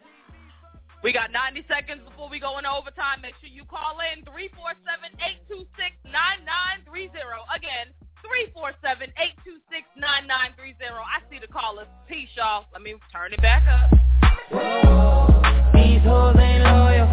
[1.03, 3.21] We got 90 seconds before we go into overtime.
[3.21, 4.21] Make sure you call in
[5.49, 5.65] 347-826-9930.
[7.49, 7.89] Again,
[8.53, 9.09] 347-826-9930.
[9.97, 11.87] I see the callers.
[12.07, 12.65] Peace, y'all.
[12.71, 13.89] Let me turn it back up.
[15.73, 17.09] These hoes ain't loyal.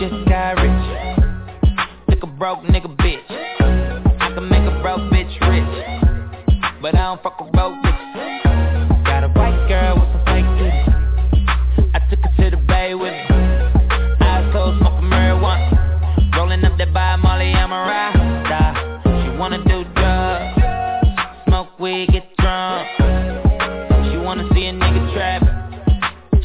[0.00, 0.88] Just got rich.
[2.08, 3.28] Look a broke nigga bitch.
[3.28, 5.68] I can make a broke bitch rich,
[6.80, 7.97] but I don't fuck with broke bitches
[9.68, 10.88] girl with some fake titties.
[11.94, 13.36] I took her to the bay with me.
[14.24, 16.34] Eyes closed, smoking marijuana.
[16.34, 18.72] Rolling up that by Molly Amarada.
[19.04, 20.56] She wanna do drugs,
[21.44, 22.88] smoke weed, get drunk.
[24.10, 25.42] She wanna see a nigga trap.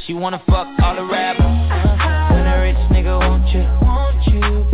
[0.05, 1.45] She wanna fuck all the rappers.
[2.35, 3.63] When a rich nigga, won't you?
[3.87, 4.72] Won't you?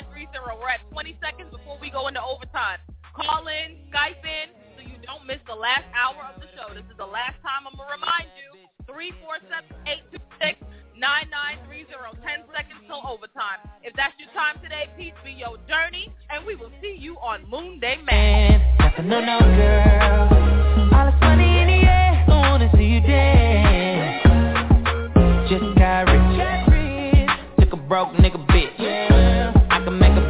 [0.00, 2.78] We're at 20 seconds before we go into overtime.
[3.14, 6.72] Call in, Skype in, so you don't miss the last hour of the show.
[6.74, 8.56] This is the last time I'm going to remind you.
[10.40, 10.56] 347-826-9930.
[12.20, 13.60] 10 seconds till overtime.
[13.82, 17.48] If that's your time today, peace be your journey, and we will see you on
[17.48, 18.60] Moon Day Man.
[18.80, 20.28] Nothing, no, no, girl.
[20.96, 24.24] All this money in the air, I wanna see you dance.
[25.48, 26.40] Just got rich,
[27.60, 28.49] took a broke nigga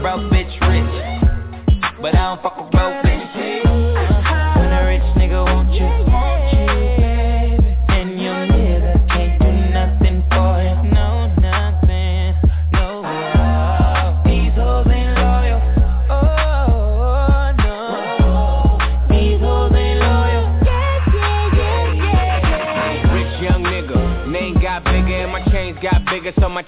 [0.01, 1.21] broke bitch rich,
[2.01, 3.65] but I don't fuck with broke bitch.
[4.57, 6.10] When a rich nigga want you,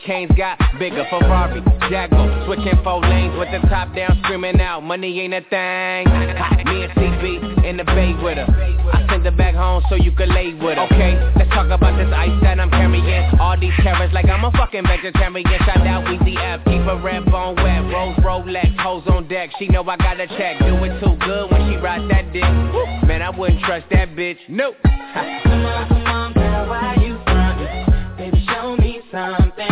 [0.06, 1.06] chains got bigger.
[1.10, 1.60] Ferrari,
[1.90, 6.06] Jaguar, switching four lanes with the top down, screaming out, money ain't a thing.
[6.66, 8.46] Me and CB in the bay with her.
[8.92, 10.86] I send her back home so you can lay with her.
[10.86, 13.40] Okay, let's talk about this ice that I'm carrying.
[13.40, 15.46] All these carrots like I'm a fucking vegetarian.
[15.64, 17.84] Shout out Weezy F, keep a red bone wet.
[17.92, 19.50] Rose Rolex, hoes on deck.
[19.58, 20.58] She know I got a check.
[20.60, 22.42] Do it too good when she ride that dick.
[23.06, 24.38] Man, I wouldn't trust that bitch.
[24.48, 24.76] Nope.
[24.84, 28.16] Come on, come on, girl, why you frontin'?
[28.16, 29.71] Baby, show me something.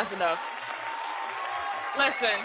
[0.00, 0.38] That's enough.
[1.98, 2.40] Listen,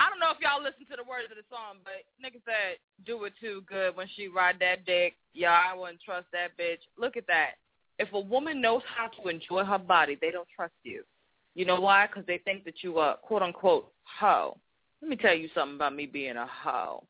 [0.00, 2.82] I don't know if y'all listen to the words of the song, but nigga said,
[3.06, 5.14] do it too good when she ride that dick.
[5.32, 6.82] Yeah, I wouldn't trust that bitch.
[6.98, 7.52] Look at that.
[8.00, 11.04] If a woman knows how to enjoy her body, they don't trust you.
[11.54, 12.06] You know why?
[12.06, 14.56] Because they think that you are, quote unquote, hoe.
[15.02, 17.04] Let me tell you something about me being a hoe.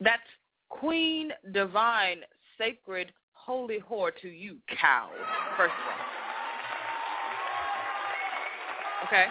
[0.00, 0.22] That's
[0.68, 2.18] queen, divine,
[2.58, 5.10] sacred, holy whore to you, cow,
[5.56, 6.23] first of all.
[9.06, 9.26] Okay?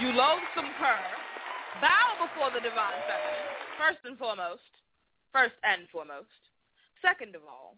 [0.00, 0.98] You loathsome cur,
[1.80, 4.60] bow before the divine feminine, first and foremost.
[5.32, 6.26] First and foremost.
[7.00, 7.76] Second of all,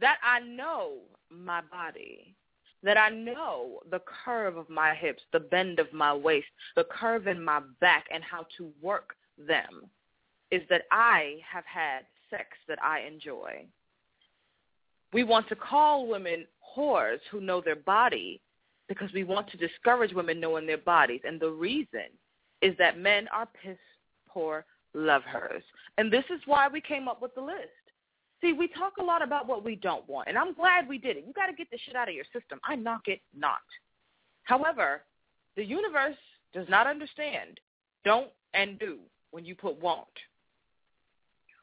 [0.00, 0.98] that I know
[1.30, 2.34] my body,
[2.82, 7.26] that I know the curve of my hips, the bend of my waist, the curve
[7.26, 9.90] in my back, and how to work them,
[10.50, 13.66] is that I have had sex that I enjoy.
[15.12, 18.40] We want to call women whores who know their body
[18.88, 21.20] because we want to discourage women knowing their bodies.
[21.24, 22.08] And the reason
[22.62, 23.78] is that men are piss
[24.28, 24.64] poor
[24.94, 25.62] lovers.
[25.98, 27.70] And this is why we came up with the list.
[28.40, 31.16] See, we talk a lot about what we don't want, and I'm glad we did
[31.16, 31.24] it.
[31.26, 32.60] You got to get this shit out of your system.
[32.64, 33.62] I knock it not.
[34.44, 35.02] However,
[35.56, 36.16] the universe
[36.52, 37.58] does not understand
[38.04, 38.98] don't and do
[39.30, 40.06] when you put want.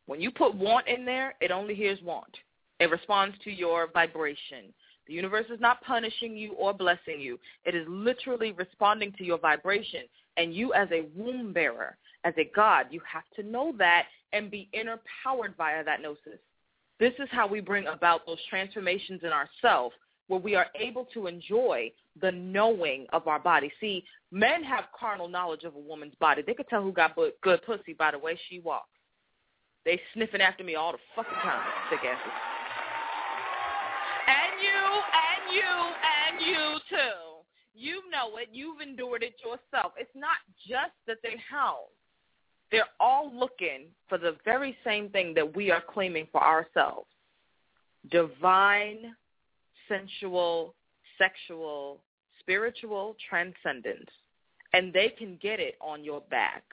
[0.07, 2.35] When you put want in there, it only hears want.
[2.79, 4.73] It responds to your vibration.
[5.07, 7.39] The universe is not punishing you or blessing you.
[7.65, 10.03] It is literally responding to your vibration.
[10.37, 14.49] And you as a womb bearer, as a God, you have to know that and
[14.49, 16.39] be inner powered via that gnosis.
[16.99, 19.95] This is how we bring about those transformations in ourselves
[20.27, 23.71] where we are able to enjoy the knowing of our body.
[23.81, 26.41] See, men have carnal knowledge of a woman's body.
[26.45, 28.87] They could tell who got good pussy by the way she walks.
[29.85, 32.52] They sniffing after me all the fucking time, sick asses.
[34.27, 34.81] And you,
[35.27, 35.71] and you,
[36.17, 37.43] and you too.
[37.75, 38.49] You know it.
[38.51, 39.93] You've endured it yourself.
[39.97, 40.37] It's not
[40.67, 41.89] just that they house.
[42.71, 47.07] They're all looking for the very same thing that we are claiming for ourselves.
[48.11, 49.15] Divine,
[49.87, 50.73] sensual,
[51.17, 51.99] sexual,
[52.39, 54.09] spiritual transcendence.
[54.73, 56.63] And they can get it on your back.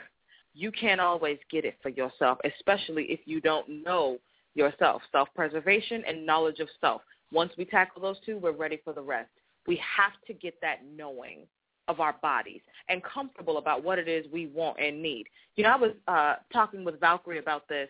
[0.54, 4.18] You can't always get it for yourself, especially if you don't know
[4.54, 5.02] yourself.
[5.12, 7.02] Self-preservation and knowledge of self.
[7.32, 9.30] Once we tackle those two, we're ready for the rest.
[9.66, 11.46] We have to get that knowing
[11.88, 15.26] of our bodies and comfortable about what it is we want and need.
[15.56, 17.88] You know, I was uh, talking with Valkyrie about this.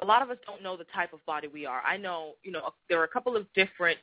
[0.00, 1.82] A lot of us don't know the type of body we are.
[1.82, 3.98] I know, you know, there are a couple of different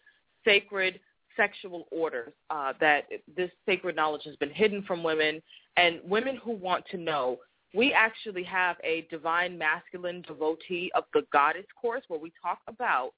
[0.46, 1.00] sacred
[1.36, 3.06] sexual orders uh, that
[3.36, 5.42] this sacred knowledge has been hidden from women,
[5.78, 7.38] and women who want to know.
[7.74, 13.12] We actually have a divine masculine devotee of the goddess course where we talk about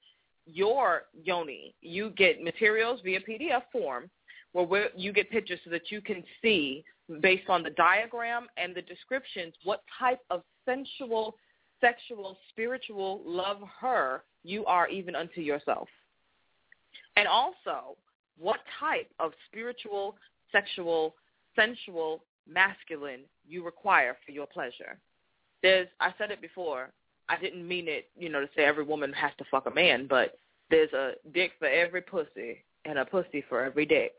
[0.46, 1.74] your yoni.
[1.80, 4.10] You get materials via PDF form
[4.52, 6.84] where you get pictures so that you can see
[7.20, 11.36] based on the diagram and the descriptions what type of sensual,
[11.80, 15.88] sexual, spiritual love her you are even unto yourself.
[17.16, 17.96] And also
[18.38, 20.16] what type of spiritual,
[20.50, 21.14] sexual,
[21.56, 24.98] sensual, masculine you require for your pleasure.
[25.62, 26.90] There's, I said it before,
[27.32, 30.06] I didn't mean it, you know, to say every woman has to fuck a man,
[30.08, 30.38] but
[30.70, 34.12] there's a dick for every pussy and a pussy for every dick.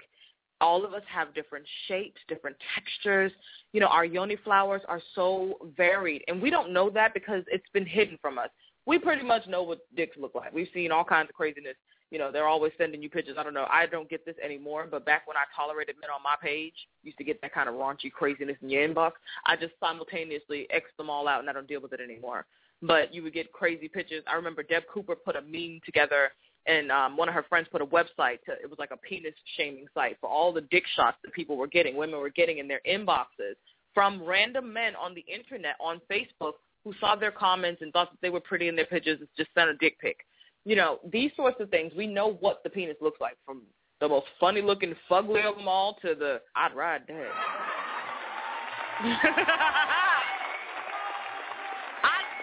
[0.61, 3.31] All of us have different shapes, different textures.
[3.72, 7.69] You know, our yoni flowers are so varied, and we don't know that because it's
[7.73, 8.49] been hidden from us.
[8.85, 10.52] We pretty much know what dicks look like.
[10.52, 11.76] We've seen all kinds of craziness
[12.14, 13.38] you know, they're always sending you pictures.
[13.40, 13.65] I don't know.
[13.72, 17.18] I don't get this anymore, but back when I tolerated men on my page, used
[17.18, 19.14] to get that kind of raunchy craziness in your inbox.
[19.48, 22.45] I just simultaneously X them all out, and I don't deal with it anymore.
[22.85, 24.23] But you would get crazy pictures.
[24.27, 26.31] I remember Deb Cooper put a meme together,
[26.68, 28.43] and um, one of her friends put a website.
[28.45, 31.57] To, it was like a penis shaming site for all the dick shots that people
[31.57, 33.55] were getting, women were getting in their inboxes
[33.93, 36.53] from random men on the internet, on Facebook,
[36.84, 39.19] who saw their comments and thought that they were pretty in their pictures.
[39.22, 40.18] It's just sent a dick pic
[40.65, 43.64] you know, these sorts of things, we know what the penis looks like from
[43.99, 47.01] the most funny looking fugly of them all to the I'd ride.
[47.10, 47.27] I'd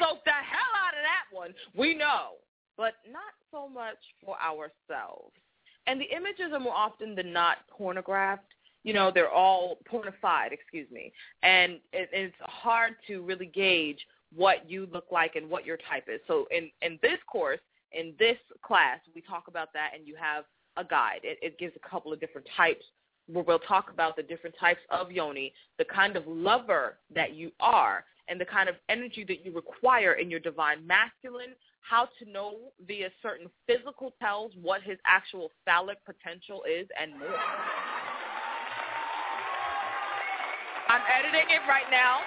[0.01, 0.25] soak
[1.49, 1.89] the hell out of that one.
[1.89, 2.39] We know,
[2.77, 5.33] but not so much for ourselves.
[5.87, 8.55] And the images are more often than not pornographed.
[8.85, 11.13] You know, they're all pornified, excuse me.
[11.43, 13.99] And it, it's hard to really gauge
[14.35, 16.21] what you look like and what your type is.
[16.27, 17.61] So in, in this course,
[17.93, 20.45] in this class, we talk about that, and you have
[20.77, 21.21] a guide.
[21.25, 22.85] It, it gives a couple of different types
[23.27, 27.51] where we'll talk about the different types of yoni, the kind of lover that you
[27.61, 31.51] are, and the kind of energy that you require in your divine masculine,
[31.81, 32.55] how to know
[32.87, 37.29] via certain physical tells what his actual phallic potential is, and more.
[40.89, 42.21] I'm editing it right now.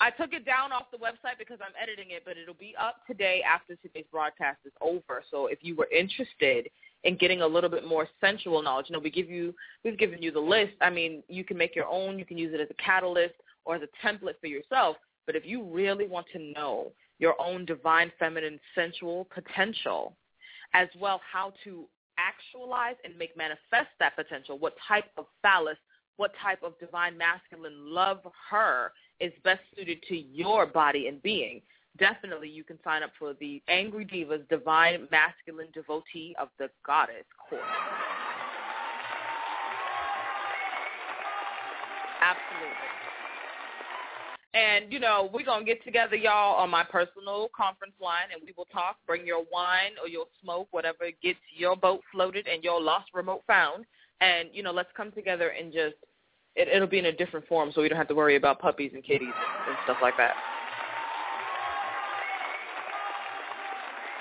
[0.00, 3.06] I took it down off the website because I'm editing it, but it'll be up
[3.06, 5.22] today after today's broadcast is over.
[5.30, 6.68] So if you were interested
[7.04, 10.20] in getting a little bit more sensual knowledge, you know, we give you we've given
[10.20, 10.74] you the list.
[10.80, 13.34] I mean, you can make your own, you can use it as a catalyst
[13.64, 14.96] or as a template for yourself.
[15.26, 20.16] But if you really want to know your own divine feminine sensual potential,
[20.74, 21.84] as well how to
[22.18, 25.78] actualize and make manifest that potential, what type of phallus,
[26.16, 28.20] what type of divine masculine love
[28.50, 31.60] her is best suited to your body and being,
[31.98, 37.24] definitely you can sign up for the Angry Devas Divine Masculine Devotee of the Goddess
[37.48, 37.62] course.
[42.20, 42.93] Absolutely.
[44.54, 48.40] And, you know, we're going to get together, y'all, on my personal conference line, and
[48.46, 48.98] we will talk.
[49.04, 53.42] Bring your wine or your smoke, whatever gets your boat floated and your lost remote
[53.48, 53.84] found.
[54.20, 55.96] And, you know, let's come together and just–
[56.56, 58.92] it, it'll be in a different form, so we don't have to worry about puppies
[58.94, 59.34] and kitties
[59.66, 60.34] and stuff like that.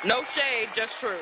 [0.04, 1.22] No shade, just truth.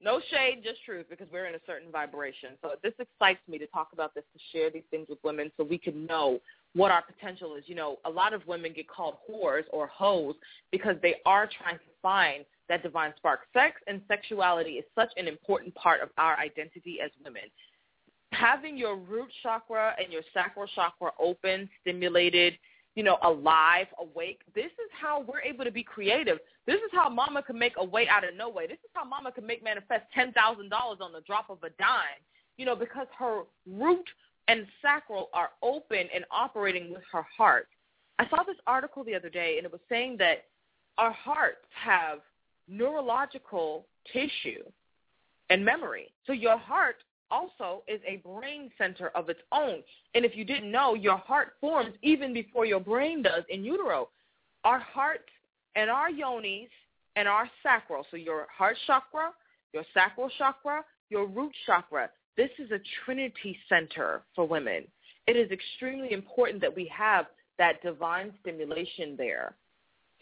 [0.00, 2.50] No shade, just truth, because we're in a certain vibration.
[2.62, 5.64] So this excites me to talk about this, to share these things with women so
[5.64, 6.38] we can know
[6.74, 7.64] what our potential is.
[7.66, 10.34] You know, a lot of women get called whores or hoes
[10.70, 13.40] because they are trying to find that divine spark.
[13.52, 17.42] Sex and sexuality is such an important part of our identity as women
[18.32, 22.54] having your root chakra and your sacral chakra open, stimulated,
[22.94, 26.38] you know, alive, awake, this is how we're able to be creative.
[26.66, 28.66] This is how mama can make a way out of no way.
[28.66, 30.34] This is how mama can make manifest $10,000
[31.00, 32.20] on the drop of a dime,
[32.56, 34.08] you know, because her root
[34.48, 37.68] and sacral are open and operating with her heart.
[38.18, 40.46] I saw this article the other day, and it was saying that
[40.96, 42.18] our hearts have
[42.66, 44.64] neurological tissue
[45.50, 46.08] and memory.
[46.26, 46.96] So your heart
[47.30, 49.82] also is a brain center of its own.
[50.14, 54.08] And if you didn't know, your heart forms even before your brain does in utero.
[54.64, 55.28] Our hearts
[55.76, 56.68] and our yonis
[57.16, 59.30] and our sacral, so your heart chakra,
[59.72, 64.84] your sacral chakra, your root chakra, this is a trinity center for women.
[65.26, 67.26] It is extremely important that we have
[67.58, 69.56] that divine stimulation there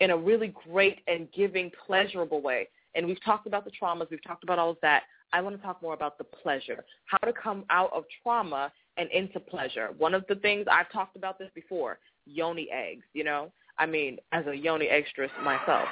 [0.01, 2.69] in a really great and giving, pleasurable way.
[2.95, 4.11] And we've talked about the traumas.
[4.11, 5.03] We've talked about all of that.
[5.35, 9.11] I want to talk more about the pleasure, how to come out of trauma and
[9.11, 9.91] into pleasure.
[9.99, 13.53] One of the things I've talked about this before, yoni eggs, you know?
[13.79, 15.87] I mean, as a yoni extras myself.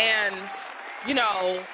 [0.00, 0.34] And,
[1.06, 1.64] you know,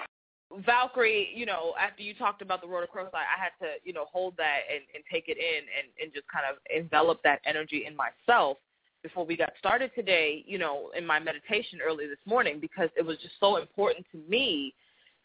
[0.65, 4.35] Valkyrie, you know, after you talked about the rhodochrosite, I had to, you know, hold
[4.37, 7.95] that and, and take it in and, and just kind of envelop that energy in
[7.97, 8.59] myself
[9.03, 13.05] before we got started today, you know, in my meditation early this morning because it
[13.05, 14.75] was just so important to me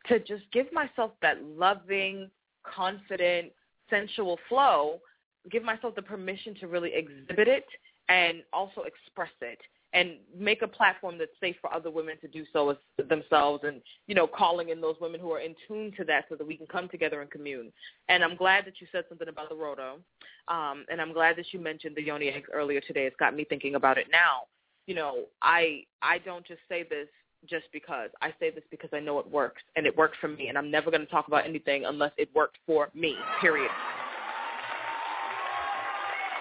[0.08, 2.30] to just give myself that loving,
[2.64, 3.52] confident,
[3.90, 5.00] sensual flow,
[5.50, 7.66] give myself the permission to really exhibit it
[8.10, 9.60] and also express it
[9.94, 12.78] and make a platform that's safe for other women to do so as
[13.10, 16.36] themselves and, you know, calling in those women who are in tune to that so
[16.36, 17.72] that we can come together and commune.
[18.08, 20.00] And I'm glad that you said something about the roto
[20.48, 23.06] Um, and I'm glad that you mentioned the yoni eggs earlier today.
[23.06, 24.48] It's got me thinking about it now.
[24.88, 27.08] You know, I I don't just say this
[27.50, 28.10] just because.
[28.22, 30.72] I say this because I know it works and it worked for me and I'm
[30.72, 33.72] never going to talk about anything unless it worked for me, period.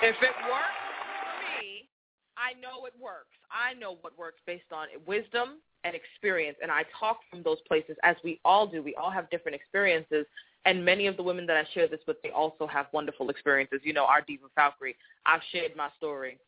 [0.03, 0.81] If it works
[1.21, 1.89] for me,
[2.37, 3.37] I know it works.
[3.51, 7.97] I know what works based on wisdom and experience, and I talk from those places
[8.03, 8.83] as we all do.
[8.83, 10.27] We all have different experiences,
[10.67, 13.81] and many of the women that I share this with, they also have wonderful experiences.
[13.83, 14.97] You know, our diva Valkyrie,
[15.27, 16.39] I've shared my story.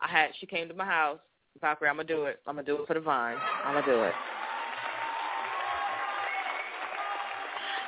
[0.00, 1.18] I had she came to my house.
[1.60, 2.40] Valkyrie, I'm gonna do it.
[2.46, 3.36] I'm gonna do it for the vine.
[3.64, 4.14] I'm gonna do it.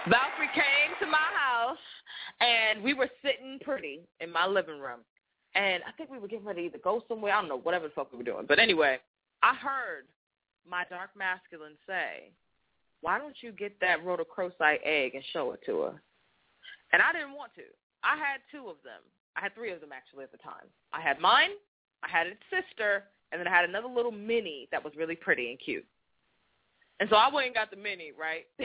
[0.08, 1.78] Valkyrie came to my house,
[2.40, 5.00] and we were sitting pretty in my living room.
[5.58, 7.34] And I think we were getting ready to either go somewhere.
[7.34, 8.46] I don't know, whatever the fuck we were doing.
[8.46, 8.98] But anyway,
[9.42, 10.04] I heard
[10.68, 12.30] my dark masculine say,
[13.00, 15.94] why don't you get that rhodochrosite egg and show it to her?
[16.92, 17.62] And I didn't want to.
[18.04, 19.02] I had two of them.
[19.36, 20.70] I had three of them actually at the time.
[20.92, 21.50] I had mine,
[22.04, 25.50] I had its sister, and then I had another little mini that was really pretty
[25.50, 25.84] and cute.
[27.00, 28.46] And so I went and got the mini, right?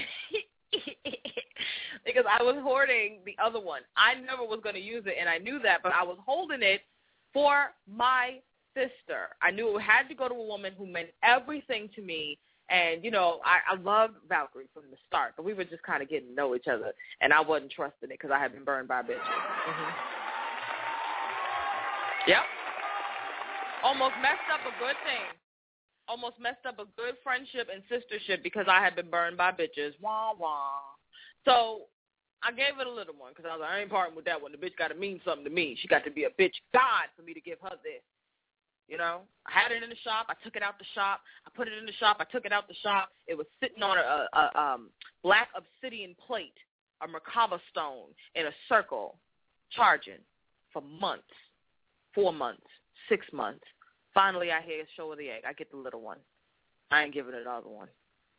[2.06, 3.82] because I was hoarding the other one.
[3.96, 6.62] I never was going to use it, and I knew that, but I was holding
[6.62, 6.82] it
[7.34, 8.40] for my
[8.74, 9.30] sister.
[9.42, 12.38] I knew it had to go to a woman who meant everything to me.
[12.70, 16.02] And, you know, I, I loved Valkyrie from the start, but we were just kind
[16.02, 18.64] of getting to know each other, and I wasn't trusting it because I had been
[18.64, 19.20] burned by bitches.
[19.20, 19.92] Mm-hmm.
[22.28, 22.44] Yep.
[23.84, 25.28] Almost messed up a good thing.
[26.08, 29.92] Almost messed up a good friendship and sistership because I had been burned by bitches.
[30.02, 30.80] Wah, wah.
[31.46, 31.82] So
[32.45, 34.41] I gave it a little one because I was like, I ain't parting with that
[34.41, 34.52] one.
[34.52, 35.78] The bitch got to mean something to me.
[35.80, 38.03] She got to be a bitch god for me to give her this.
[38.88, 40.28] You know, I had it in the shop.
[40.30, 41.22] I took it out the shop.
[41.48, 42.18] I put it in the shop.
[42.20, 43.10] I took it out the shop.
[43.28, 44.90] It was sitting on a, a um,
[45.24, 46.57] black obsidian plate,
[47.02, 49.15] a Merkaba stone in a circle,
[49.72, 50.20] charging
[50.74, 51.24] for months,
[52.14, 52.68] four months,
[53.07, 53.64] six months.
[54.14, 55.44] Finally, I hear show of the egg.
[55.48, 56.18] I get the little one.
[56.91, 57.88] I ain't giving it the other one.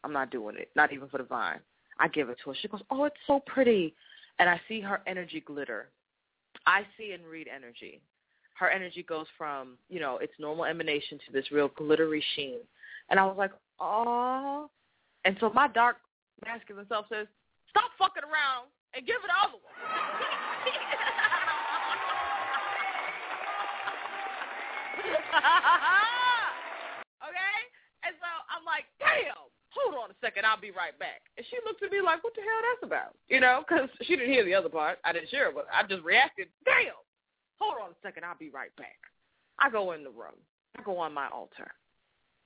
[0.04, 1.60] I'm not doing it, not even for the vine.
[1.98, 2.56] I give it to her.
[2.60, 3.94] She goes, oh, it's so pretty.
[4.38, 5.88] And I see her energy glitter.
[6.66, 8.00] I see and read energy.
[8.54, 12.58] Her energy goes from, you know, its normal emanation to this real glittery sheen.
[13.10, 14.70] And I was like, oh.
[15.24, 15.96] And so my dark
[16.44, 17.26] masculine self says,
[17.70, 19.74] stop fucking around and give it the other one.
[27.26, 27.56] okay?
[28.06, 29.44] And so I'm like, damn
[29.84, 31.22] hold on a second, I'll be right back.
[31.36, 33.14] And she looked at me like, what the hell that's about?
[33.28, 34.98] You know, because she didn't hear the other part.
[35.04, 36.96] I didn't share it, but I just reacted, damn,
[37.58, 38.98] hold on a second, I'll be right back.
[39.58, 40.38] I go in the room.
[40.78, 41.70] I go on my altar.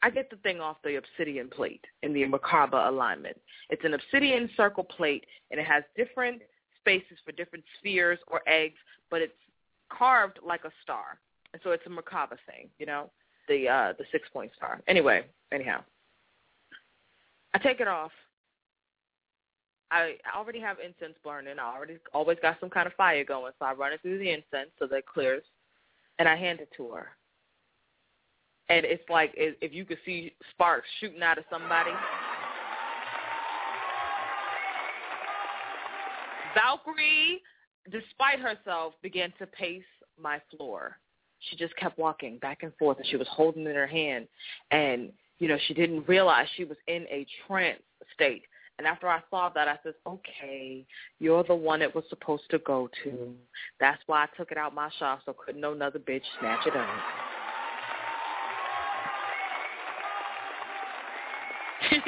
[0.02, 3.36] I get the thing off the obsidian plate in the Merkaba alignment.
[3.70, 6.43] It's an obsidian circle plate, and it has different
[6.81, 8.78] spaces for different spheres or eggs,
[9.10, 9.32] but it's
[9.90, 11.19] carved like a star.
[11.52, 13.10] And so it's a Merkaba thing, you know,
[13.48, 14.81] the uh, the six point star.
[14.86, 15.82] Anyway, anyhow,
[17.59, 18.12] I take it off.
[19.90, 21.59] I already have incense burning.
[21.59, 24.30] I already always got some kind of fire going, so I run it through the
[24.30, 25.43] incense so that it clears,
[26.18, 27.09] and I hand it to her.
[28.68, 31.90] And it's like if you could see sparks shooting out of somebody.
[36.55, 37.43] Valkyrie,
[37.90, 39.82] despite herself, began to pace
[40.20, 40.98] my floor.
[41.48, 44.28] She just kept walking back and forth, and she was holding it in her hand,
[44.70, 47.82] and you know, she didn't realize she was in a trance
[48.15, 48.44] state.
[48.78, 50.86] And after I saw that, I said, okay,
[51.19, 53.35] you're the one it was supposed to go to.
[53.81, 56.77] That's why I took it out my shop so couldn't no another bitch snatch it
[56.77, 56.89] up.
[61.90, 62.05] Only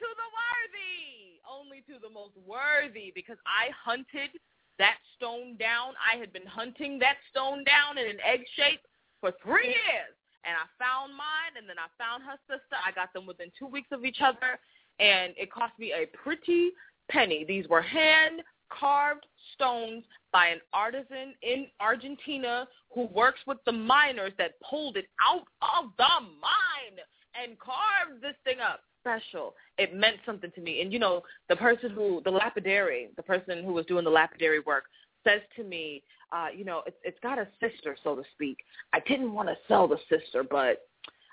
[0.00, 1.40] to the worthy.
[1.50, 4.30] Only to the most worthy because I hunted
[4.78, 5.94] that stone down.
[5.96, 8.80] I had been hunting that stone down in an egg shape
[9.20, 9.76] for three mm.
[9.88, 12.76] years and I found mine, and then I found her sister.
[12.84, 14.58] I got them within two weeks of each other,
[15.00, 16.70] and it cost me a pretty
[17.10, 17.44] penny.
[17.44, 24.32] These were hand carved stones by an artisan in Argentina who works with the miners
[24.38, 26.98] that pulled it out of the mine
[27.40, 28.80] and carved this thing up.
[29.00, 29.54] Special.
[29.78, 30.80] It meant something to me.
[30.80, 34.60] And you know, the person who, the lapidary, the person who was doing the lapidary
[34.60, 34.84] work,
[35.24, 38.58] says to me, uh, you know, it's it's got a sister, so to speak.
[38.92, 40.88] I didn't want to sell the sister, but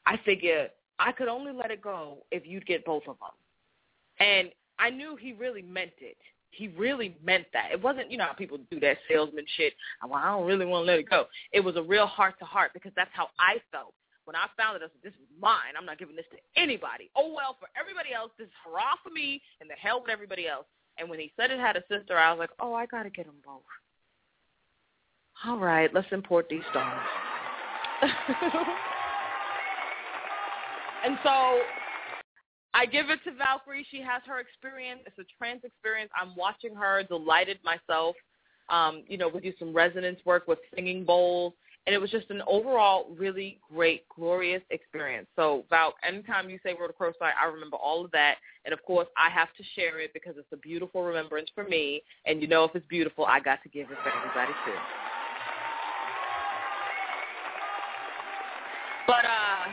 [0.05, 3.29] I figured I could only let it go if you'd get both of them.
[4.19, 4.49] And
[4.79, 6.17] I knew he really meant it.
[6.51, 7.69] He really meant that.
[7.71, 9.73] It wasn't, you know, how people do that salesman shit.
[10.03, 11.25] Well, I don't really want to let it go.
[11.53, 13.93] It was a real heart to heart because that's how I felt
[14.25, 14.81] when I found it.
[14.83, 15.77] I said, "This is mine.
[15.77, 19.11] I'm not giving this to anybody." Oh well, for everybody else, this is hurrah for
[19.11, 20.65] me, and the hell with everybody else.
[20.99, 23.25] And when he said it had a sister, I was like, "Oh, I gotta get
[23.25, 23.61] them both."
[25.45, 26.85] All right, let's import these stones.
[31.05, 31.61] and so
[32.73, 33.85] I give it to Valkyrie.
[33.89, 35.01] She has her experience.
[35.05, 36.11] It's a trans experience.
[36.19, 38.15] I'm watching her, delighted myself.
[38.69, 41.53] Um, you know, we do some resonance work with singing bowls,
[41.85, 45.27] and it was just an overall really great, glorious experience.
[45.35, 48.35] So, Val, anytime you say Rhodochrosite, I remember all of that,
[48.65, 52.03] and of course, I have to share it because it's a beautiful remembrance for me.
[52.25, 54.77] And you know, if it's beautiful, I got to give it for everybody too.
[59.07, 59.71] But uh,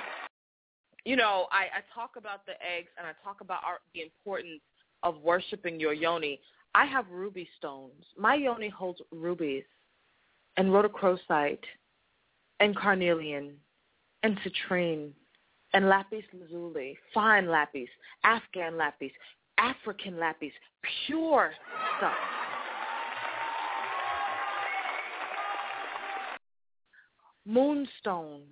[1.04, 4.60] you know, I, I talk about the eggs and I talk about our, the importance
[5.02, 6.40] of worshiping your yoni.
[6.74, 8.04] I have ruby stones.
[8.18, 9.64] My yoni holds rubies
[10.56, 11.58] and rhodochrosite
[12.60, 13.52] and carnelian
[14.22, 15.10] and citrine
[15.74, 17.88] and lapis lazuli, fine lapis,
[18.24, 19.12] Afghan lapis,
[19.58, 20.52] African lapis,
[21.06, 21.52] pure
[21.98, 22.14] stuff.
[27.44, 28.42] Moonstone,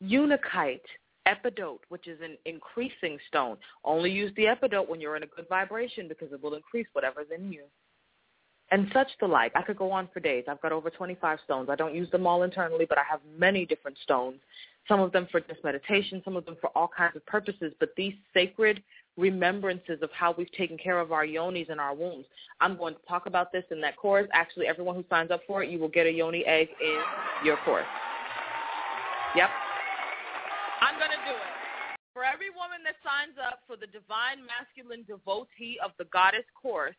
[0.00, 0.80] Unakite,
[1.26, 3.56] epidote, which is an increasing stone.
[3.84, 7.26] Only use the epidote when you're in a good vibration because it will increase whatever's
[7.34, 7.64] in you.
[8.74, 9.52] And such the like.
[9.54, 10.46] I could go on for days.
[10.48, 11.68] I've got over 25 stones.
[11.70, 14.40] I don't use them all internally, but I have many different stones.
[14.88, 17.72] Some of them for just meditation, some of them for all kinds of purposes.
[17.78, 18.82] But these sacred
[19.16, 22.24] remembrances of how we've taken care of our yonis and our wombs.
[22.60, 24.26] I'm going to talk about this in that course.
[24.32, 26.98] Actually, everyone who signs up for it, you will get a yoni egg in
[27.44, 27.86] your course.
[29.36, 29.50] Yep.
[30.80, 31.98] I'm going to do it.
[32.12, 36.96] For every woman that signs up for the Divine Masculine Devotee of the Goddess course,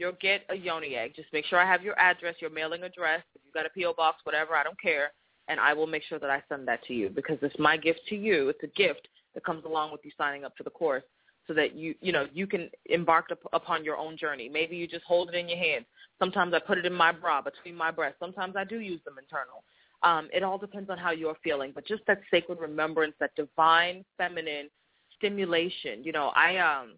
[0.00, 1.12] you'll get a yoni egg.
[1.14, 3.20] Just make sure I have your address, your mailing address.
[3.34, 3.92] If you've got a P.O.
[3.92, 5.12] box, whatever, I don't care.
[5.48, 8.00] And I will make sure that I send that to you because it's my gift
[8.08, 8.48] to you.
[8.48, 11.02] It's a gift that comes along with you signing up for the course
[11.46, 14.48] so that you, you know, you can embark up, upon your own journey.
[14.48, 15.84] Maybe you just hold it in your hands.
[16.18, 18.18] Sometimes I put it in my bra between my breasts.
[18.20, 19.64] Sometimes I do use them internal.
[20.02, 24.04] Um, it all depends on how you're feeling, but just that sacred remembrance, that divine
[24.16, 24.70] feminine
[25.16, 26.02] stimulation.
[26.04, 26.92] You know, I um,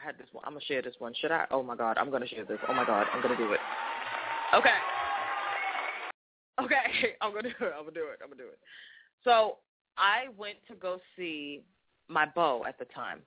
[0.00, 0.44] I had this one.
[0.46, 1.12] I'm gonna share this one.
[1.20, 1.46] Should I?
[1.50, 2.58] Oh my God, I'm gonna share this.
[2.68, 3.60] Oh my God, I'm gonna do it.
[4.54, 4.70] Okay.
[6.62, 7.72] Okay, I'm gonna do it.
[7.76, 8.20] I'm gonna do it.
[8.22, 8.58] I'm gonna do it.
[9.24, 9.58] So
[9.98, 11.62] I went to go see
[12.08, 13.20] my beau at the time,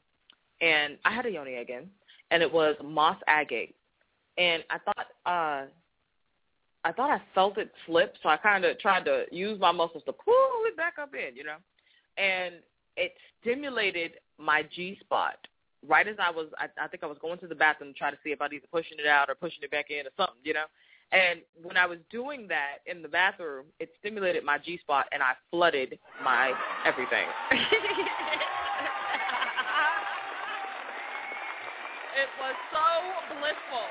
[0.61, 1.89] and I had a yoni again,
[2.31, 3.75] and it was moss agate,
[4.37, 5.65] and I thought uh
[6.85, 10.03] I thought I felt it slip, so I kind of tried to use my muscles
[10.05, 11.57] to pull it back up in, you know,
[12.17, 12.55] and
[12.97, 15.37] it stimulated my G spot
[15.87, 16.47] right as I was.
[16.57, 18.53] I, I think I was going to the bathroom to try to see if I'd
[18.53, 20.65] either pushing it out or pushing it back in or something, you know.
[21.11, 25.21] And when I was doing that in the bathroom, it stimulated my G spot, and
[25.21, 26.53] I flooded my
[26.85, 27.27] everything.
[32.17, 33.87] it was so blissful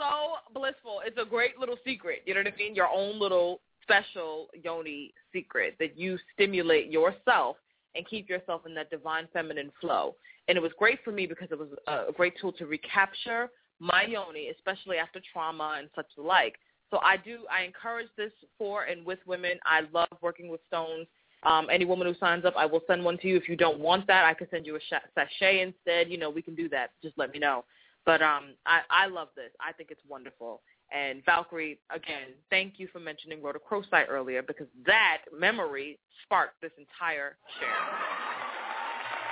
[0.00, 1.02] so blissful.
[1.04, 2.22] It's a great little secret.
[2.24, 2.74] You know what I mean?
[2.74, 7.56] Your own little special yoni secret that you stimulate yourself
[7.94, 10.14] and keep yourself in that divine feminine flow.
[10.48, 14.04] And it was great for me because it was a great tool to recapture my
[14.04, 16.56] yoni, especially after trauma and such the like.
[16.90, 19.58] So I do, I encourage this for and with women.
[19.64, 21.06] I love working with stones.
[21.42, 23.36] Um, any woman who signs up, I will send one to you.
[23.36, 24.80] If you don't want that, I can send you a
[25.14, 26.10] sachet instead.
[26.10, 26.90] You know, we can do that.
[27.02, 27.64] Just let me know.
[28.04, 29.50] But um, I, I love this.
[29.60, 30.60] I think it's wonderful.
[30.92, 36.72] And Valkyrie, again, thank you for mentioning Rhoda rhodochrosite earlier because that memory sparked this
[36.78, 37.68] entire share.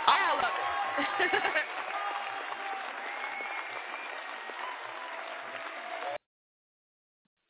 [0.06, 0.52] I love
[1.00, 1.32] it.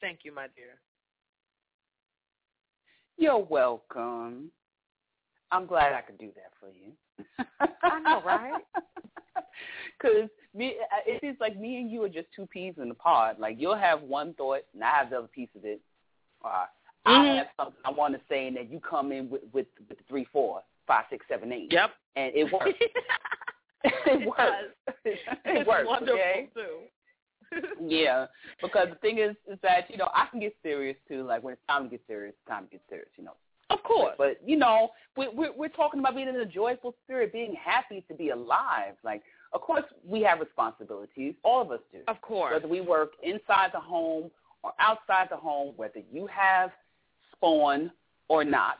[0.00, 0.78] Thank you, my dear.
[3.18, 4.50] You're welcome.
[5.50, 6.92] I'm glad I could do that for you.
[7.82, 8.62] I know, right?
[10.00, 10.28] Because
[10.58, 10.74] me,
[11.06, 13.38] it seems like me and you are just two peas in the pod.
[13.38, 15.80] Like you'll have one thought, and I have the other piece of it.
[16.44, 16.66] Uh,
[17.06, 19.98] I have something I want to say, and then you come in with with, with
[20.08, 21.68] three, four, five, six, seven, eight.
[21.70, 21.90] Yep.
[22.16, 22.70] And it works.
[23.84, 24.42] it works.
[25.04, 25.86] it It's works.
[25.86, 26.48] wonderful okay?
[26.54, 27.60] too.
[27.80, 28.26] yeah,
[28.60, 31.22] because the thing is, is that you know I can get serious too.
[31.24, 33.08] Like when it's time to get serious, it's time to get serious.
[33.16, 33.34] You know.
[33.70, 34.14] Of course.
[34.16, 38.02] But, you know, we, we're we're talking about being in a joyful spirit, being happy
[38.08, 38.94] to be alive.
[39.04, 41.34] Like, of course, we have responsibilities.
[41.42, 42.00] All of us do.
[42.08, 42.52] Of course.
[42.52, 44.30] Whether we work inside the home
[44.62, 46.70] or outside the home, whether you have
[47.32, 47.90] spawn
[48.28, 48.78] or not.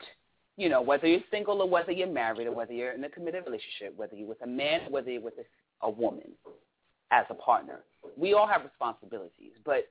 [0.57, 3.45] You know, whether you're single or whether you're married or whether you're in a committed
[3.47, 6.33] relationship, whether you're with a man or whether you're with a, a woman
[7.11, 7.81] as a partner.
[8.17, 9.89] We all have responsibilities, but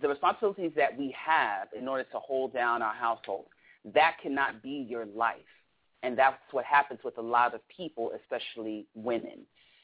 [0.00, 3.46] the responsibilities that we have in order to hold down our household,
[3.94, 5.36] that cannot be your life.
[6.02, 9.40] And that's what happens with a lot of people, especially women.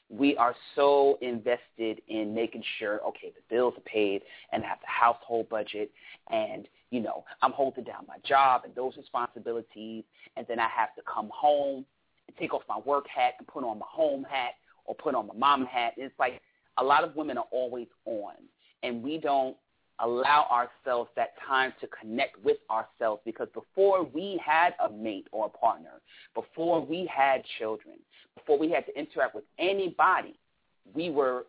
[0.09, 4.21] We are so invested in making sure, okay, the bills are paid
[4.51, 5.91] and I have the household budget
[6.31, 10.05] and, you know, I'm holding down my job and those responsibilities
[10.37, 11.85] and then I have to come home
[12.27, 14.53] and take off my work hat and put on my home hat
[14.85, 15.93] or put on my mom hat.
[15.97, 16.41] It's like
[16.77, 18.35] a lot of women are always on
[18.83, 19.57] and we don't
[19.99, 25.47] allow ourselves that time to connect with ourselves because before we had a mate or
[25.47, 26.01] a partner,
[26.35, 27.95] before we had children,
[28.35, 30.37] before we had to interact with anybody,
[30.93, 31.45] we were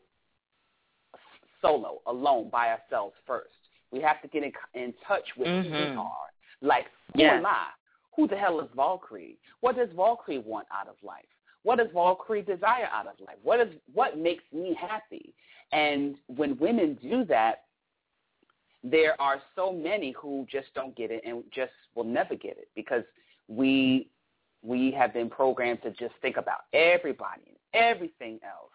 [1.61, 3.55] solo, alone, by ourselves first.
[3.91, 5.99] We have to get in, in touch with who we Mhm.
[5.99, 6.31] are.
[6.61, 7.39] Like, who Yes.
[7.39, 7.69] am I?
[8.17, 9.39] Who the hell is Valkyrie?
[9.61, 11.29] What does Valkyrie want out of life?
[11.63, 13.39] What does Valkyrie desire out of life?
[13.43, 15.35] What is what makes me happy?
[15.73, 17.65] And when women do that,
[18.85, 22.69] there are so many who just don't get it and just will never get it
[22.75, 23.03] because
[23.49, 24.11] we
[24.63, 28.73] we have been programmed to just think about everybody and everything else.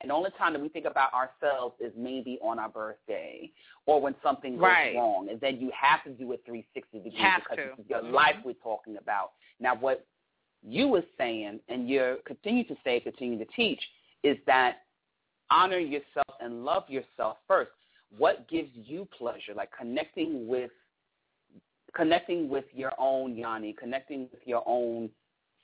[0.00, 3.50] And the only time that we think about ourselves is maybe on our birthday
[3.86, 4.94] or when something goes Right.
[4.94, 5.28] wrong.
[5.30, 7.62] And then you have to do it 360 degrees Have because to.
[7.76, 8.12] this is your Mhm.
[8.12, 9.32] life we're talking about.
[9.58, 10.06] Now, what
[10.62, 13.82] you were saying and you continue to say, continue to teach,
[14.22, 14.84] is that
[15.50, 17.72] honor yourself and love yourself first.
[18.16, 19.54] What gives you pleasure?
[19.54, 20.70] Like connecting with
[21.94, 25.10] connecting with your own yoni, connecting with your own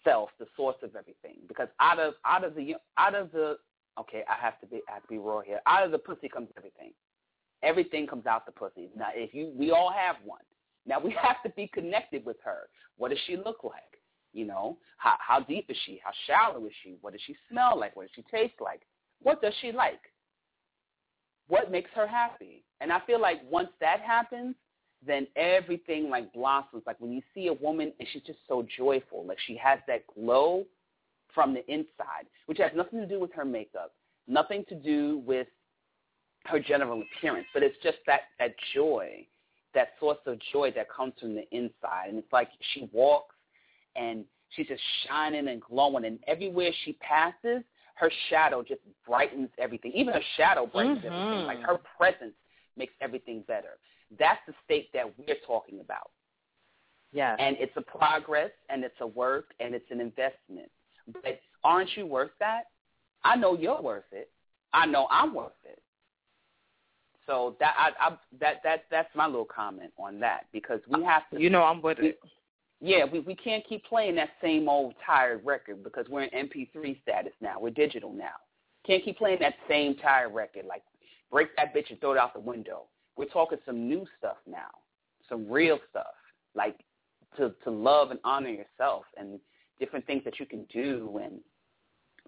[0.04, 1.36] self, the source of everything.
[1.48, 3.56] Because out of out of the out of the
[3.98, 5.60] okay, I have to be I have to be raw here.
[5.66, 6.92] Out of the pussy comes everything.
[7.62, 8.90] Everything comes out the pussy.
[8.96, 10.40] Now if you we all have one.
[10.86, 12.68] Now we have to be connected with her.
[12.96, 13.82] What does she look like?
[14.32, 16.00] You know, how how deep is she?
[16.04, 16.96] How shallow is she?
[17.00, 17.96] What does she smell like?
[17.96, 18.82] What does she taste like?
[19.22, 20.00] What does she like?
[21.50, 22.62] What makes her happy?
[22.80, 24.54] And I feel like once that happens,
[25.04, 26.84] then everything like blossoms.
[26.86, 30.04] Like when you see a woman and she's just so joyful, like she has that
[30.14, 30.64] glow
[31.34, 33.92] from the inside, which has nothing to do with her makeup,
[34.28, 35.48] nothing to do with
[36.46, 39.26] her general appearance, but it's just that that joy,
[39.74, 42.10] that source of joy that comes from the inside.
[42.10, 43.34] And it's like she walks
[43.96, 47.62] and she's just shining and glowing, and everywhere she passes,
[48.00, 49.92] her shadow just brightens everything.
[49.92, 51.04] Even her shadow brightens Mhm.
[51.04, 51.46] everything.
[51.46, 52.34] Like her presence
[52.76, 53.78] makes everything better.
[54.12, 56.10] That's the state that we're talking about.
[57.12, 57.36] Yeah.
[57.38, 60.70] And it's a progress and it's a work and it's an investment.
[61.08, 62.70] But aren't you worth that?
[63.22, 64.30] I know you're worth it.
[64.72, 65.82] I know I'm worth it.
[67.26, 71.28] So that I, I that that that's my little comment on that because we have
[71.30, 71.40] to.
[71.40, 72.18] You know I'm with it.
[72.80, 77.00] Yeah, we we can't keep playing that same old tired record because we're in MP3
[77.02, 77.56] status now.
[77.60, 78.34] We're digital now.
[78.86, 80.64] Can't keep playing that same tired record.
[80.66, 80.82] Like
[81.30, 82.84] break that bitch and throw it out the window.
[83.16, 84.70] We're talking some new stuff now,
[85.28, 86.06] some real stuff.
[86.54, 86.80] Like
[87.36, 89.38] to to love and honor yourself and
[89.78, 91.20] different things that you can do.
[91.22, 91.40] And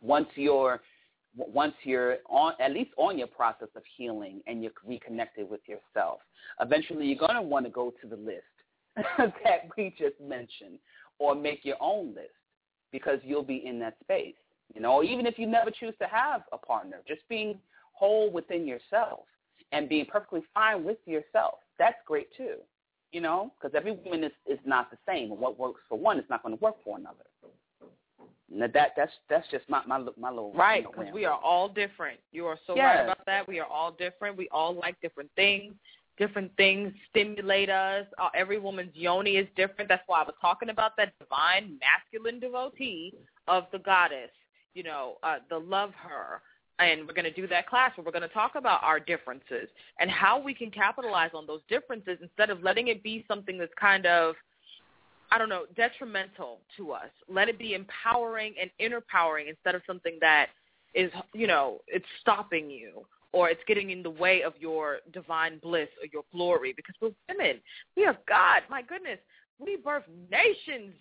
[0.02, 0.82] once you're
[1.34, 6.20] once you're on at least on your process of healing and you're reconnected with yourself,
[6.60, 8.42] eventually you're going to want to go to the list
[9.18, 10.78] that we just mentioned
[11.18, 12.30] or make your own list
[12.90, 14.34] because you'll be in that space.
[14.74, 17.58] You know, even if you never choose to have a partner, just being
[17.92, 19.20] whole within yourself
[19.70, 22.56] and being perfectly fine with yourself, that's great too.
[23.12, 25.30] You know, because every woman is, is not the same.
[25.30, 27.24] And what works for one is not going to work for another.
[28.50, 31.38] Now that that's that's just my my my little Right, you know, because we are
[31.38, 32.20] all different.
[32.32, 32.84] You are so Yes.
[32.84, 33.48] right about that.
[33.48, 34.36] We are all different.
[34.36, 35.74] We all like different things.
[36.18, 38.06] Different things stimulate us.
[38.18, 39.88] Uh, every woman's yoni is different.
[39.88, 43.14] That's why I was talking about that divine masculine devotee
[43.48, 44.30] of the goddess.
[44.74, 46.42] You know, uh, the love her.
[46.78, 49.68] And we're going to do that class where we're going to talk about our differences
[50.00, 53.72] and how we can capitalize on those differences instead of letting it be something that's
[53.78, 54.34] kind of
[55.32, 57.08] I don't know, detrimental to us.
[57.26, 60.48] Let it be empowering and inner powering instead of something that
[60.94, 65.58] is, you know, it's stopping you or it's getting in the way of your divine
[65.62, 67.60] bliss or your glory because we're women.
[67.96, 68.62] We are God.
[68.70, 69.18] My goodness.
[69.58, 70.94] We birth nations.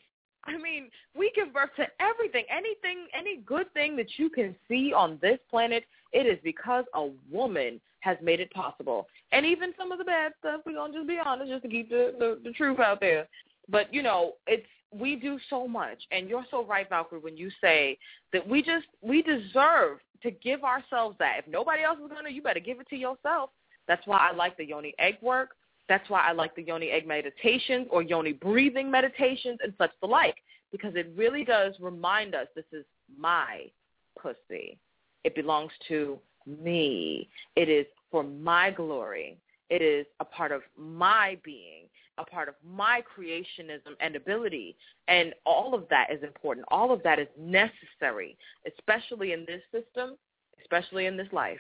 [0.46, 2.46] I mean, we give birth to everything.
[2.50, 7.10] Anything, any good thing that you can see on this planet, it is because a
[7.32, 9.08] woman has made it possible.
[9.32, 11.70] And even some of the bad stuff, we're going to just be honest, just to
[11.70, 13.28] keep the, the, the truth out there.
[13.70, 16.00] But, you know, it's we do so much.
[16.12, 17.98] And you're so right, Valkyrie, when you say
[18.34, 21.38] that we just, we deserve to give ourselves that.
[21.40, 23.50] If nobody else is going to, you better give it to yourself.
[23.88, 25.52] That's why I like the yoni egg work.
[25.90, 30.08] That's why I like the yoni egg meditations or yoni breathing meditations and such the
[30.08, 30.38] like,
[30.72, 32.86] because it really does remind us this is
[33.18, 33.70] my
[34.22, 34.78] pussy.
[35.24, 37.30] It belongs to me.
[37.56, 39.38] It is for my glory.
[39.70, 41.86] It is a part of my being,
[42.18, 44.76] a part of my creationism and ability.
[45.08, 46.66] And all of that is important.
[46.70, 50.18] All of that is necessary, especially in this system,
[50.62, 51.60] especially in this life.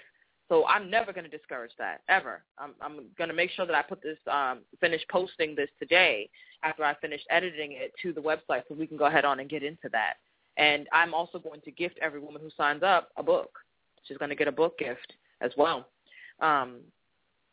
[0.50, 2.44] So I'm never going to discourage that ever.
[2.60, 6.30] I'm, I'm going to make sure that I put this, um, finish posting this today
[6.64, 9.50] after I finish editing it to the website, so we can go ahead on and
[9.50, 10.16] get into that.
[10.58, 13.60] And I'm also going to gift every woman who signs up a book.
[14.04, 15.88] She's going to get a book gift as well.
[16.42, 16.80] Um,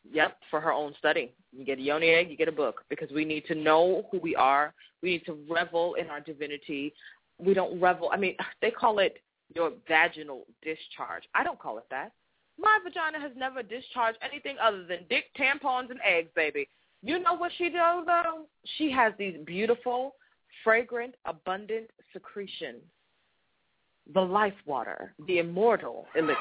[0.09, 1.33] yep, for her own study.
[1.51, 4.19] You get a yoni egg, you get a book because we need to know who
[4.19, 4.73] we are.
[5.01, 6.93] We need to revel in our divinity.
[7.39, 8.09] We don't revel.
[8.11, 9.17] I mean, they call it
[9.55, 11.23] your vaginal discharge.
[11.33, 12.11] I don't call it that.
[12.59, 16.67] My vagina has never discharged anything other than dick, tampons, and eggs, baby.
[17.01, 18.45] You know what she does, though?
[18.77, 20.15] She has these beautiful,
[20.63, 22.81] fragrant, abundant secretions.
[24.13, 26.35] The life water, the immortal elixir.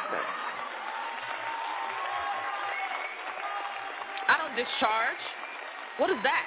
[4.58, 5.22] Discharge.
[5.98, 6.46] What is that?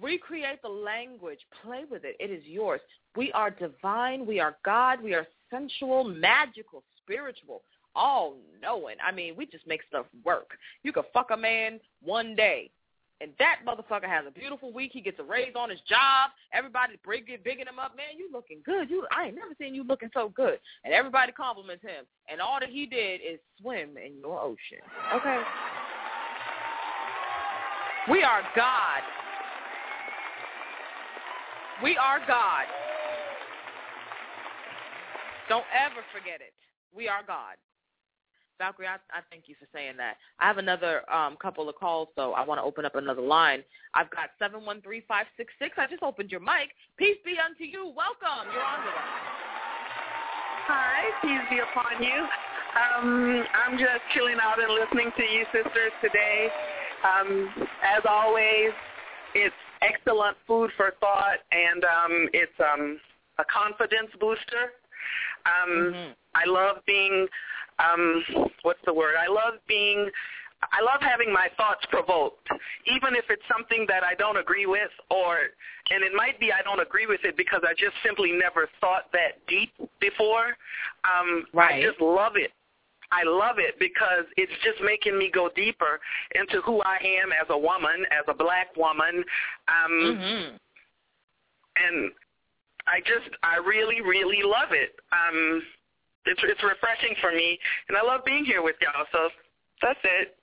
[0.00, 1.38] Recreate the language.
[1.62, 2.16] Play with it.
[2.18, 2.80] It is yours.
[3.16, 4.26] We are divine.
[4.26, 5.02] We are God.
[5.02, 7.62] We are sensual, magical, spiritual
[7.94, 8.96] all knowing.
[9.06, 10.50] I mean, we just make stuff work.
[10.82, 12.70] You could fuck a man one day,
[13.20, 14.92] and that motherfucker has a beautiful week.
[14.94, 16.30] He gets a raise on his job.
[16.52, 17.96] Everybody's big, bigging him up.
[17.96, 18.88] Man, you looking good.
[18.88, 20.58] You, I ain't never seen you looking so good.
[20.84, 22.04] And everybody compliments him.
[22.30, 24.82] And all that he did is swim in your ocean.
[25.14, 25.42] Okay.
[28.10, 29.02] We are God.
[31.80, 32.66] We are God.
[35.48, 36.52] Don't ever forget it.
[36.92, 37.54] We are God.
[38.58, 40.16] Valkyrie, I, I thank you for saying that.
[40.40, 43.62] I have another um, couple of calls, so I want to open up another line.
[43.94, 45.06] I've got 713-566.
[45.78, 46.74] I just opened your mic.
[46.98, 47.94] Peace be unto you.
[47.94, 48.50] Welcome.
[48.52, 48.80] You're on.
[50.66, 52.26] Hi, peace be upon you.
[52.74, 56.50] Um, I'm just chilling out and listening to you sisters today.
[57.04, 57.50] Um,
[57.82, 58.70] as always,
[59.34, 63.00] it's excellent food for thought, and um, it's um,
[63.38, 64.74] a confidence booster.
[65.46, 66.12] Um, mm-hmm.
[66.34, 67.26] I love being
[67.78, 68.22] um,
[68.62, 69.14] what's the word?
[69.18, 70.10] I love being
[70.62, 72.46] I love having my thoughts provoked,
[72.84, 75.38] even if it's something that I don't agree with, or
[75.90, 79.10] and it might be I don't agree with it because I just simply never thought
[79.12, 80.56] that deep before.
[81.04, 81.82] Um, right.
[81.82, 82.52] I just love it.
[83.12, 86.00] I love it because it's just making me go deeper
[86.34, 89.24] into who I am as a woman, as a black woman.
[89.66, 90.56] Um, mm-hmm.
[91.80, 92.12] And
[92.86, 94.94] I just, I really, really love it.
[95.12, 95.62] Um,
[96.26, 97.58] it's it's refreshing for me,
[97.88, 99.06] and I love being here with y'all.
[99.12, 99.30] So
[99.80, 100.36] that's it.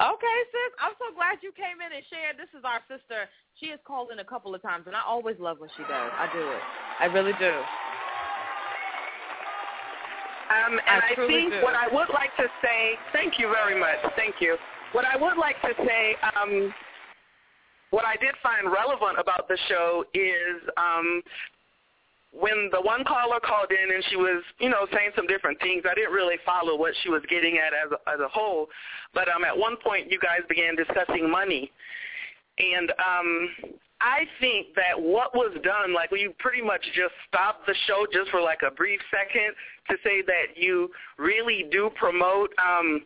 [0.00, 0.72] Okay, sis.
[0.80, 2.40] I'm so glad you came in and shared.
[2.40, 3.28] This is our sister.
[3.60, 6.10] She has called in a couple of times, and I always love when she does.
[6.16, 6.62] I do it.
[6.98, 7.52] I really do.
[10.52, 11.62] Um, and I, I think do.
[11.62, 13.96] what I would like to say, thank you very much.
[14.16, 14.56] Thank you.
[14.92, 16.74] What I would like to say, um,
[17.90, 21.22] what I did find relevant about the show is um,
[22.32, 25.84] when the one caller called in and she was, you know, saying some different things,
[25.88, 28.68] I didn't really follow what she was getting at as a, as a whole.
[29.14, 31.70] But um, at one point, you guys began discussing money,
[32.58, 33.50] and um,
[34.02, 38.30] I think that what was done, like you pretty much just stopped the show just
[38.30, 39.54] for like a brief second
[39.88, 43.02] to say that you really do promote um,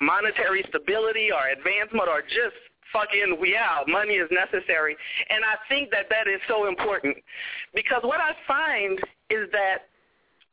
[0.00, 2.54] monetary stability or advancement or just
[2.92, 3.88] fucking out.
[3.88, 4.96] Money is necessary.
[5.28, 7.16] And I think that that is so important
[7.74, 8.98] because what I find
[9.30, 9.90] is that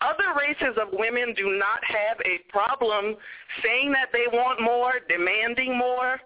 [0.02, 3.16] other races of women do not have a problem
[3.64, 6.20] saying that they want more, demanding more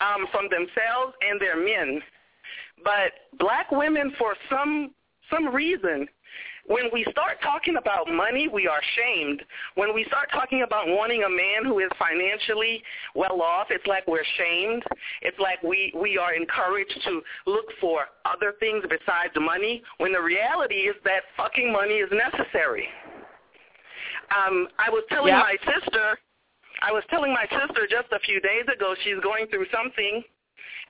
[0.00, 2.02] um, from themselves and their men.
[2.84, 4.94] But black women, for some
[5.30, 6.06] some reason,
[6.66, 9.42] when we start talking about money, we are shamed.
[9.76, 12.82] When we start talking about wanting a man who is financially
[13.14, 14.82] well off, it's like we're shamed.
[15.22, 20.20] It's like we, we are encouraged to look for other things besides money, when the
[20.20, 22.88] reality is that fucking money is necessary.
[24.36, 25.42] Um, I was telling Yep.
[25.42, 26.18] my sister,
[26.82, 30.22] I was telling my sister just a few days ago she's going through something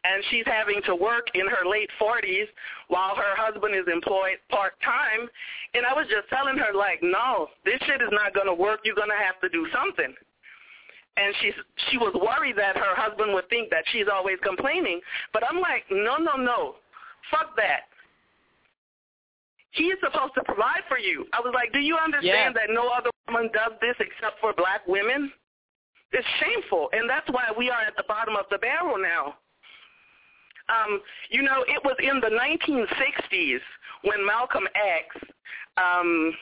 [0.06, 2.46] and she's having to work in her late 40s
[2.88, 5.28] while her husband is employed part-time.
[5.74, 8.80] And I was just telling her, like, no, this shit is not going to work.
[8.84, 10.14] You're going to have to do something.
[11.16, 11.50] And she
[11.90, 15.00] she was worried that her husband would think that she's always complaining.
[15.32, 16.76] But I'm like, no, no, no.
[17.30, 17.88] Fuck that.
[19.72, 21.26] He is supposed to provide for you.
[21.32, 24.86] I was like, do you understand that no other woman does this except for black
[24.86, 25.32] women?
[26.12, 29.36] It's shameful, and that's why we are at the bottom of the barrel now.
[30.68, 33.60] Um, you know, it was in the 1960s
[34.02, 35.06] when Malcolm X
[35.76, 36.32] um,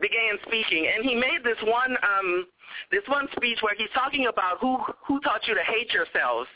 [0.00, 2.46] began speaking, and he made this one um,
[2.90, 6.48] this one speech where he's talking about who who taught you to hate yourselves,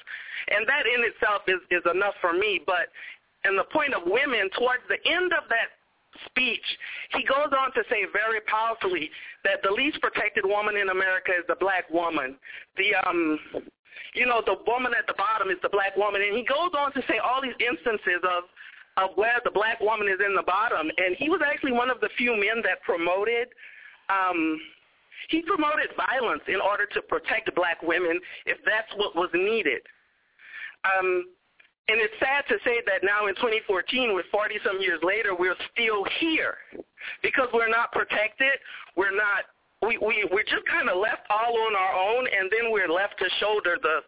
[0.48, 2.60] and that in itself is is enough for me.
[2.64, 2.88] But
[3.44, 5.76] and the point of women towards the end of that
[6.26, 6.64] speech,
[7.12, 9.10] he goes on to say very powerfully
[9.44, 12.36] that the least protected woman in America is the black woman.
[12.76, 13.38] The um
[14.14, 16.92] you know, the woman at the bottom is the black woman and he goes on
[16.92, 18.44] to say all these instances of
[18.96, 22.00] of where the black woman is in the bottom and he was actually one of
[22.00, 23.48] the few men that promoted
[24.10, 24.58] um
[25.28, 29.82] he promoted violence in order to protect black women if that's what was needed.
[30.84, 31.24] Um
[31.90, 35.58] and it's sad to say that now in 2014, with 40 some years later, we're
[35.74, 36.54] still here
[37.20, 38.62] because we're not protected.
[38.94, 39.50] We're not.
[39.82, 43.18] We we we're just kind of left all on our own, and then we're left
[43.18, 44.00] to shoulder the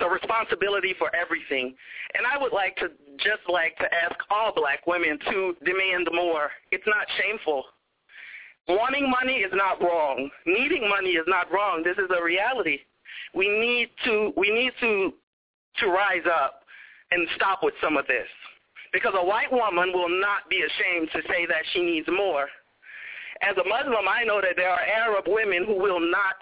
[0.00, 1.74] the responsibility for everything.
[2.14, 6.50] And I would like to just like to ask all black women to demand more.
[6.70, 7.64] It's not shameful.
[8.68, 10.30] Wanting money is not wrong.
[10.46, 11.82] Needing money is not wrong.
[11.82, 12.78] This is a reality.
[13.34, 15.12] We need to we need to
[15.80, 16.62] to rise up
[17.10, 18.26] and stop with some of this.
[18.92, 22.46] Because a white woman will not be ashamed to say that she needs more.
[23.42, 26.36] As a Muslim, I know that there are Arab women who will not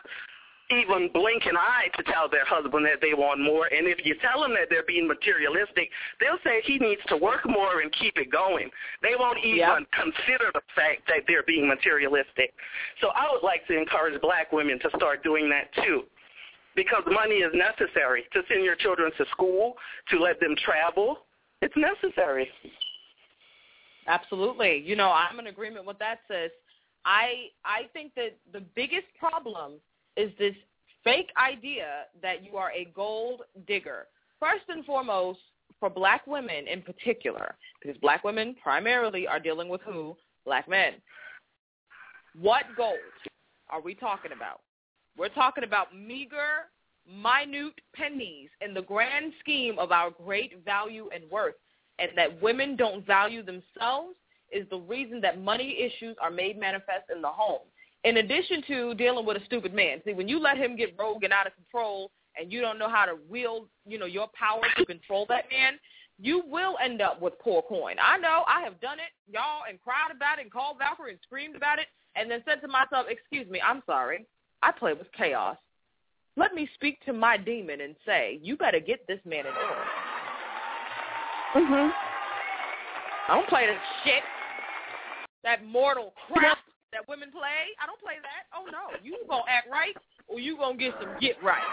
[0.71, 3.67] even blink an eye to tell their husband that they want more.
[3.67, 5.91] And if you tell them that they're being materialistic,
[6.21, 8.71] they'll say he needs to work more and keep it going.
[9.03, 12.55] They won't even consider the fact that they're being materialistic.
[13.01, 16.05] So I would like to encourage black women to start doing that too
[16.75, 19.75] because money is necessary to send your children to school,
[20.09, 21.19] to let them travel.
[21.61, 22.49] It's necessary.
[24.07, 24.83] Absolutely.
[24.85, 26.51] You know, I'm in agreement with that, sis.
[27.05, 29.75] I I think that the biggest problem
[30.17, 30.55] is this
[31.05, 34.07] fake idea that you are a gold digger.
[34.39, 35.41] First and foremost,
[35.81, 40.17] for black women in particular, because black women primarily are dealing with who?
[40.45, 40.95] Black men.
[42.41, 42.99] What gold
[43.69, 44.61] are we talking about?
[45.17, 46.71] We're talking about meager,
[47.07, 51.55] minute pennies in the grand scheme of our great value and worth.
[51.99, 54.17] And that women don't value themselves
[54.53, 57.61] is the reason that money issues are made manifest in the home.
[58.05, 60.01] In addition to dealing with a stupid man.
[60.05, 62.89] See, when you let him get rogue and out of control and you don't know
[62.89, 65.75] how to wield, you know, your power to control that man,
[66.21, 67.97] you will end up with poor coin.
[68.03, 68.45] I know.
[68.49, 71.79] I have done it, y'all, and cried about it and called Valkyrie and screamed about
[71.79, 74.27] it and then said to myself, excuse me, I'm sorry.
[74.63, 75.57] I play with chaos.
[76.37, 79.85] Let me speak to my demon and say, you better get this man in order.
[81.55, 81.93] Mhm.
[83.29, 84.23] I don't play that shit.
[85.43, 86.59] That mortal crap
[86.93, 87.73] that women play.
[87.81, 88.47] I don't play that.
[88.53, 89.97] Oh no, you gonna act right
[90.29, 91.65] or you gonna get some get right.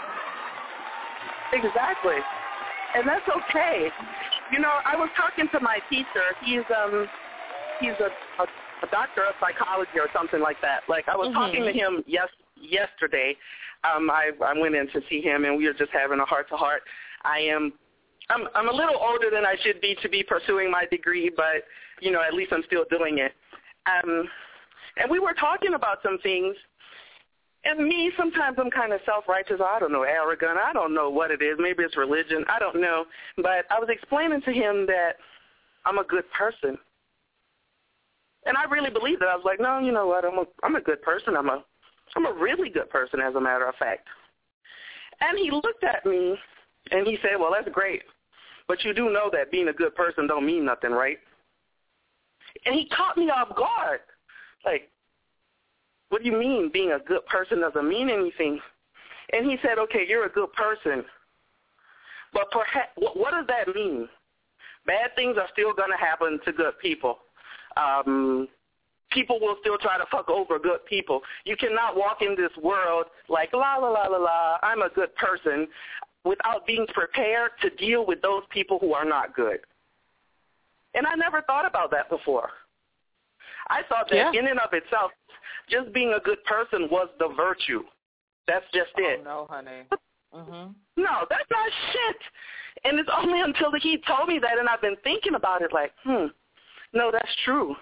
[1.52, 2.16] Exactly.
[2.96, 3.88] And that's okay.
[4.50, 6.34] You know, I was talking to my teacher.
[6.42, 7.06] He's um
[7.80, 8.10] he's a,
[8.42, 8.46] a,
[8.82, 10.88] a doctor of psychology or something like that.
[10.88, 13.36] Like I was talking to him yes yesterday.
[13.84, 16.48] Um I I went in to see him and we were just having a heart
[16.48, 16.82] to heart.
[17.22, 17.72] I am
[18.30, 21.68] I'm I'm a little older than I should be to be pursuing my degree, but
[22.00, 23.32] you know, at least I'm still doing it.
[23.86, 24.28] Um
[24.96, 26.56] and we were talking about some things
[27.64, 29.60] and me, sometimes I'm kind of self-righteous.
[29.62, 30.56] I don't know, arrogant.
[30.56, 31.56] I don't know what it is.
[31.58, 32.44] Maybe it's religion.
[32.48, 33.04] I don't know.
[33.36, 35.12] But I was explaining to him that
[35.84, 36.78] I'm a good person.
[38.46, 39.28] And I really believed it.
[39.28, 40.24] I was like, no, you know what?
[40.24, 41.36] I'm a, I'm a good person.
[41.36, 41.62] I'm a,
[42.16, 44.08] I'm a really good person, as a matter of fact.
[45.20, 46.36] And he looked at me,
[46.90, 48.02] and he said, well, that's great.
[48.66, 51.18] But you do know that being a good person don't mean nothing, right?
[52.66, 54.00] And he caught me off guard.
[54.64, 54.90] Like,
[56.10, 58.60] what do you mean being a good person doesn't mean anything?
[59.32, 61.04] And he said, okay, you're a good person.
[62.32, 64.08] But perhaps, what, what does that mean?
[64.86, 67.18] Bad things are still going to happen to good people.
[67.76, 68.48] Um,
[69.10, 71.20] people will still try to fuck over good people.
[71.44, 75.14] You cannot walk in this world like, la, la, la, la, la, I'm a good
[75.16, 75.68] person,
[76.24, 79.60] without being prepared to deal with those people who are not good.
[80.94, 82.50] And I never thought about that before.
[83.68, 84.32] I thought that Yeah.
[84.32, 85.12] in and of itself,
[85.68, 87.84] just being a good person was the virtue.
[88.46, 89.20] That's just it.
[89.20, 89.84] oh, no, honey.
[90.34, 90.74] Mhm.
[90.96, 92.22] No, that's not shit.
[92.84, 95.92] And it's only until he told me that, and I've been thinking about it, like,
[96.02, 96.26] hmm,
[96.92, 97.76] no, that's true.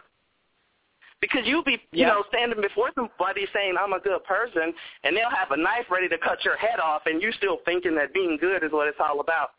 [1.21, 5.31] Because you'll be, you know, standing before somebody saying I'm a good person, and they'll
[5.31, 8.37] have a knife ready to cut your head off, and you still thinking that being
[8.37, 9.53] good is what it's all about.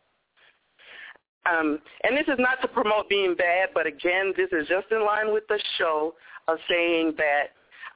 [1.46, 5.06] Um, and this is not to promote being bad, but again, this is just in
[5.06, 6.16] line with the show
[6.48, 7.52] of saying that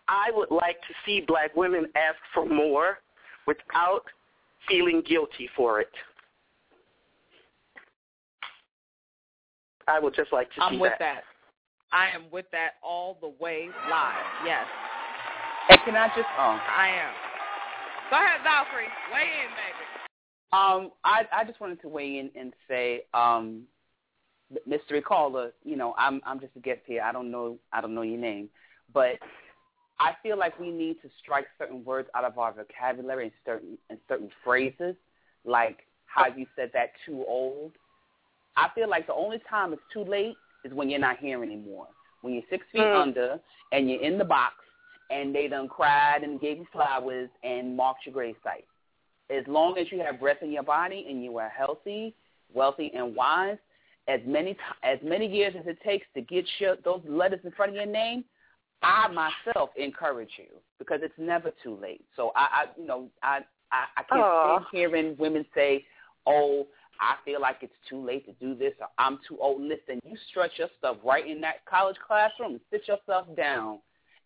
[0.07, 2.99] I would like to see black women ask for more
[3.45, 4.03] without
[4.67, 5.91] feeling guilty for it.
[9.87, 10.99] I would just like to see I'm with that.
[10.99, 11.23] that.
[11.91, 14.25] I am with that all the way live.
[14.45, 14.65] Yes,
[15.69, 17.13] And can I just oh I am.
[18.09, 18.89] Go ahead, Valkyrie.
[19.13, 19.92] Weigh in, baby.
[20.53, 23.63] Um, I I just wanted to weigh in and say, um,
[24.67, 27.01] mystery caller, you know, I'm I'm just a guest here.
[27.01, 28.49] I don't know I don't know your name,
[28.93, 29.17] but
[29.99, 33.77] I feel like we need to strike certain words out of our vocabulary and certain
[33.89, 34.95] and certain phrases,
[35.43, 37.71] like how you said that too old.
[38.55, 41.87] I feel like the only time it's too late is when you're not here anymore.
[42.21, 43.01] When you're six feet Mm.
[43.01, 43.39] under
[43.71, 44.53] and you're in the box
[45.09, 48.67] and they done cried and gave you flowers and marked your grave site
[49.29, 52.15] as long as you have breath in your body and you are healthy,
[52.53, 53.57] wealthy, and wise,
[54.07, 57.69] as many as many years as it takes to get your, those letters in front
[57.71, 58.25] of your name,
[58.81, 62.03] I myself encourage you because it's never too late.
[62.15, 63.39] So I, I you know, I
[63.71, 64.57] I, I can't Aw.
[64.57, 65.85] stand hearing women say,
[66.25, 66.67] "Oh,
[66.99, 70.17] I feel like it's too late to do this," or "I'm too old." Listen, you
[70.29, 73.79] stretch your stuff right in that college classroom and sit yourself down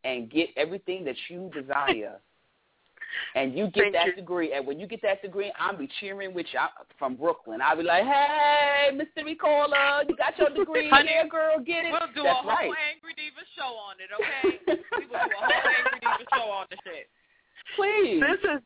[0.03, 2.19] and get everything that you desire
[3.35, 4.15] and you get Thank that you.
[4.15, 7.61] degree, and when you get that degree, I'll be cheering with you I'm from Brooklyn.
[7.61, 9.23] I'll be like, "Hey, Mr.
[9.25, 12.49] Ricola, you got your degree, Honey, yeah, girl, get it." We'll do That's a whole
[12.49, 12.71] right.
[12.93, 14.59] Angry Deva show on it, okay?
[14.97, 17.09] we will do a whole Angry Deva show on the shit.
[17.75, 18.21] Please.
[18.21, 18.61] This is,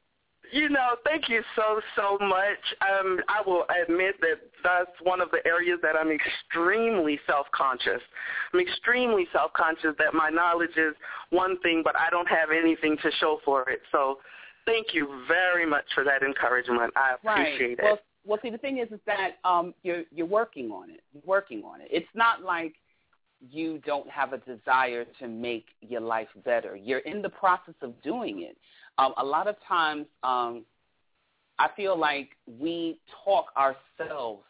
[0.51, 2.59] you know, thank you so, so much.
[2.81, 8.01] Um, I will admit that that's one of the areas that I'm extremely self-conscious.
[8.53, 10.93] I'm extremely self-conscious that my knowledge is
[11.29, 13.81] one thing, but I don't have anything to show for it.
[13.91, 14.19] So
[14.65, 16.93] thank you very much for that encouragement.
[16.95, 17.83] I appreciate right.
[17.83, 18.03] Well, it.
[18.25, 21.01] well, see, the thing is, is that um, you're you're working on it.
[21.13, 21.87] You're working on it.
[21.91, 22.73] It's not like
[23.49, 26.75] you don't have a desire to make your life better.
[26.75, 28.57] You're in the process of doing it.
[28.97, 30.63] Um, a lot of times, um,
[31.57, 32.29] I feel like
[32.59, 34.43] we talk ourselves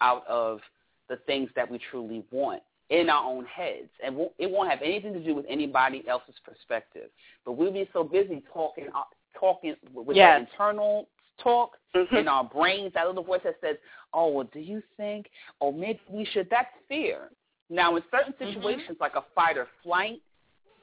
[0.00, 0.60] out of
[1.08, 5.12] the things that we truly want in our own heads, and it won't have anything
[5.12, 7.10] to do with anybody else's perspective.
[7.44, 9.02] But we'll be so busy talking, uh,
[9.38, 10.40] talking with Yes.
[10.40, 11.08] that internal
[11.38, 12.12] talk Mhm.
[12.12, 13.76] in our brains, that little voice that says,
[14.12, 15.30] "Oh, well, do you think?
[15.60, 17.30] Oh, maybe we should." That's fear.
[17.68, 20.20] Now, in certain situations, like a fight or flight,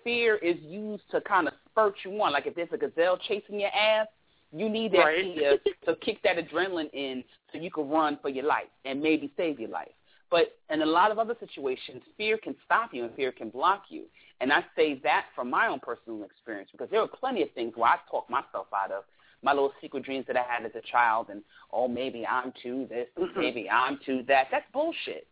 [0.03, 2.33] fear is used to kind of spurt you on.
[2.33, 4.07] Like if there's a gazelle chasing your ass,
[4.51, 5.35] you need that Right.
[5.35, 9.31] fear to kick that adrenaline in so you can run for your life and maybe
[9.37, 9.91] save your life.
[10.29, 13.83] But in a lot of other situations, fear can stop you and fear can block
[13.89, 14.05] you.
[14.41, 17.73] And I say that from my own personal experience because there were plenty of things
[17.75, 19.03] where I talked myself out of
[19.41, 22.87] my little secret dreams that I had as a child and, oh, maybe I'm too
[22.89, 23.35] this, Mhm.
[23.35, 24.49] maybe I'm too that.
[24.51, 25.27] That's bullshit.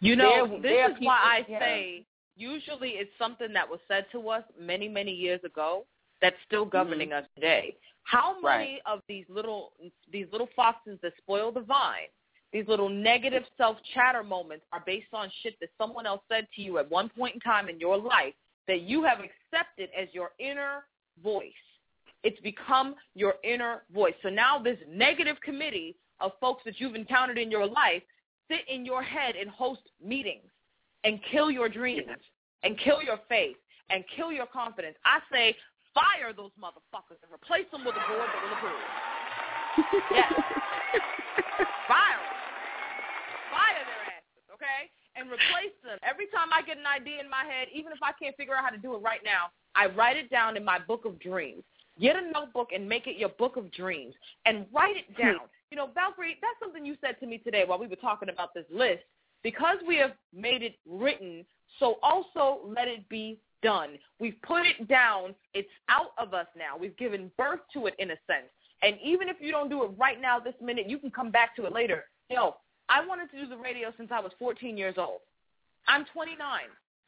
[0.00, 1.58] You know, There- this there are is why I yeah.
[1.58, 5.86] say usually it's something that was said to us many, many years ago
[6.20, 7.76] that's still governing us today.
[8.04, 9.72] How many of these little
[10.10, 12.08] these little foxes that spoil the vine,
[12.52, 16.62] these little negative self chatter moments are based on shit that someone else said to
[16.62, 18.34] you at one point in time in your life
[18.66, 20.84] that you have accepted as your inner
[21.22, 21.52] voice.
[22.24, 24.14] It's become your inner voice.
[24.22, 28.02] So now this negative committee of folks that you've encountered in your life
[28.48, 30.50] sit in your head and host meetings
[31.04, 32.08] and kill your dreams
[32.62, 33.56] and kill your faith
[33.90, 34.96] and kill your confidence.
[35.04, 35.54] I say
[35.94, 38.82] fire those motherfuckers and replace them with a board that will approve.
[40.10, 40.32] Yes.
[41.88, 42.36] fire them.
[43.50, 44.90] Fire their asses, okay?
[45.16, 45.98] And replace them.
[46.02, 48.64] Every time I get an idea in my head, even if I can't figure out
[48.64, 51.62] how to do it right now, I write it down in my book of dreams.
[52.00, 54.14] Get a notebook and make it your book of dreams
[54.46, 55.22] and write it hmm.
[55.22, 55.40] down.
[55.70, 58.54] You know, Valkyrie, that's something you said to me today while we were talking about
[58.54, 59.02] this list.
[59.42, 61.44] Because we have made it written,
[61.78, 63.90] so also let it be done.
[64.18, 65.34] We've put it down.
[65.54, 66.76] It's out of us now.
[66.78, 68.48] We've given birth to it in a sense.
[68.82, 71.54] And even if you don't do it right now, this minute, you can come back
[71.56, 72.04] to it later.
[72.30, 72.56] Yo,
[72.88, 75.20] I wanted to do the radio since I was 14 years old.
[75.86, 76.38] I'm 29.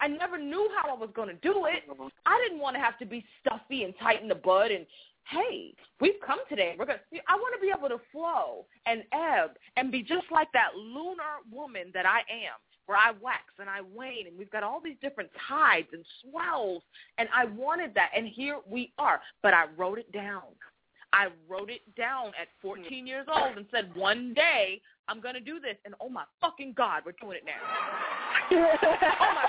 [0.00, 1.84] I never knew how I was going to do it.
[2.26, 4.86] I didn't want to have to be stuffy and tight in the bud and
[5.28, 6.74] hey, we've come today.
[6.78, 7.00] We're gonna.
[7.28, 11.42] I want to be able to flow and ebb and be just like that lunar
[11.52, 12.58] woman that I am,
[12.90, 16.82] where I wax and I wane and we've got all these different tides and swells
[17.18, 19.20] and I wanted that and here we are.
[19.42, 20.42] But I wrote it down.
[21.12, 25.40] I wrote it down at 14 years old and said one day I'm going to
[25.40, 27.62] do this and oh my fucking god, we're doing it now.
[28.50, 29.46] oh my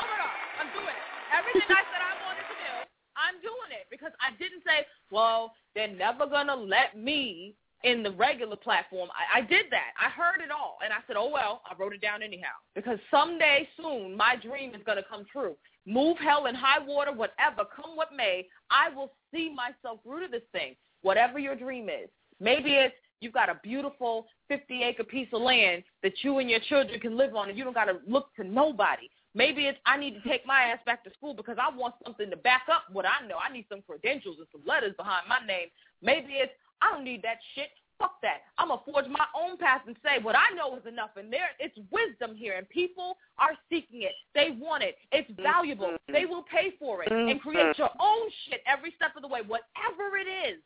[0.00, 1.02] Oh my god, I'm doing it.
[1.30, 2.72] Everything I said I wanted to do,
[3.14, 8.02] I'm doing it because I didn't say, well, they're never going to let me in
[8.02, 9.08] the regular platform.
[9.10, 9.90] I, I did that.
[9.98, 10.78] I heard it all.
[10.84, 12.54] And I said, oh, well, I wrote it down anyhow.
[12.74, 15.56] Because someday soon, my dream is going to come true.
[15.86, 20.30] Move hell and high water, whatever, come what may, I will see myself through to
[20.30, 22.08] this thing, whatever your dream is.
[22.38, 27.00] Maybe it's you've got a beautiful 50-acre piece of land that you and your children
[27.00, 29.08] can live on and you don't got to look to nobody.
[29.34, 32.28] Maybe it's I need to take my ass back to school because I want something
[32.30, 33.36] to back up what I know.
[33.36, 35.68] I need some credentials and some letters behind my name.
[36.02, 36.52] Maybe it's
[36.82, 37.68] I don't need that shit.
[37.98, 38.42] Fuck that.
[38.58, 41.10] I'm gonna forge my own path and say what I know is enough.
[41.16, 44.12] And there, it's wisdom here, and people are seeking it.
[44.34, 44.96] They want it.
[45.12, 45.86] It's valuable.
[45.86, 46.12] Mm-hmm.
[46.12, 49.40] They will pay for it and create your own shit every step of the way,
[49.40, 50.58] whatever it is.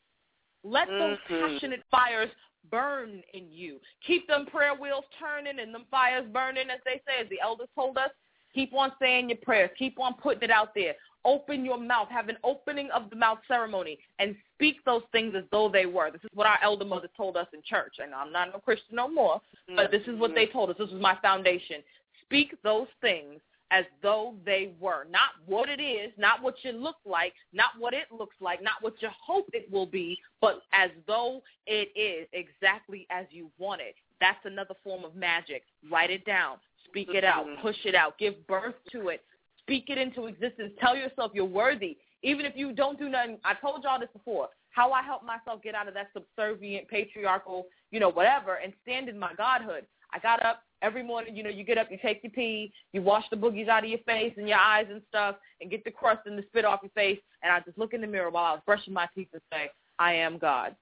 [0.65, 1.41] Let those Mhm.
[1.53, 2.31] passionate fires
[2.70, 3.81] burn in you.
[4.01, 7.69] Keep them prayer wheels turning and them fires burning, as they say, as the elders
[7.75, 8.11] told us.
[8.57, 9.68] Keep on saying your prayers.
[9.78, 10.94] Keep on putting it out there.
[11.26, 12.09] Open your mouth.
[12.09, 16.10] Have an opening of the mouth ceremony and speak those things as though they were.
[16.10, 17.97] This is what our elder mother told us in church.
[18.02, 19.43] And I'm not no Christian no more,
[19.76, 20.76] but this is what they told us.
[20.78, 21.83] This was my foundation.
[22.25, 25.05] Speak those things as though they were.
[25.10, 28.75] Not what it is, not what you look like, not what it looks like, not
[28.81, 33.83] what you hope it will be, but as though it is exactly as you want
[33.83, 33.97] it.
[34.18, 35.65] That's another form of magic.
[35.91, 36.57] Write it down.
[37.05, 37.44] Speak it out.
[37.60, 38.16] Push it out.
[38.18, 39.23] Give birth to it.
[39.60, 40.73] Speak it into existence.
[40.81, 41.99] Tell yourself you're worthy.
[42.23, 43.36] Even if you don't do nothing.
[43.44, 44.49] I told y'all this before.
[44.70, 49.10] How I helped myself get out of that subservient, patriarchal, you know, whatever, and stand
[49.10, 49.84] in my godhood.
[50.10, 51.36] I got up every morning.
[51.36, 53.91] You know, you get up, you take your pee, you wash the boogies out of
[53.91, 56.81] your face and your eyes and stuff, and get the crust and the spit off
[56.83, 57.18] your face.
[57.42, 59.68] And I just look in the mirror while I was brushing my teeth and say,
[59.99, 60.75] I am God.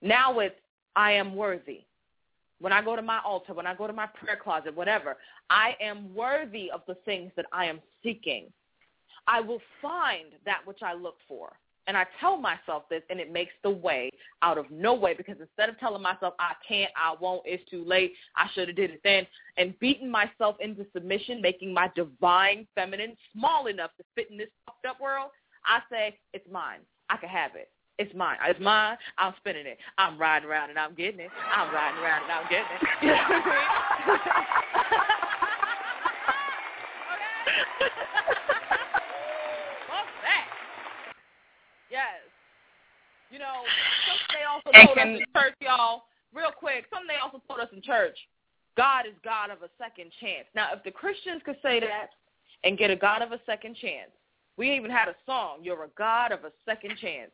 [0.00, 0.54] Now it's,
[0.96, 1.82] I am worthy.
[2.62, 5.16] When I go to my altar, when I go to my prayer closet, whatever,
[5.50, 8.52] I am worthy of the things that I am seeking.
[9.26, 11.54] I will find that which I look for.
[11.88, 15.34] And I tell myself this, and it makes the way out of no way because
[15.40, 18.92] instead of telling myself I can't, I won't, it's too late, I should have did
[18.92, 19.26] it then,
[19.56, 24.50] and beating myself into submission, making my divine feminine small enough to fit in this
[24.64, 25.30] fucked up world,
[25.66, 26.78] I say it's mine.
[27.10, 27.70] I can have it.
[27.98, 28.38] It's mine.
[28.46, 28.96] It's mine.
[29.18, 29.78] I'm spinning it.
[29.98, 31.30] I'm riding around and I'm getting it.
[31.54, 32.82] I'm riding around and I'm getting it.
[33.02, 34.18] You know what I mean?
[40.22, 40.46] That.
[41.90, 42.22] Yes.
[43.30, 43.64] You know,
[44.06, 46.04] something they also told us in church, y'all,
[46.34, 48.16] real quick, something they also told us in church,
[48.76, 50.46] God is God of a second chance.
[50.54, 52.08] Now, if the Christians could say that
[52.64, 54.10] and get a God of a second chance,
[54.56, 57.30] we even had a song, You're a God of a second chance.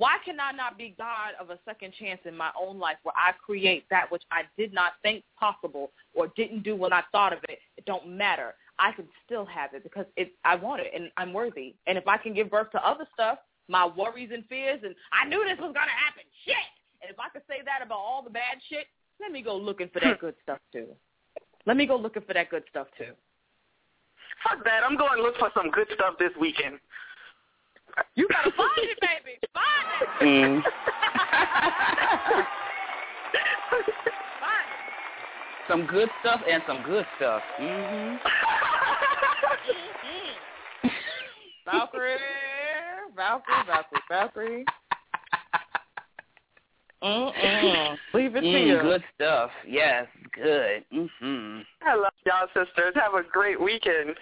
[0.00, 3.12] Why can I not be God of a second chance in my own life where
[3.18, 7.34] I create that which I did not think possible or didn't do when I thought
[7.34, 7.58] of it?
[7.76, 8.54] It don't matter.
[8.78, 11.74] I can still have it because it I want it and I'm worthy.
[11.86, 15.28] And if I can give birth to other stuff, my worries and fears and I
[15.28, 16.22] knew this was gonna happen.
[16.46, 16.54] Shit.
[17.02, 18.86] And if I could say that about all the bad shit,
[19.20, 20.86] let me go looking for that good stuff too.
[21.66, 23.12] Let me go looking for that good stuff too.
[24.48, 24.80] Fuck that.
[24.82, 26.80] I'm going to look for some good stuff this weekend.
[28.14, 29.38] You gotta find it, baby.
[29.54, 30.08] Find it.
[30.24, 30.62] Mm.
[35.68, 37.42] some good stuff and some good stuff.
[37.56, 38.16] hmm
[41.64, 42.16] Valkyrie,
[43.14, 44.64] Valkyrie, Valkyrie, Valkyrie.
[47.02, 47.96] Mm-mm.
[48.12, 48.80] Leave it to Mm, you.
[48.82, 49.50] good stuff.
[49.66, 50.84] Yes, good.
[50.92, 51.60] Mm-hmm.
[51.86, 52.94] I love y'all sisters.
[52.94, 54.16] Have a great weekend.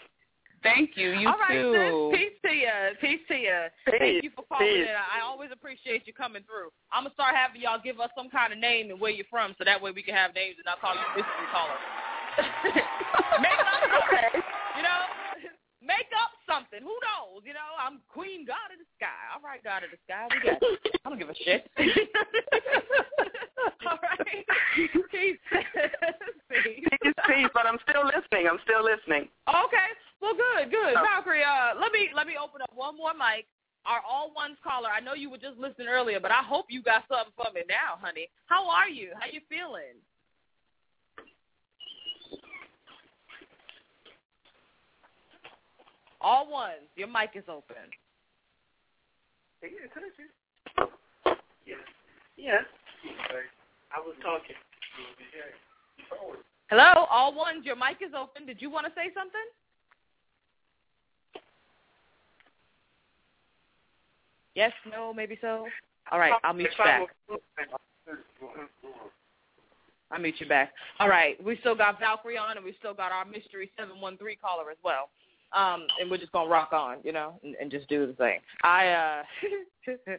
[0.62, 1.12] Thank you.
[1.12, 2.10] You All right, too.
[2.10, 2.18] sis.
[2.18, 2.76] Peace to you.
[3.00, 3.60] Peace to you.
[3.98, 4.90] Thank you for calling in.
[4.90, 6.70] I I always appreciate you coming through.
[6.92, 9.54] I'm gonna start having y'all give us some kind of name and where you're from,
[9.58, 11.78] so that way we can have names and not call you mystery caller.
[13.42, 14.42] Make up something.
[14.78, 15.00] You know,
[15.82, 16.78] make up something.
[16.82, 17.42] Who knows?
[17.42, 19.18] You know, I'm Queen God of the Sky.
[19.34, 20.62] All right, God of the Sky, we got.
[20.62, 20.78] You.
[21.04, 21.66] I don't give a shit.
[23.86, 24.22] All right.
[24.74, 24.90] Peace.
[25.10, 25.38] Peace.
[26.50, 27.50] Peace, peace.
[27.54, 28.46] But I'm still listening.
[28.46, 29.26] I'm still listening.
[29.50, 29.90] Okay.
[30.20, 30.94] Well, good, good.
[30.96, 31.02] Oh.
[31.02, 33.46] Valkyrie, uh, let me let me open up one more mic.
[33.86, 34.90] Our all ones caller.
[34.90, 37.62] I know you were just listening earlier, but I hope you got something for me
[37.68, 38.28] now, honey.
[38.46, 39.12] How are you?
[39.18, 39.96] How you feeling?
[46.20, 46.90] All ones.
[46.96, 47.86] Your mic is open.
[51.64, 51.78] Yes.
[52.36, 52.64] Yes.
[53.94, 54.58] I was talking.
[56.68, 57.64] Hello, all ones.
[57.64, 58.46] Your mic is open.
[58.46, 59.46] Did you want to say something?
[64.58, 65.68] Yes, no, maybe so.
[66.10, 67.02] All right, I'll meet you back.
[70.10, 70.72] I'll meet you back.
[70.98, 74.18] All right, we still got Valkyrie on, and we still got our mystery seven one
[74.18, 75.10] three caller as well.
[75.52, 78.40] Um, and we're just gonna rock on, you know, and, and just do the thing.
[78.64, 79.22] I uh,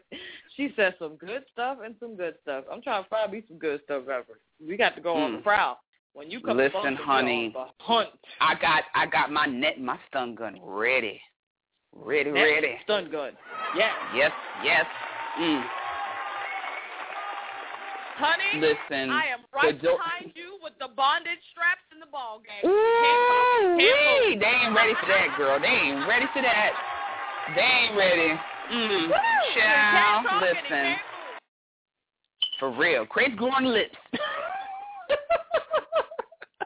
[0.56, 2.64] she said some good stuff and some good stuff.
[2.72, 4.40] I'm trying to find me some good stuff ever.
[4.66, 5.44] We got to go on the Hmm.
[5.44, 5.80] prowl.
[6.14, 8.10] When you come Listen, honey, hunt,
[8.40, 11.20] I got I got my net, my stun gun ready,
[11.96, 12.76] ready, Net ready.
[12.84, 13.32] stun gun.
[13.76, 14.32] Yeah, Yes,
[14.64, 14.86] yes.
[15.40, 15.64] Mm.
[18.18, 18.60] honey.
[18.60, 22.42] Listen, I am right the do- behind you with the bondage straps in the ball
[22.44, 22.70] game.
[22.70, 24.36] Ooh, Can't wee.
[24.40, 25.60] they ain't ready for that, girl.
[25.60, 26.74] They ain't ready for that.
[27.56, 28.34] They ain't ready.
[28.74, 29.08] Mm.
[29.08, 29.14] Woo!
[29.56, 30.96] Child, Can't talk and he listen.
[32.60, 33.06] For real.
[33.06, 33.96] Crazy growing lips.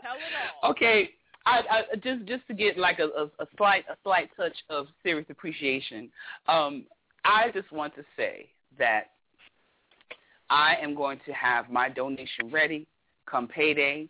[0.02, 0.72] Tell it all.
[0.72, 1.12] okay.
[1.46, 4.88] I, I just just to get like a, a, a slight a slight touch of
[5.04, 6.10] serious appreciation.
[6.48, 6.86] Um,
[7.26, 8.48] I just want to say
[8.78, 9.12] that
[10.50, 12.88] I am going to have my donation ready
[13.26, 14.08] come payday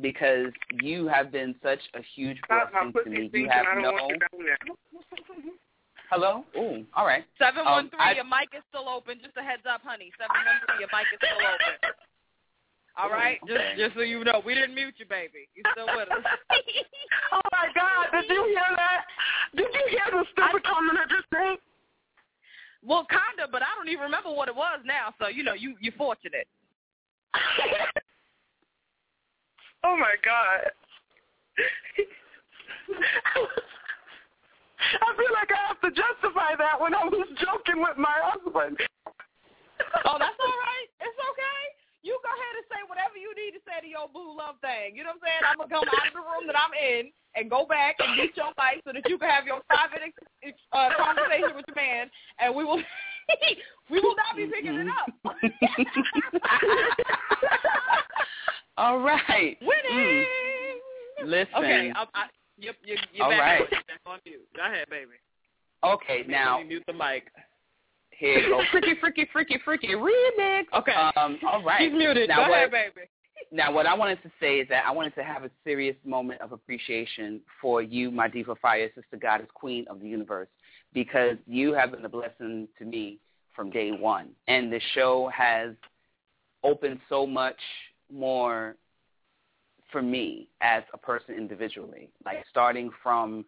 [0.00, 3.30] because you have been such a huge Stop blessing to pussy me.
[3.32, 4.58] You have I don't no want you down there.
[6.10, 6.44] hello.
[6.56, 7.24] Ooh, all right.
[7.38, 7.98] Seven one Um, three.
[8.00, 9.18] I- Your mic is still open.
[9.22, 10.12] Just a heads up, honey.
[10.18, 10.80] Seven one three.
[10.80, 11.96] Your mic is still open.
[12.96, 13.38] All right.
[13.46, 15.48] Just just so you know, we didn't mute you, baby.
[15.54, 16.24] You still with us.
[17.32, 18.06] Oh my God!
[18.12, 19.04] Did you hear that?
[19.54, 21.58] Did you hear the stupid comment I just made?
[22.86, 25.12] well, kinda, but I don't even remember what it was now.
[25.20, 26.46] So you know, you you're fortunate.
[29.84, 30.70] oh my God!
[35.02, 38.78] I feel like I have to justify that when I was joking with my husband.
[40.06, 40.88] Oh, that's all right.
[41.00, 41.75] It's okay.
[42.06, 44.94] You go ahead and say whatever you need to say to your boo love thing.
[44.94, 45.42] You know what I'm saying?
[45.42, 48.30] I'm gonna come out of the room that I'm in and go back and get
[48.38, 50.14] your mic so that you can have your private
[50.70, 52.06] uh, conversation with your man,
[52.38, 52.78] and we will
[53.90, 55.10] we will not be picking it up.
[58.78, 59.58] All right.
[59.66, 60.22] Winning.
[60.22, 61.26] Mm.
[61.26, 61.58] Listen.
[61.58, 61.90] Okay.
[61.90, 63.70] I, I, you, you, you're All back, right.
[63.70, 64.46] back on mute.
[64.54, 65.18] Go ahead, baby.
[65.82, 67.34] Okay, now mute the mic.
[68.18, 68.62] Here you go.
[68.70, 70.64] Freaky, freaky, freaky, freaky remix.
[70.76, 70.92] Okay.
[70.92, 71.38] Um.
[71.46, 71.80] All right.
[71.80, 72.28] She's muted.
[72.28, 73.08] Now go what, ahead, baby.
[73.52, 76.40] Now, what I wanted to say is that I wanted to have a serious moment
[76.40, 80.48] of appreciation for you, my diva fire sister goddess, queen of the universe,
[80.92, 83.18] because you have been a blessing to me
[83.54, 85.70] from day one, and the show has
[86.64, 87.58] opened so much
[88.12, 88.76] more
[89.92, 92.10] for me as a person individually.
[92.24, 93.44] Like starting from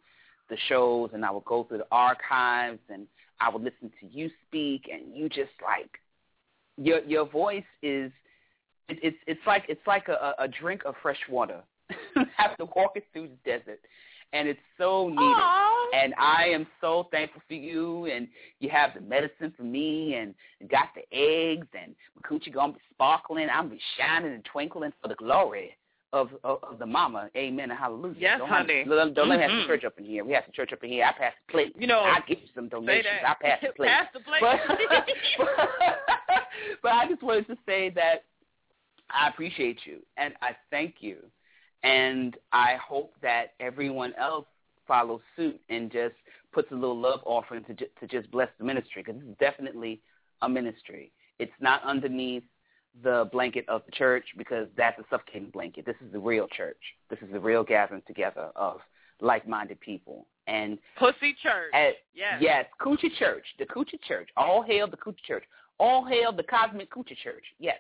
[0.49, 3.07] the shows, and I would go through the archives, and
[3.41, 5.91] I would listen to you speak, and you just like
[6.77, 8.13] your your voice is
[8.89, 11.61] it, it's it's like it's like a, a drink of fresh water
[12.39, 13.81] after walking through the desert,
[14.33, 15.21] and it's so needed.
[15.21, 15.91] Aw.
[15.95, 18.29] And I am so thankful for you, and
[18.61, 20.35] you have the medicine for me, and
[20.71, 23.49] got the eggs, and my coochie gonna be sparkling.
[23.53, 25.77] I'm be shining and twinkling for the glory
[26.13, 27.29] of of, of the mama.
[27.37, 28.17] Amen and hallelujah.
[28.19, 28.85] Yes, don't honey.
[28.87, 30.25] Let, don't let me have some church up in here.
[30.25, 31.05] We have some church up in here.
[31.05, 31.75] I pass the plate.
[31.79, 33.07] You know, I give you some donations.
[33.27, 33.89] I pass the plate.
[33.89, 34.43] Pass the plate.
[36.81, 38.25] But, but I just wanted to say that
[39.11, 41.19] I appreciate you and I thank you.
[41.83, 44.47] And I hope that everyone else
[44.87, 46.15] follows suit and just
[46.53, 49.37] puts a little love offering to, ju- to just bless the ministry because this is
[49.39, 50.01] definitely
[50.43, 51.13] a ministry.
[51.39, 52.43] It's not underneath
[53.03, 55.87] the blanket of the church because that's a suffocating blanket.
[55.87, 56.79] This is the real church.
[57.11, 58.81] This is the real gathering together of
[59.21, 60.27] like-minded people.
[60.47, 61.73] And Pussy Church.
[61.75, 62.39] at, Yes.
[62.41, 64.29] Yes, Coochie Church, the Coochie Church.
[64.37, 65.45] All hail the Coochie Church.
[65.79, 67.45] All hail the Cosmic Coochie Church.
[67.59, 67.79] Yes.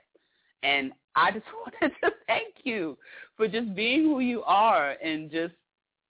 [0.62, 1.46] And I just
[1.82, 2.98] wanted to thank you
[3.36, 5.54] for just being who you are and just,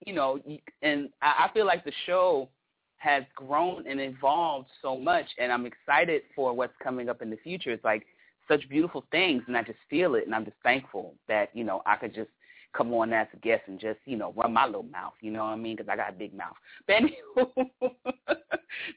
[0.05, 0.39] you know,
[0.81, 2.49] and I I feel like the show
[2.97, 7.37] has grown and evolved so much and I'm excited for what's coming up in the
[7.37, 7.71] future.
[7.71, 8.05] It's like
[8.49, 11.81] such beautiful things and I just feel it and I'm just thankful that, you know,
[11.85, 12.29] I could just
[12.73, 15.43] come on as a guest and just, you know, run my little mouth, you know
[15.43, 15.77] what I mean?
[15.77, 16.55] Because I got a big mouth.
[16.87, 17.71] But anyway,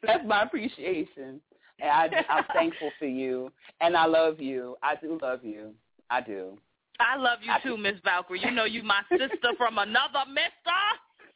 [0.02, 1.40] that's my appreciation.
[1.80, 3.50] And I, I'm thankful for you,
[3.80, 4.76] and I love you.
[4.82, 5.72] I do love you.
[6.10, 6.58] I do.
[7.00, 8.40] I love you I too, Miss Valkyrie.
[8.44, 10.80] You know you my sister from another mister.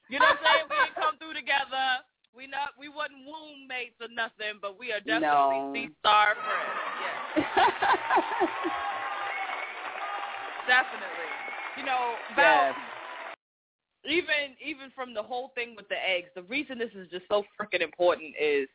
[0.09, 0.67] You know what I'm saying?
[0.71, 2.05] We ain't come through together.
[2.37, 5.73] We not we wasn't womb mates or nothing, but we are definitely No.
[5.73, 6.79] sea star friends.
[7.01, 7.47] Yes.
[10.69, 11.31] definitely.
[11.79, 12.75] You know, Val, Yes.
[14.05, 17.45] even even from the whole thing with the eggs, the reason this is just so
[17.59, 18.69] freaking important is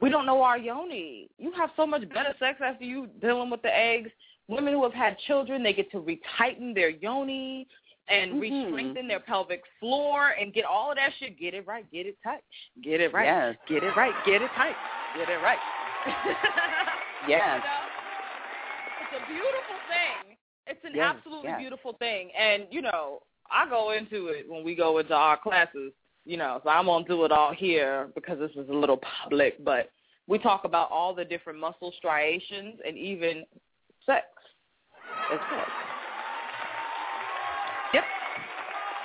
[0.00, 1.28] we don't know our yoni.
[1.38, 4.10] You have so much better sex after you dealing with the eggs.
[4.48, 7.66] women who have had children, they get to retighten their yoni
[8.08, 8.40] and Mhm.
[8.40, 11.38] re-strengthen their pelvic floor and get all of that shit.
[11.38, 12.44] Get it right, get it tight,
[12.82, 13.56] get it right, Yes.
[13.66, 14.76] get it right, get it tight,
[15.16, 15.58] get it right.
[17.26, 17.62] Yes.
[17.64, 17.90] You know?
[19.00, 20.36] It's a beautiful thing.
[20.66, 21.58] It's an Yes, absolutely yes.
[21.58, 22.30] beautiful thing.
[22.32, 25.92] And, you know, I go into it when we go into our classes,
[26.24, 28.98] you know, so I'm going to do it all here because this is a little
[28.98, 29.90] public, but
[30.26, 33.44] we talk about all the different muscle striations and even
[34.06, 34.26] sex
[35.30, 35.66] as well.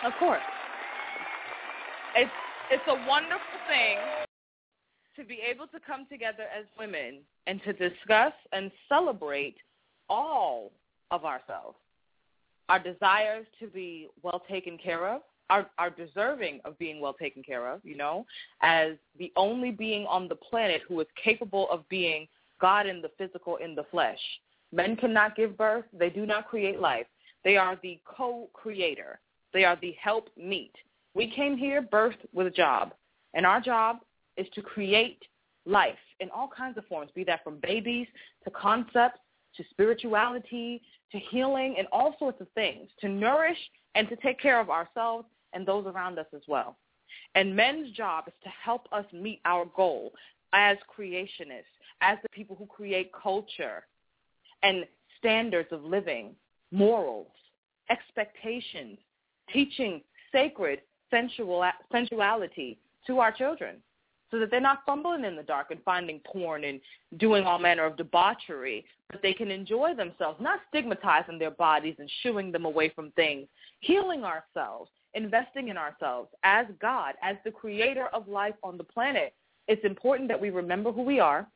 [0.04, 0.42] Of course.
[2.16, 2.32] It's
[2.72, 3.98] it's a wonderful thing
[5.16, 9.56] to be able to come together as women and to discuss and celebrate
[10.10, 10.72] all
[11.12, 11.78] of ourselves.
[12.70, 17.44] Our desires to be well taken care of, are, are deserving of being well taken
[17.44, 18.26] care of, you know,
[18.62, 22.28] as the only being on the planet who is capable of being
[22.62, 24.20] God in the physical, in the flesh.
[24.72, 25.86] Men cannot give birth.
[25.92, 27.08] They do not create life.
[27.44, 29.20] They are the co-creator.
[29.54, 30.74] They are the help meet.
[31.14, 32.94] We came here birthed with a job,
[33.34, 33.98] and our job
[34.38, 35.22] is to create
[35.66, 38.08] life in all kinds of forms, be that from babies
[38.44, 39.20] to concepts
[39.56, 43.58] to spirituality to healing and all sorts of things, to nourish
[43.96, 46.78] and to take care of ourselves and those around us as well.
[47.36, 50.14] And men's job is to help us meet our goal
[50.54, 51.64] as creationists,
[52.02, 53.86] as the people who create culture
[54.64, 54.86] and
[55.18, 56.36] standards of living,
[56.72, 57.32] morals,
[57.90, 58.98] expectations,
[59.54, 63.78] teaching sacred sensual, sensuality to our children
[64.32, 66.80] so that they're not fumbling in the dark and finding porn and
[67.18, 72.10] doing all manner of debauchery, but they can enjoy themselves, not stigmatizing their bodies and
[72.22, 73.48] shooing them away from things,
[73.80, 79.34] healing ourselves, investing in ourselves as God, as the creator of life on the planet.
[79.68, 81.48] It's important that we remember who we are.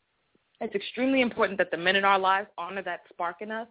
[0.60, 3.68] It's extremely important that the men in our lives honor that spark in us,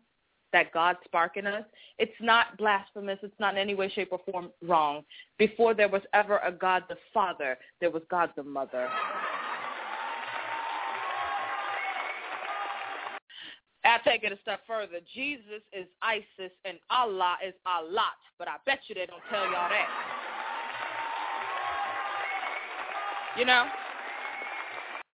[0.52, 1.64] that God spark in us.
[1.98, 3.18] It's not blasphemous.
[3.22, 5.02] It's not in any way, shape, or form wrong.
[5.39, 8.89] Before there was ever a God the Father, there was God the Mother.
[13.84, 15.00] I take it a step further.
[15.12, 19.68] Jesus is ISIS and Allah is Allah, but I bet you they don't tell y'all
[19.68, 19.89] that.
[23.36, 23.66] You know?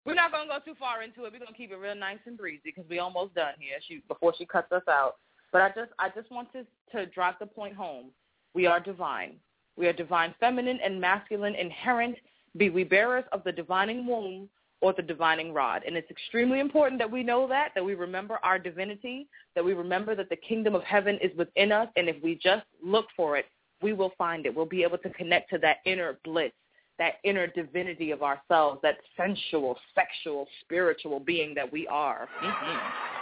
[0.05, 1.33] We're not going to go too far into it.
[1.33, 4.03] We're going to keep it real nice and breezy because we almost done here she,
[4.07, 5.15] before she cuts us out.
[5.56, 8.08] But I just I just want to, to drive the point home.
[8.53, 9.35] We are divine.
[9.77, 12.17] We are divine feminine and masculine inherent,
[12.58, 14.50] be we bearers of the divining womb
[14.82, 15.84] or the divining rod.
[15.88, 19.74] And it's extremely important that we know that, that we remember our divinity, that we
[19.74, 23.38] remember that the kingdom of heaven is within us, and if we just look for
[23.38, 23.45] it,
[23.82, 24.53] we will find it.
[24.53, 26.51] We'll be able to connect to that inner bliss,
[27.00, 32.27] that inner divinity of ourselves, that sensual, sexual, spiritual being that we are.
[32.43, 33.14] Mm-hmm.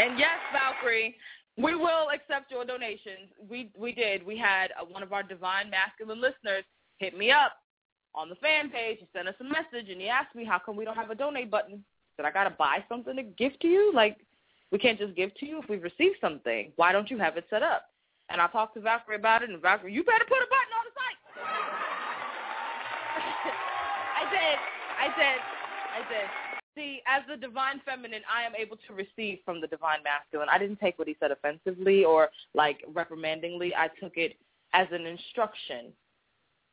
[0.00, 1.14] And yes, Valkyrie,
[1.58, 3.28] we will accept your donations.
[3.50, 4.24] We we did.
[4.24, 6.64] We had uh, one of our divine masculine listeners
[6.98, 7.52] hit me up
[8.14, 8.98] on the fan page.
[9.00, 11.14] He sent us a message and he asked me, "How come we don't have a
[11.14, 11.84] donate button?
[12.16, 13.92] Did I gotta buy something to give to you?
[13.94, 14.16] Like,
[14.72, 16.72] we can't just give to you if we've received something.
[16.76, 17.84] Why don't you have it set up?"
[18.30, 20.84] And I talked to Valkyrie about it, and Valkyrie, you better put a button on
[20.88, 21.18] the site.
[24.16, 24.58] I did.
[24.98, 25.40] I did.
[25.92, 26.59] I did.
[26.76, 30.48] See, as the divine feminine, I am able to receive from the divine masculine.
[30.48, 33.74] I didn't take what he said offensively or like reprimandingly.
[33.74, 34.36] I took it
[34.72, 35.86] as an instruction.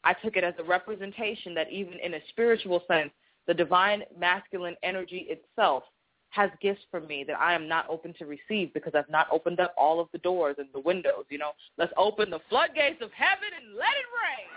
[0.03, 3.09] I took it as a representation that even in a spiritual sense,
[3.47, 5.83] the divine masculine energy itself
[6.29, 9.59] has gifts for me that I am not open to receive because I've not opened
[9.59, 11.25] up all of the doors and the windows.
[11.29, 14.47] You know, let's open the floodgates of heaven and let it rain.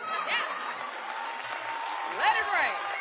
[2.18, 2.99] Let it rain.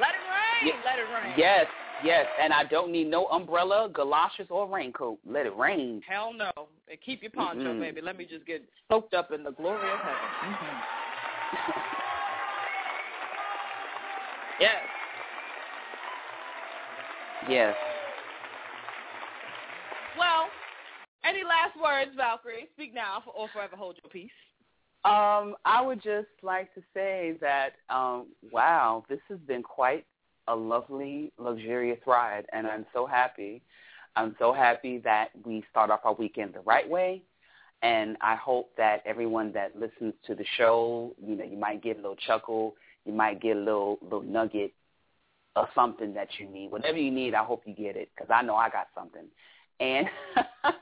[0.00, 0.74] Let it rain.
[0.74, 1.34] Ye- Let it rain.
[1.36, 1.66] Yes,
[2.04, 5.18] yes, and I don't need no umbrella, galoshes, or raincoat.
[5.26, 6.02] Let it rain.
[6.06, 6.50] Hell no.
[6.88, 7.80] And keep your poncho, Mm-mm.
[7.80, 8.00] baby.
[8.00, 10.16] Let me just get soaked up in the glory of heaven.
[10.44, 10.78] Mm-hmm.
[14.60, 14.82] yes.
[17.48, 17.74] Yes.
[20.18, 20.48] Well,
[21.24, 22.68] any last words, Valkyrie?
[22.74, 24.30] Speak now or forever hold your peace.
[25.04, 30.06] Um, I would just like to say that, um, wow, this has been quite
[30.46, 33.62] a lovely, luxurious ride, and I'm so happy.
[34.14, 37.22] I'm so happy that we start off our weekend the right way,
[37.82, 41.96] and I hope that everyone that listens to the show, you know, you might get
[41.98, 42.74] a little chuckle,
[43.04, 44.72] you might get a little little nugget
[45.56, 46.70] of something that you need.
[46.70, 49.26] Whatever you need, I hope you get it because I know I got something.
[49.80, 50.06] And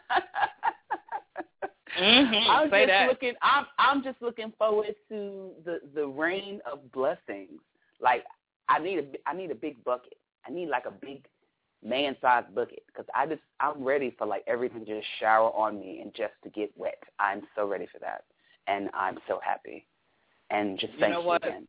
[1.99, 2.51] Mm-hmm.
[2.51, 3.09] I'm Say just that.
[3.09, 3.35] looking.
[3.43, 7.61] I'm I'm just looking forward to the the rain of blessings.
[8.01, 8.25] Like
[8.69, 10.15] I need a I need a big bucket.
[10.47, 11.25] I need like a big
[11.85, 16.01] man-sized bucket because I just I'm ready for like everything to just shower on me
[16.01, 17.03] and just to get wet.
[17.19, 18.25] I'm so ready for that,
[18.67, 19.87] and I'm so happy.
[20.51, 21.47] And just You thank know you what?
[21.47, 21.67] again.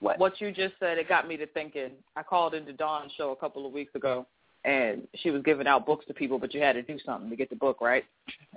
[0.00, 0.18] What?
[0.18, 1.90] What you just said, it got me to thinking.
[2.14, 4.26] I called into Dawn's show a couple of weeks ago,
[4.68, 7.36] and she was giving out books to people, but you had to do something to
[7.36, 8.04] get the book, right?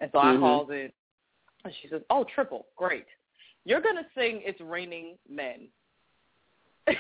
[0.02, 0.40] And so I Mhm.
[0.40, 0.92] called in,
[1.64, 3.08] and she says, "Oh, triple, great.
[3.64, 5.72] You're gonna sing "It's Raining Men."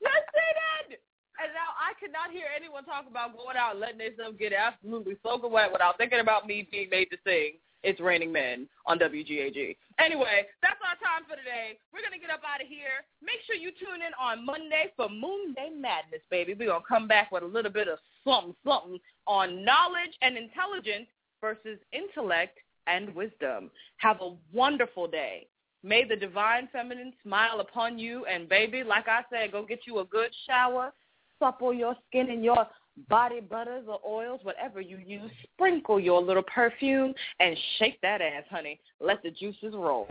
[0.00, 0.98] They did.
[1.38, 5.16] And now I cannot hear anyone talk about going out and letting themselves get absolutely
[5.22, 9.76] soaking wet without thinking about me being made to sing It's Raining Men on WGAG.
[9.98, 11.76] Anyway, that's our time for today.
[11.92, 13.04] We're going to get up out of here.
[13.22, 16.54] Make sure you tune in on Monday for Moon Day Madness, baby.
[16.54, 20.36] We're going to come back with a little bit of something, something on knowledge and
[20.36, 21.06] intelligence
[21.40, 22.56] versus intellect
[22.86, 23.70] and wisdom.
[23.98, 25.46] Have a wonderful day.
[25.82, 28.24] May the divine feminine smile upon you.
[28.24, 30.92] And baby, like I said, go get you a good shower,
[31.38, 32.66] supple your skin and your
[33.08, 35.30] body butters or oils, whatever you use.
[35.54, 38.80] Sprinkle your little perfume and shake that ass, honey.
[39.00, 40.06] Let the juices roll.